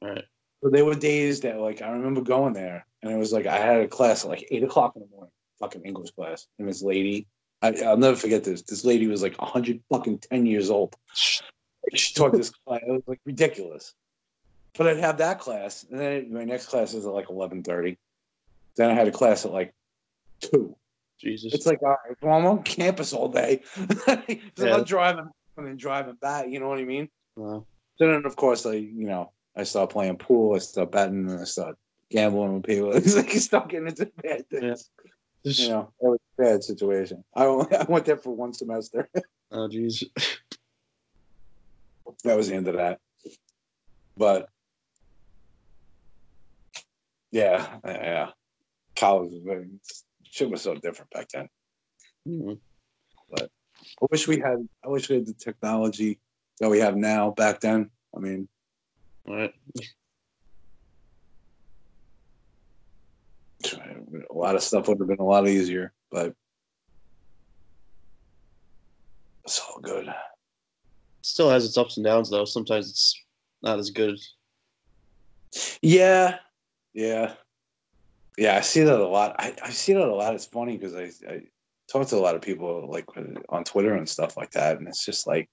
Right. 0.00 0.24
So 0.62 0.70
there 0.70 0.84
were 0.84 0.94
days 0.94 1.40
that 1.40 1.58
like 1.58 1.82
I 1.82 1.90
remember 1.90 2.20
going 2.20 2.54
there, 2.54 2.86
and 3.02 3.12
it 3.12 3.16
was 3.18 3.32
like 3.32 3.46
I 3.46 3.58
had 3.58 3.80
a 3.80 3.88
class 3.88 4.24
at 4.24 4.30
like 4.30 4.46
eight 4.50 4.62
o'clock 4.62 4.94
in 4.94 5.02
the 5.02 5.08
morning, 5.08 5.32
fucking 5.58 5.82
English 5.82 6.12
class, 6.12 6.46
and 6.58 6.68
this 6.68 6.82
lady, 6.82 7.26
I, 7.60 7.74
I'll 7.84 7.96
never 7.96 8.16
forget 8.16 8.44
this. 8.44 8.62
This 8.62 8.84
lady 8.84 9.08
was 9.08 9.22
like 9.22 9.36
hundred 9.36 9.82
fucking 9.90 10.18
ten 10.18 10.46
years 10.46 10.70
old. 10.70 10.94
She 11.92 12.14
taught 12.14 12.32
this 12.32 12.50
class. 12.50 12.80
It 12.86 12.92
was 12.92 13.02
like 13.08 13.20
ridiculous. 13.26 13.92
But 14.78 14.86
I'd 14.86 14.98
have 14.98 15.18
that 15.18 15.40
class, 15.40 15.84
and 15.90 15.98
then 15.98 16.32
my 16.32 16.44
next 16.44 16.66
class 16.66 16.94
is 16.94 17.04
at 17.04 17.12
like 17.12 17.28
eleven 17.28 17.64
thirty. 17.64 17.98
Then 18.76 18.88
I 18.88 18.94
had 18.94 19.08
a 19.08 19.12
class 19.12 19.44
at 19.44 19.52
like 19.52 19.74
two. 20.40 20.76
Jesus. 21.18 21.52
It's 21.52 21.66
like 21.66 21.82
all 21.82 21.90
right, 21.90 22.16
well, 22.20 22.38
I'm 22.38 22.46
on 22.46 22.62
campus 22.62 23.12
all 23.12 23.28
day. 23.28 23.62
so 23.74 24.22
Yeah. 24.56 24.76
I'm 24.76 24.84
driving 24.84 25.28
and 25.56 25.66
then 25.66 25.76
driving 25.76 26.16
back. 26.16 26.48
You 26.48 26.60
know 26.60 26.68
what 26.68 26.78
I 26.78 26.84
mean? 26.84 27.08
Wow. 27.36 27.66
So 27.96 28.06
then, 28.08 28.24
of 28.24 28.36
course, 28.36 28.66
I 28.66 28.74
you 28.74 29.06
know 29.06 29.32
I 29.56 29.64
start 29.64 29.90
playing 29.90 30.16
pool, 30.16 30.54
I 30.54 30.58
start 30.58 30.92
betting, 30.92 31.28
and 31.30 31.40
I 31.40 31.44
start 31.44 31.76
gambling 32.10 32.54
with 32.54 32.64
people. 32.64 32.92
It's 32.96 33.16
like 33.16 33.32
you 33.32 33.40
start 33.40 33.68
getting 33.68 33.88
into 33.88 34.10
bad 34.22 34.48
things. 34.48 34.90
You 35.44 35.68
know, 35.68 35.92
it 36.00 36.06
was 36.06 36.18
a 36.38 36.42
bad 36.42 36.64
situation. 36.64 37.24
I 37.34 37.46
only, 37.46 37.74
I 37.76 37.84
went 37.84 38.04
there 38.04 38.16
for 38.16 38.34
one 38.34 38.52
semester. 38.52 39.08
Oh 39.54 39.68
jeez. 39.68 40.02
that 42.24 42.36
was 42.38 42.48
the 42.48 42.54
end 42.54 42.68
of 42.68 42.76
that. 42.76 43.00
But 44.16 44.48
yeah, 47.30 47.76
yeah, 47.84 48.30
college 48.96 49.30
was 49.32 49.42
very, 49.44 49.66
shit 50.24 50.48
was 50.50 50.62
so 50.62 50.74
different 50.74 51.10
back 51.10 51.28
then. 51.34 51.48
Mhm. 52.26 52.60
I 54.02 54.06
wish 54.10 54.28
we 54.28 54.38
had. 54.38 54.66
I 54.84 54.88
wish 54.88 55.08
we 55.08 55.16
had 55.16 55.26
the 55.26 55.34
technology 55.34 56.20
that 56.60 56.70
we 56.70 56.78
have 56.80 56.96
now 56.96 57.30
back 57.30 57.60
then. 57.60 57.90
I 58.16 58.20
mean, 58.20 58.48
right. 59.26 59.52
a 64.30 64.34
lot 64.34 64.54
of 64.54 64.62
stuff 64.62 64.88
would 64.88 64.98
have 64.98 65.08
been 65.08 65.18
a 65.18 65.24
lot 65.24 65.48
easier, 65.48 65.92
but 66.10 66.34
it's 69.44 69.60
all 69.60 69.80
good. 69.80 70.12
Still 71.22 71.50
has 71.50 71.64
its 71.64 71.78
ups 71.78 71.96
and 71.96 72.04
downs 72.04 72.30
though. 72.30 72.44
Sometimes 72.44 72.90
it's 72.90 73.20
not 73.62 73.78
as 73.78 73.90
good. 73.90 74.18
Yeah, 75.82 76.38
yeah, 76.94 77.34
yeah. 78.38 78.56
I 78.56 78.60
see 78.60 78.82
that 78.82 78.98
a 78.98 79.06
lot. 79.06 79.36
I, 79.38 79.54
I 79.62 79.70
see 79.70 79.92
that 79.92 80.08
a 80.08 80.14
lot. 80.14 80.34
It's 80.34 80.46
funny 80.46 80.76
because 80.76 80.94
I, 80.94 81.10
I 81.30 81.42
talk 81.92 82.08
to 82.08 82.16
a 82.16 82.18
lot 82.18 82.34
of 82.34 82.42
people 82.42 82.88
like 82.90 83.04
on 83.48 83.64
Twitter 83.64 83.94
and 83.94 84.08
stuff 84.08 84.36
like 84.36 84.52
that, 84.52 84.78
and 84.78 84.88
it's 84.88 85.04
just 85.04 85.26
like 85.26 85.48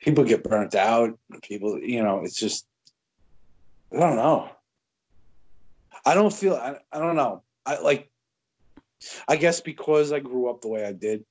people 0.00 0.24
get 0.24 0.44
burnt 0.44 0.74
out. 0.74 1.18
People, 1.42 1.78
you 1.80 2.02
know, 2.02 2.22
it's 2.24 2.38
just 2.38 2.66
I 3.92 4.00
don't 4.00 4.16
know. 4.16 4.50
I 6.04 6.14
don't 6.14 6.32
feel. 6.32 6.54
I, 6.54 6.76
I 6.92 6.98
don't 6.98 7.16
know. 7.16 7.42
I 7.64 7.78
like. 7.78 8.10
I 9.28 9.36
guess 9.36 9.60
because 9.60 10.12
I 10.12 10.20
grew 10.20 10.48
up 10.48 10.60
the 10.60 10.68
way 10.68 10.84
I 10.84 10.92
did, 10.92 11.24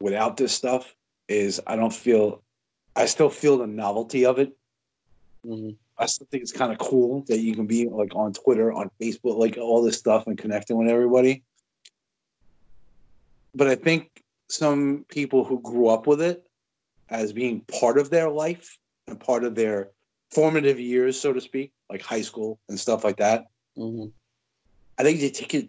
without 0.00 0.36
this 0.36 0.52
stuff 0.52 0.94
is 1.28 1.60
I 1.66 1.76
don't 1.76 1.92
feel 1.92 2.42
I 2.94 3.06
still 3.06 3.30
feel 3.30 3.58
the 3.58 3.66
novelty 3.66 4.24
of 4.24 4.38
it. 4.38 4.56
hmm 5.44 5.70
I 5.98 6.04
still 6.04 6.26
think 6.30 6.42
it's 6.42 6.52
kind 6.52 6.72
of 6.72 6.78
cool 6.78 7.24
that 7.28 7.38
you 7.38 7.54
can 7.54 7.66
be 7.66 7.88
like 7.88 8.14
on 8.14 8.34
Twitter, 8.34 8.70
on 8.70 8.90
Facebook, 9.00 9.38
like 9.38 9.56
all 9.56 9.82
this 9.82 9.96
stuff 9.96 10.26
and 10.26 10.36
connecting 10.36 10.76
with 10.76 10.88
everybody. 10.88 11.42
But 13.56 13.68
I 13.68 13.74
think 13.74 14.22
some 14.50 15.06
people 15.08 15.42
who 15.42 15.60
grew 15.62 15.88
up 15.88 16.06
with 16.06 16.20
it 16.20 16.46
as 17.08 17.32
being 17.32 17.62
part 17.80 17.98
of 17.98 18.10
their 18.10 18.28
life 18.28 18.76
and 19.08 19.18
part 19.18 19.44
of 19.44 19.54
their 19.54 19.90
formative 20.30 20.78
years, 20.78 21.18
so 21.18 21.32
to 21.32 21.40
speak, 21.40 21.72
like 21.88 22.02
high 22.02 22.20
school 22.20 22.60
and 22.68 22.78
stuff 22.78 23.02
like 23.02 23.16
that, 23.16 23.46
hmm 23.76 24.06
I 24.98 25.02
think 25.02 25.20
they 25.20 25.30
take 25.30 25.54
it 25.54 25.68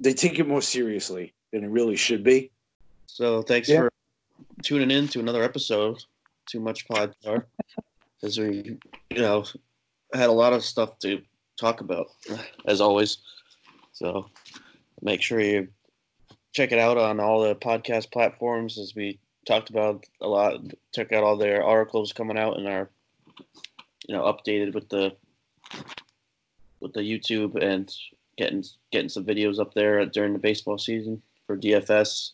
they 0.00 0.12
take 0.14 0.38
it 0.38 0.46
more 0.48 0.62
seriously 0.62 1.34
than 1.52 1.64
it 1.64 1.68
really 1.68 1.96
should 1.96 2.22
be. 2.24 2.50
So 3.06 3.42
thanks 3.42 3.68
Yeah. 3.68 3.82
for 3.82 3.90
tuning 4.62 4.90
in 4.90 5.08
to 5.08 5.20
another 5.20 5.42
episode, 5.42 6.02
Too 6.46 6.60
Much 6.60 6.86
pod 6.88 7.14
Podcar, 7.24 7.44
as 8.22 8.38
we, 8.38 8.78
you 9.10 9.18
know, 9.18 9.44
had 10.12 10.28
a 10.28 10.32
lot 10.32 10.52
of 10.52 10.64
stuff 10.64 10.98
to 11.00 11.22
talk 11.58 11.80
about, 11.80 12.06
as 12.66 12.80
always. 12.80 13.18
So 13.92 14.30
make 15.02 15.22
sure 15.22 15.40
you 15.40 15.68
check 16.54 16.72
it 16.72 16.78
out 16.78 16.96
on 16.96 17.20
all 17.20 17.42
the 17.42 17.54
podcast 17.54 18.10
platforms, 18.10 18.78
as 18.78 18.94
we 18.94 19.18
talked 19.46 19.68
about 19.68 20.06
a 20.22 20.28
lot. 20.28 20.60
Check 20.94 21.12
out 21.12 21.24
all 21.24 21.36
their 21.36 21.62
articles 21.62 22.12
coming 22.12 22.38
out 22.38 22.56
and 22.56 22.66
are, 22.66 22.88
you 24.08 24.14
know, 24.14 24.22
updated 24.22 24.72
with 24.72 24.88
the 24.88 25.14
with 26.80 26.92
the 26.94 27.00
YouTube 27.00 27.60
and 27.62 27.92
getting 28.38 28.64
getting 28.92 29.08
some 29.08 29.24
videos 29.24 29.58
up 29.58 29.74
there 29.74 30.06
during 30.06 30.32
the 30.32 30.38
baseball 30.38 30.78
season 30.78 31.20
for 31.46 31.56
DFS. 31.56 32.30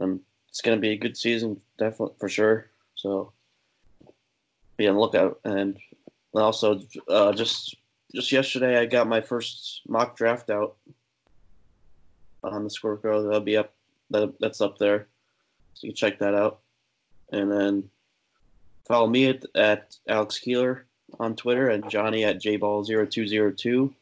Um, 0.00 0.20
it's 0.48 0.60
going 0.60 0.76
to 0.76 0.80
be 0.80 0.92
a 0.92 0.96
good 0.96 1.16
season, 1.16 1.60
definitely 1.78 2.14
for 2.18 2.28
sure. 2.28 2.70
So 2.94 3.32
be 4.76 4.86
on 4.86 4.94
the 4.94 5.00
lookout. 5.00 5.40
And 5.44 5.78
also, 6.32 6.80
uh, 7.08 7.32
just 7.32 7.74
just 8.14 8.30
yesterday, 8.30 8.78
I 8.78 8.86
got 8.86 9.08
my 9.08 9.20
first 9.20 9.82
mock 9.88 10.16
draft 10.16 10.48
out 10.48 10.76
on 12.52 12.64
the 12.64 12.70
Squirrel. 12.70 13.22
That'll 13.22 13.40
be 13.40 13.56
up. 13.56 13.72
That, 14.10 14.34
that's 14.38 14.60
up 14.60 14.78
there, 14.78 15.08
so 15.74 15.86
you 15.86 15.92
can 15.92 15.96
check 15.96 16.18
that 16.20 16.34
out. 16.34 16.60
And 17.32 17.50
then 17.50 17.90
follow 18.86 19.08
me 19.08 19.26
at, 19.26 19.44
at 19.54 19.96
Alex 20.08 20.38
Keeler 20.38 20.84
on 21.18 21.34
Twitter 21.34 21.70
and 21.70 21.88
Johnny 21.90 22.24
at 22.24 22.40
jball0202. 22.40 23.92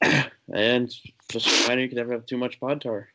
and 0.52 0.94
just 1.28 1.62
reminder, 1.62 1.82
you 1.82 1.88
can 1.88 1.96
never 1.96 2.12
have 2.12 2.26
too 2.26 2.38
much 2.38 2.60
pod 2.60 2.80
tar. 2.80 3.08